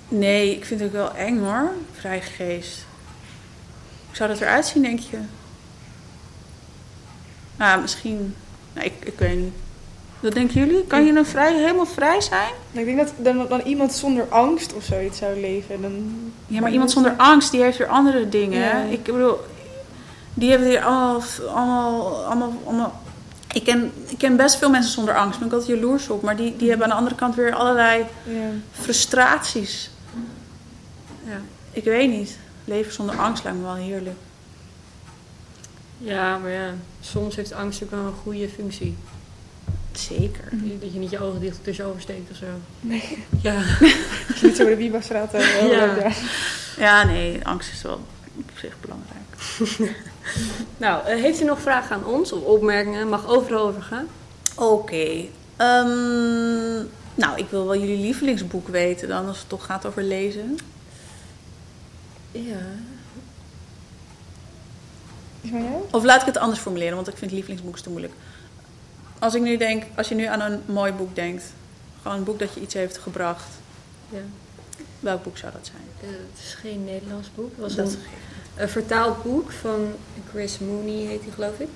Nee, 0.08 0.56
ik 0.56 0.66
vind 0.66 0.80
het 0.80 0.90
ook 0.90 0.96
wel 0.96 1.16
eng 1.16 1.40
hoor, 1.40 1.72
vrije 1.94 2.22
geest. 2.22 2.86
Hoe 4.08 4.16
zou 4.16 4.30
dat 4.30 4.42
eruit 4.42 4.66
zien, 4.66 4.82
denk 4.82 5.00
je? 5.00 5.18
Nou, 7.56 7.82
misschien. 7.82 8.36
Nou, 8.74 8.86
ik, 8.86 8.94
ik 9.06 9.20
weet 9.20 9.38
niet. 9.38 9.54
Wat 10.22 10.34
denken 10.34 10.60
jullie? 10.60 10.84
Kan 10.88 11.06
je 11.06 11.16
een 11.16 11.26
vrij, 11.26 11.54
helemaal 11.54 11.86
vrij 11.86 12.22
zijn? 12.22 12.52
Ik 12.72 12.86
denk 12.86 12.98
dat 12.98 13.14
dan, 13.18 13.48
dan 13.48 13.60
iemand 13.60 13.94
zonder 13.94 14.26
angst 14.30 14.74
of 14.74 14.84
zoiets 14.84 15.18
zou 15.18 15.40
leven. 15.40 15.82
Dan... 15.82 16.14
Ja, 16.48 16.62
maar 16.62 16.72
iemand 16.72 16.92
zonder 16.92 17.14
angst, 17.18 17.52
die 17.52 17.62
heeft 17.62 17.78
weer 17.78 17.88
andere 17.88 18.30
dingen. 18.30 18.60
Ja. 18.60 18.82
Ik 18.84 19.04
bedoel, 19.04 19.38
die 20.34 20.50
hebben 20.50 20.68
weer 20.68 20.84
allemaal, 20.84 21.22
allemaal, 21.54 22.26
allemaal, 22.26 22.54
allemaal... 22.66 23.02
Ik 23.54 23.64
ken, 23.64 23.92
ik 24.08 24.18
ken 24.18 24.36
best 24.36 24.56
veel 24.56 24.70
mensen 24.70 24.92
zonder 24.92 25.16
angst, 25.16 25.40
daar 25.40 25.40
ben 25.40 25.48
ik 25.48 25.54
altijd 25.64 25.80
jaloers 25.80 26.10
op. 26.10 26.22
Maar 26.22 26.36
die, 26.36 26.56
die 26.58 26.70
hebben 26.70 26.86
aan 26.86 26.92
de 26.92 26.98
andere 26.98 27.16
kant 27.16 27.36
weer 27.36 27.54
allerlei 27.54 28.06
Ja. 28.24 28.50
frustraties. 28.72 29.90
Ja, 31.24 31.42
ik 31.72 31.84
weet 31.84 32.10
niet. 32.10 32.38
Leven 32.66 32.94
zonder 32.94 33.18
angst 33.18 33.44
lijkt 33.44 33.60
me 33.60 33.66
wel 33.66 33.76
heerlijk. 33.76 34.18
Ja, 35.98 36.38
maar 36.38 36.52
ja, 36.52 36.74
soms 37.02 37.36
heeft 37.36 37.54
angst 37.54 37.84
ook 37.84 37.92
wel 37.92 38.00
een 38.00 38.14
goede 38.24 38.50
functie. 38.50 38.98
Zeker. 39.92 40.44
Dat 40.80 40.94
je 40.94 41.00
niet 41.00 41.10
je 41.12 41.20
ogen 41.20 41.40
dicht 41.40 41.64
tussen 41.64 41.86
oversteekt 41.86 42.32
of 42.32 42.38
zo. 42.38 42.46
Nee. 42.80 43.18
Ja. 43.42 43.56
Als 43.56 44.40
je 44.40 44.48
niet 44.48 44.56
zo 44.56 44.66
de 44.66 44.76
Wieba-straat 44.76 45.34
eh, 45.34 45.72
Ja. 45.72 45.96
ja. 45.96 46.12
Ja, 46.78 47.04
nee, 47.04 47.46
angst 47.46 47.72
is 47.72 47.82
wel 47.82 48.02
op 48.38 48.52
zich 48.56 48.76
belangrijk. 48.80 50.00
Nou, 50.78 51.08
eh, 51.08 51.22
heeft 51.22 51.42
u 51.42 51.44
nog 51.46 51.62
vragen 51.62 51.96
aan 51.96 52.06
ons 52.06 52.32
of 52.32 52.44
opmerkingen? 52.44 53.10
Mag 53.10 53.28
overal 53.28 53.68
over 53.68 53.82
gaan. 53.82 54.08
Oké. 54.56 55.26
ehm, 55.58 56.76
nou, 57.16 57.36
ik 57.38 57.46
wil 57.50 57.66
wel 57.66 57.80
jullie 57.80 57.98
lievelingsboek 58.02 58.68
weten 58.68 59.08
dan, 59.08 59.28
als 59.28 59.40
het 59.40 59.50
toch 59.50 59.66
gaat 59.66 59.86
over 59.86 60.04
lezen. 60.04 60.58
Ja. 62.32 62.58
Is 65.42 65.50
jou? 65.50 65.64
Of 65.92 66.04
laat 66.04 66.20
ik 66.22 66.28
het 66.28 66.38
anders 66.38 66.60
formuleren, 66.60 66.96
want 66.96 67.08
ik 67.08 67.18
vind 67.18 67.32
lievelingsboeken 67.32 67.84
te 67.84 67.90
moeilijk. 67.90 68.14
Als 69.22 69.34
ik 69.36 69.42
nu 69.42 69.58
denk, 69.58 69.84
als 69.96 70.10
je 70.10 70.16
nu 70.16 70.26
aan 70.26 70.42
een 70.42 70.62
mooi 70.66 70.92
boek 70.92 71.16
denkt, 71.16 71.44
gewoon 72.02 72.18
een 72.18 72.24
boek 72.24 72.40
dat 72.40 72.54
je 72.54 72.62
iets 72.62 72.74
heeft 72.74 72.98
gebracht, 72.98 73.48
ja. 74.10 74.20
welk 75.00 75.24
boek 75.24 75.38
zou 75.38 75.52
dat 75.52 75.72
zijn? 75.72 76.12
Eh, 76.12 76.18
het 76.32 76.40
is 76.46 76.54
geen 76.54 76.86
Nederlands 76.86 77.30
boek. 77.36 77.52
Het 77.52 77.60
was 77.60 77.76
Dat 77.76 77.88
een, 77.88 78.00
een 78.56 78.70
vertaald 78.70 79.24
boek 79.24 79.52
van 79.52 79.94
Chris 80.30 80.60
Mooney, 80.60 81.06
heet 81.06 81.22
hij 81.22 81.32
geloof 81.34 81.60
ik. 81.60 81.68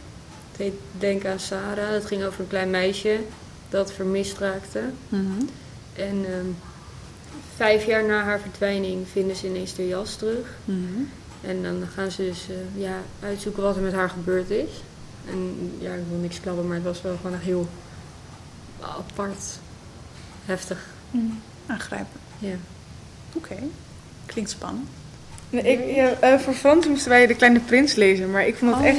Het 0.51 0.57
heet 0.57 0.73
Denk 0.99 1.25
aan 1.25 1.39
Sarah. 1.39 1.89
Het 1.89 2.05
ging 2.05 2.23
over 2.23 2.39
een 2.39 2.47
klein 2.47 2.69
meisje 2.69 3.19
dat 3.69 3.91
vermist 3.91 4.37
raakte. 4.37 4.81
Mhm. 5.09 5.41
En 5.95 6.25
ehm, 6.25 6.49
vijf 7.55 7.85
jaar 7.85 8.05
na 8.05 8.23
haar 8.23 8.39
verdwijning 8.39 9.07
vinden 9.07 9.35
ze 9.35 9.47
ineens 9.47 9.75
de 9.75 9.87
jas 9.87 10.15
terug. 10.15 10.57
Mhm. 10.65 11.01
En 11.41 11.63
dan 11.63 11.87
gaan 11.93 12.11
ze 12.11 12.21
dus 12.21 12.47
eh, 12.49 12.81
ja, 12.81 12.97
uitzoeken 13.19 13.63
wat 13.63 13.75
er 13.75 13.81
met 13.81 13.93
haar 13.93 14.09
gebeurd 14.09 14.49
is. 14.49 14.69
En 15.29 15.71
ja, 15.79 15.93
ik 15.93 16.03
wil 16.09 16.19
niks 16.19 16.39
klappen, 16.39 16.67
maar 16.67 16.75
het 16.75 16.85
was 16.85 17.01
wel 17.01 17.15
gewoon 17.15 17.33
echt 17.33 17.43
heel 17.43 17.67
apart. 18.79 19.59
Heftig. 20.45 20.87
Aangrijpen. 21.65 22.19
Ja. 22.39 22.55
Oké. 23.33 23.55
Klinkt 24.25 24.49
spannend. 24.49 24.87
Nee, 25.49 25.63
ik, 25.63 25.95
ja, 25.95 26.11
eh, 26.19 26.39
voor 26.39 26.53
Frans 26.53 26.87
moesten 26.87 27.09
wij 27.09 27.27
De 27.27 27.35
Kleine 27.35 27.59
Prins 27.59 27.95
lezen, 27.95 28.31
maar 28.31 28.47
ik 28.47 28.55
vond 28.55 28.75
het 28.75 28.85
echt, 28.85 28.97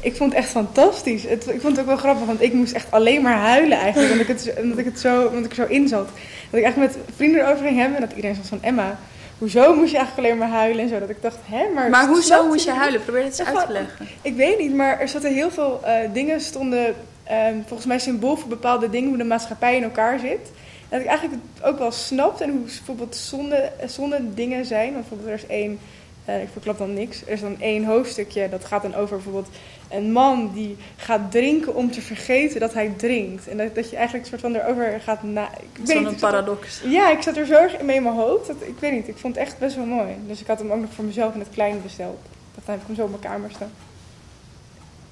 ik 0.00 0.16
vond 0.16 0.32
het 0.32 0.42
echt 0.42 0.50
fantastisch. 0.50 1.22
Het, 1.22 1.48
ik 1.48 1.60
vond 1.60 1.76
het 1.76 1.80
ook 1.80 1.86
wel 1.86 1.96
grappig, 1.96 2.26
want 2.26 2.42
ik 2.42 2.52
moest 2.52 2.72
echt 2.72 2.90
alleen 2.90 3.22
maar 3.22 3.36
huilen 3.36 3.78
eigenlijk, 3.78 4.12
omdat 4.12 4.28
ik 4.28 4.36
het, 4.38 4.62
omdat 4.62 4.78
ik 4.78 4.84
het 4.84 5.00
zo, 5.00 5.26
omdat 5.26 5.44
ik 5.44 5.50
er 5.50 5.64
zo 5.66 5.72
in 5.72 5.88
zat. 5.88 6.08
Dat 6.50 6.60
ik 6.60 6.66
echt 6.66 6.76
met 6.76 6.96
vrienden 7.16 7.40
erover 7.40 7.66
ging 7.66 7.78
hebben 7.78 7.96
en 7.96 8.06
dat 8.06 8.16
iedereen 8.16 8.36
zat 8.36 8.46
van 8.46 8.62
Emma, 8.62 8.98
hoezo 9.38 9.74
moest 9.74 9.90
je 9.90 9.96
eigenlijk 9.96 10.28
alleen 10.28 10.38
maar 10.38 10.58
huilen 10.58 10.82
en 10.82 10.88
zo. 10.88 10.98
Dat 10.98 11.08
ik 11.08 11.22
dacht, 11.22 11.38
hè, 11.44 11.68
maar... 11.74 11.90
Maar 11.90 12.06
hoezo 12.06 12.46
moest 12.46 12.64
je 12.64 12.70
huilen? 12.70 13.02
Probeer 13.02 13.24
het 13.24 13.38
eens 13.38 13.48
uit 13.48 13.66
te 13.66 13.72
leggen. 13.72 14.06
Ik 14.22 14.34
weet 14.36 14.58
niet, 14.58 14.74
maar 14.74 15.00
er 15.00 15.08
zaten 15.08 15.34
heel 15.34 15.50
veel 15.50 15.80
eh, 15.84 16.12
dingen, 16.12 16.40
stonden 16.40 16.94
ehm, 17.24 17.56
volgens 17.66 17.88
mij 17.88 17.98
symbool 17.98 18.36
voor 18.36 18.48
bepaalde 18.48 18.90
dingen, 18.90 19.08
hoe 19.08 19.18
de 19.18 19.24
maatschappij 19.24 19.76
in 19.76 19.82
elkaar 19.82 20.18
zit. 20.18 20.50
En 20.88 20.90
dat 20.90 21.00
ik 21.00 21.06
eigenlijk 21.06 21.40
het 21.54 21.64
ook 21.64 21.78
wel 21.78 21.92
snapte 21.92 22.44
en 22.44 22.50
hoe 22.50 22.60
bijvoorbeeld 22.60 23.16
zonde, 23.16 23.56
eh, 23.56 23.88
zonde 23.88 24.34
dingen 24.34 24.64
zijn. 24.64 24.92
Want 24.92 25.08
bijvoorbeeld 25.08 25.28
er 25.28 25.34
is 25.34 25.46
één, 25.46 25.78
eh, 26.24 26.42
ik 26.42 26.48
verklap 26.52 26.78
dan 26.78 26.94
niks, 26.94 27.22
er 27.26 27.32
is 27.32 27.40
dan 27.40 27.60
één 27.60 27.84
hoofdstukje 27.84 28.48
dat 28.48 28.64
gaat 28.64 28.82
dan 28.82 28.94
over 28.94 29.14
bijvoorbeeld 29.16 29.48
een 29.90 30.12
man 30.12 30.50
die 30.54 30.76
gaat 30.96 31.30
drinken 31.30 31.74
om 31.74 31.90
te 31.90 32.00
vergeten 32.00 32.60
dat 32.60 32.74
hij 32.74 32.92
drinkt. 32.96 33.48
En 33.48 33.56
dat, 33.56 33.74
dat 33.74 33.90
je 33.90 33.96
eigenlijk 33.96 34.26
soort 34.26 34.40
van 34.40 34.54
erover 34.54 35.00
gaat 35.00 35.22
na... 35.22 35.48
Ik 35.58 35.78
weet 35.78 35.88
Zo'n 35.88 36.06
er- 36.06 36.14
paradox. 36.14 36.80
Ja, 36.84 37.10
ik 37.10 37.22
zat 37.22 37.36
er 37.36 37.46
zo 37.46 37.52
erg 37.54 37.80
mee 37.82 37.96
in 37.96 38.02
mijn 38.02 38.14
hoofd. 38.14 38.46
Dat, 38.46 38.56
ik 38.60 38.78
weet 38.78 38.92
niet, 38.92 39.08
ik 39.08 39.16
vond 39.16 39.34
het 39.36 39.44
echt 39.46 39.58
best 39.58 39.76
wel 39.76 39.84
mooi. 39.86 40.12
Dus 40.26 40.40
ik 40.40 40.46
had 40.46 40.58
hem 40.58 40.70
ook 40.72 40.80
nog 40.80 40.92
voor 40.92 41.04
mezelf 41.04 41.34
in 41.34 41.40
het 41.40 41.50
klein 41.50 41.82
besteld. 41.82 42.18
Dat 42.54 42.64
heb 42.66 42.80
ik 42.80 42.86
hem 42.86 42.96
zo 42.96 43.02
op 43.02 43.08
mijn 43.10 43.22
kamer 43.22 43.50
staan. 43.50 43.70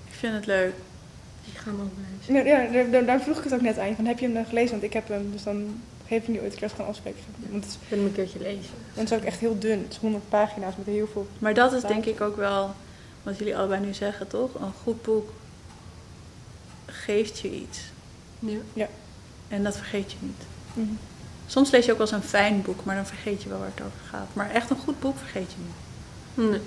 Ik 0.07 0.15
vind 0.19 0.35
het 0.35 0.47
leuk. 0.47 0.73
Ik 1.53 1.59
ga 1.59 1.71
hem 1.71 1.81
ook 1.81 1.91
lezen. 2.29 2.45
Ja, 2.47 2.59
ja 2.65 2.73
daar, 2.73 2.91
daar- 2.91 3.05
daar 3.05 3.21
vroeg 3.21 3.39
ik 3.39 3.45
het 3.45 3.55
ook 3.55 3.61
net 3.61 3.79
aan. 3.79 3.89
je, 3.89 3.95
Van, 3.95 4.07
heb 4.07 4.19
je 4.19 4.25
hem 4.25 4.35
dan 4.35 4.45
gelezen? 4.45 4.71
Want 4.71 4.83
ik 4.83 4.93
heb 4.93 5.09
hem, 5.09 5.29
dus 5.33 5.43
dan 5.43 5.81
geef 6.13 6.25
hem 6.25 6.33
die 6.33 6.43
ooit 6.43 6.53
een 6.53 6.59
keer 6.59 6.71
gewoon 6.71 6.87
afspreken. 6.87 7.21
Want 7.51 7.65
het 7.65 7.73
is, 7.73 7.79
Ik 7.81 7.89
wil 7.89 7.99
hem 7.99 8.07
een 8.07 8.15
keertje 8.15 8.39
lezen. 8.39 8.75
en 8.95 9.01
het 9.01 9.11
is 9.11 9.19
ook 9.19 9.25
echt 9.25 9.41
heel 9.41 9.59
dun. 9.59 9.79
Het 9.83 9.93
is 9.93 9.99
100 9.99 10.29
pagina's 10.29 10.77
met 10.77 10.87
heel 10.87 11.09
veel. 11.13 11.27
Maar 11.39 11.55
dat 11.55 11.73
is 11.73 11.83
denk 11.83 12.05
ik 12.05 12.21
ook 12.21 12.37
wel 12.37 12.75
wat 13.23 13.39
jullie 13.39 13.57
allebei 13.57 13.81
nu 13.85 13.95
zeggen, 13.95 14.29
toch? 14.29 14.55
Een 14.55 14.73
goed 14.83 15.03
boek 15.03 15.33
geeft 16.87 17.39
je 17.39 17.51
iets. 17.51 17.79
Ja. 18.73 18.89
En 19.49 19.63
dat 19.63 19.77
vergeet 19.77 20.11
je 20.11 20.17
niet. 20.21 20.43
Mhm. 20.75 20.95
Soms 21.47 21.71
lees 21.71 21.85
je 21.85 21.93
ook 21.93 21.99
wel 21.99 22.07
eens 22.07 22.17
een 22.17 22.29
fijn 22.29 22.63
boek, 22.63 22.85
maar 22.85 22.95
dan 22.97 23.07
vergeet 23.07 23.43
je 23.43 23.49
wel 23.49 23.59
waar 23.59 23.71
het 23.75 23.85
over 23.85 23.99
gaat. 24.09 24.29
Maar 24.33 24.51
echt 24.51 24.71
een 24.71 24.77
goed 24.77 25.01
boek 25.01 25.19
vergeet 25.19 25.51
je 25.53 25.57
niet. 25.67 26.51
Nee. 26.51 26.61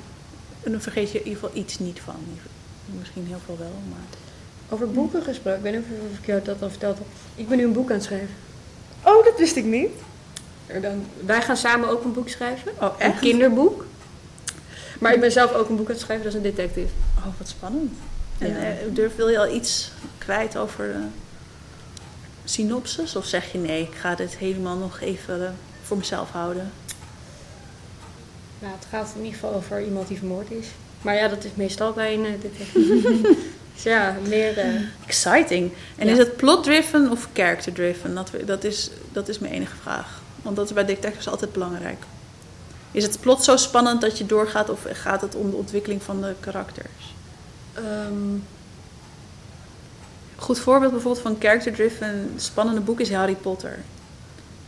En 0.63 0.71
dan 0.71 0.81
vergeet 0.81 1.12
je 1.12 1.19
in 1.19 1.27
ieder 1.27 1.39
geval 1.39 1.58
iets 1.58 1.79
niet 1.79 1.99
van. 1.99 2.15
Misschien 2.99 3.25
heel 3.27 3.39
veel 3.45 3.58
wel, 3.58 3.73
maar... 3.89 4.05
Over 4.69 4.91
boeken 4.91 5.23
gesproken. 5.23 5.58
Ik 5.58 5.63
weet 5.63 5.73
niet 5.73 5.99
of 5.99 6.12
of 6.12 6.17
ik 6.17 6.25
jou 6.25 6.41
dat 6.43 6.62
al 6.62 6.69
verteld 6.69 6.97
heb. 6.97 7.08
Ik 7.36 7.47
ben 7.47 7.58
nu 7.58 7.63
een 7.63 7.73
boek 7.73 7.89
aan 7.89 7.95
het 7.95 8.03
schrijven. 8.03 8.36
Oh, 9.06 9.26
dat 9.26 9.38
wist 9.38 9.56
ik 9.56 9.63
niet. 9.65 9.89
Er 10.68 10.82
dan, 10.82 11.06
wij 11.26 11.41
gaan 11.41 11.58
samen 11.58 11.89
ook 11.89 12.04
een 12.04 12.13
boek 12.13 12.30
schrijven. 12.30 12.72
Oh, 12.82 12.94
Een 13.00 13.20
kinderboek. 13.20 13.86
Maar 15.00 15.13
ik 15.13 15.19
ben 15.19 15.32
zelf 15.32 15.54
ook 15.54 15.69
een 15.69 15.75
boek 15.75 15.88
aan 15.88 15.92
het 15.94 16.02
schrijven, 16.02 16.25
dat 16.25 16.34
is 16.34 16.40
een 16.40 16.56
detective. 16.56 16.88
Oh, 17.17 17.25
wat 17.38 17.48
spannend. 17.48 17.94
En 18.38 18.48
Ja. 18.50 18.56
eh, 18.58 18.75
durf, 18.90 19.15
wil 19.15 19.29
je 19.29 19.40
al 19.40 19.54
iets 19.54 19.92
kwijt 20.17 20.58
over 20.58 20.88
de 20.88 21.04
synopsis? 22.44 23.15
Of 23.15 23.25
zeg 23.25 23.52
je 23.52 23.58
nee, 23.58 23.82
ik 23.82 23.94
ga 23.96 24.15
dit 24.15 24.38
helemaal 24.38 24.75
nog 24.77 25.00
even 25.02 25.46
eh, 25.46 25.52
voor 25.84 25.98
mezelf 25.98 26.29
houden? 26.32 26.71
Nou, 28.60 28.73
het 28.73 28.86
gaat 28.90 29.12
in 29.15 29.23
ieder 29.23 29.40
geval 29.40 29.54
over 29.56 29.84
iemand 29.84 30.08
die 30.08 30.17
vermoord 30.17 30.52
is. 30.52 30.67
Maar 31.02 31.15
ja, 31.15 31.27
dat 31.27 31.44
is 31.44 31.52
meestal 31.54 31.94
bij 31.94 32.13
een 32.13 32.25
eh, 32.25 32.32
detective. 32.42 33.36
dus 33.76 33.84
ja, 33.84 34.15
meer... 34.28 34.58
eh, 34.58 34.73
Exciting. 35.06 35.71
En 35.96 36.06
Ja. 36.08 36.12
is 36.12 36.17
het 36.17 36.36
plot-driven 36.36 37.12
of 37.12 37.28
character-driven? 37.34 38.15
Dat, 38.15 38.32
dat, 38.46 38.63
is, 38.63 38.90
dat 39.12 39.28
is 39.28 39.40
mijn 39.40 39.54
enige 39.54 39.76
vraag. 39.82 40.21
Want 40.42 40.56
dat 40.56 40.65
is 40.65 40.73
bij 40.73 40.86
detectives 40.86 41.28
altijd 41.28 41.52
belangrijk. 41.54 42.04
Is 42.92 43.04
het 43.04 43.19
plot 43.19 43.44
zo 43.44 43.58
spannend 43.58 44.02
dat 44.02 44.17
je 44.17 44.26
doorgaat 44.26 44.69
of 44.69 44.80
gaat 44.92 45.21
het 45.21 45.36
om 45.36 45.50
de 45.50 45.56
ontwikkeling 45.56 46.04
van 46.04 46.21
de 46.21 46.34
karakters? 46.40 47.13
Ehm, 47.73 48.38
Goed 50.38 50.60
voorbeeld 50.60 50.92
bijvoorbeeld 50.92 51.23
van 51.23 51.36
character-driven 51.40 52.34
spannende 52.38 52.82
boek 52.82 53.00
is 53.00 53.12
Harry 53.13 53.36
Potter. 53.36 53.78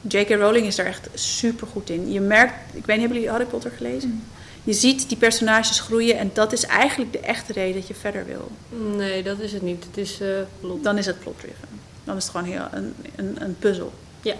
J.K. 0.01 0.30
Rowling 0.30 0.66
is 0.66 0.76
daar 0.76 0.86
echt 0.86 1.08
super 1.14 1.68
goed 1.68 1.89
in. 1.89 2.12
Je 2.12 2.20
merkt, 2.22 2.53
ik 2.53 2.86
weet 2.86 2.88
niet, 2.88 2.99
hebben 2.99 3.14
jullie 3.18 3.30
Harry 3.30 3.45
Potter 3.45 3.72
gelezen? 3.78 4.24
Je 4.68 4.74
ziet 4.74 5.07
die 5.09 5.18
personages 5.18 5.80
groeien 5.80 6.18
en 6.18 6.32
dat 6.34 6.51
is 6.53 6.63
eigenlijk 6.65 7.11
de 7.11 7.20
echte 7.20 7.53
reden 7.53 7.76
dat 7.80 7.88
je 7.88 7.93
verder 7.93 8.26
wil. 8.26 8.51
nee, 8.95 9.24
dat 9.24 9.39
is 9.39 9.53
het 9.53 9.61
niet. 9.61 9.84
Het 9.84 9.97
is 9.97 10.20
eh 10.22 10.28
plot. 10.59 10.84
Dan 10.84 10.97
is 10.97 11.05
het 11.05 11.20
plot-driven. 11.20 11.68
Dan 12.03 12.15
is 12.18 12.24
het 12.24 12.32
gewoon 12.32 12.47
heel 12.47 12.65
een, 12.72 12.95
een, 13.15 13.36
een 13.41 13.55
puzzel. 13.59 13.93
Ja. 14.22 14.34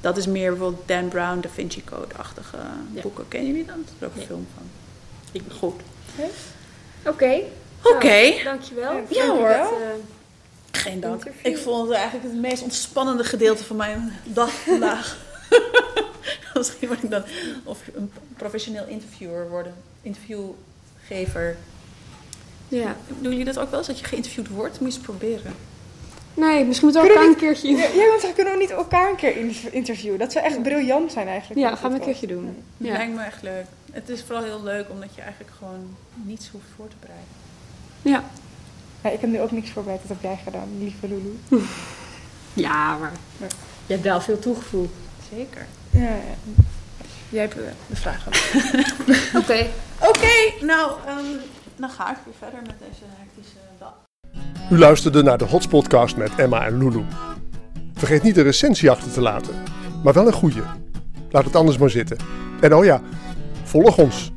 Dat 0.00 0.16
is 0.16 0.26
meer 0.26 0.50
bijvoorbeeld 0.50 0.88
Dan 0.88 1.08
Brown, 1.08 1.40
Da 1.40 1.48
Vinci 1.54 1.84
Code-achtige 1.84 2.56
Ja. 2.92 3.00
boeken. 3.02 3.28
Kennen 3.28 3.50
jullie 3.50 3.64
dat? 3.66 3.76
Er 3.76 3.82
is 4.00 4.06
ook 4.06 4.12
een 4.12 4.18
Nee. 4.18 4.26
film 4.26 4.46
van. 4.56 4.64
Ik 5.32 5.42
Goed. 5.58 5.80
Oké. 7.06 7.40
Oké. 7.82 8.06
Nou, 8.28 8.42
dankjewel. 8.44 8.92
Ja, 8.92 9.02
Ja, 9.08 9.26
hoor. 9.26 9.48
Dat, 9.48 9.70
eh, 9.70 9.76
Geen 10.70 11.00
dank. 11.00 11.14
Interview. 11.24 11.46
Ik 11.52 11.58
vond 11.58 11.88
het 11.88 11.96
eigenlijk 11.96 12.24
het 12.32 12.40
meest 12.40 12.62
ontspannende 12.62 13.24
gedeelte 13.24 13.64
van 13.64 13.76
mijn 13.76 14.12
dag 14.24 14.50
vandaag. 14.50 15.16
Misschien 16.66 16.88
word 16.88 17.02
ik 17.02 17.10
dan 17.10 17.22
of 17.64 17.78
een 17.94 18.12
professioneel 18.36 18.86
interviewer 18.86 19.48
worden. 19.48 19.74
Interviewgever. 20.02 21.56
ja. 22.68 22.96
Doen 23.20 23.30
jullie 23.30 23.44
dat 23.44 23.58
ook 23.58 23.70
wel 23.70 23.78
eens, 23.78 23.88
dat 23.88 23.98
je 23.98 24.04
geïnterviewd 24.04 24.48
wordt? 24.48 24.80
Moet 24.80 24.92
je 24.92 24.98
eens 24.98 25.06
proberen. 25.06 25.54
Nee, 26.34 26.64
misschien 26.64 26.88
moeten 26.88 27.04
we 27.06 27.08
elkaar 27.12 27.26
een 27.28 27.36
keertje... 27.36 27.68
Ja, 27.68 27.86
ja, 27.94 28.08
want 28.08 28.22
dan 28.22 28.32
kunnen 28.34 28.52
we 28.52 28.58
niet 28.58 28.70
elkaar 28.70 29.10
een 29.10 29.16
keer 29.16 29.36
in- 29.36 29.56
interviewen. 29.72 30.18
Dat 30.18 30.32
zou 30.32 30.44
echt 30.44 30.62
briljant 30.62 31.12
zijn 31.12 31.28
eigenlijk. 31.28 31.60
Ja, 31.60 31.76
gaan 31.76 31.90
we 31.90 31.96
een 31.98 32.02
keertje 32.04 32.26
doen. 32.26 32.56
Ja. 32.76 32.92
lijkt 32.92 33.14
me 33.14 33.22
echt 33.22 33.42
leuk. 33.42 33.64
Het 33.92 34.08
is 34.08 34.22
vooral 34.22 34.44
heel 34.44 34.62
leuk 34.62 34.90
omdat 34.90 35.14
je 35.14 35.20
eigenlijk 35.20 35.52
gewoon 35.58 35.96
niets 36.14 36.48
hoeft 36.48 36.64
voor 36.76 36.88
te 36.88 36.94
bereiden. 37.00 37.28
Ja. 38.02 38.24
Ja, 39.02 39.10
ik 39.10 39.20
heb 39.20 39.30
nu 39.30 39.40
ook 39.40 39.50
niks 39.50 39.70
voorbereid. 39.70 40.00
Dat 40.00 40.08
heb 40.08 40.22
jij 40.22 40.38
gedaan, 40.44 40.68
lieve 40.78 41.08
Lulu. 41.08 41.38
Ja, 42.52 42.96
maar 42.98 43.12
je 43.86 43.92
hebt 43.92 44.02
wel 44.04 44.20
veel 44.20 44.38
toegevoegd. 44.38 44.92
Zeker. 45.36 45.66
Ja, 45.96 46.02
ja. 46.02 46.64
Jij 47.28 47.40
hebt 47.40 47.56
eh, 47.56 47.62
de 47.86 47.96
vraag. 47.96 48.26
Oké. 49.42 49.66
Oké, 50.00 50.64
nou, 50.64 50.90
ehm, 51.06 51.24
dan 51.76 51.90
ga 51.90 52.10
ik 52.10 52.16
weer 52.24 52.34
verder 52.38 52.60
met 52.66 52.74
deze 52.78 53.04
hectische 53.18 53.56
dag. 53.78 53.94
U 54.70 54.78
luisterde 54.78 55.22
naar 55.22 55.38
de 55.38 55.44
Hotspotcast 55.44 56.16
met 56.16 56.30
Emma 56.36 56.66
en 56.66 56.78
Lulu. 56.78 57.04
Vergeet 57.94 58.22
niet 58.22 58.36
een 58.36 58.42
recensie 58.42 58.90
achter 58.90 59.12
te 59.12 59.20
laten, 59.20 59.54
maar 60.02 60.12
wel 60.12 60.26
een 60.26 60.32
goede. 60.32 60.62
Laat 61.30 61.44
het 61.44 61.56
anders 61.56 61.78
maar 61.78 61.90
zitten. 61.90 62.16
En 62.60 62.74
oh 62.74 62.84
ja, 62.84 63.00
volg 63.64 63.98
ons. 63.98 64.32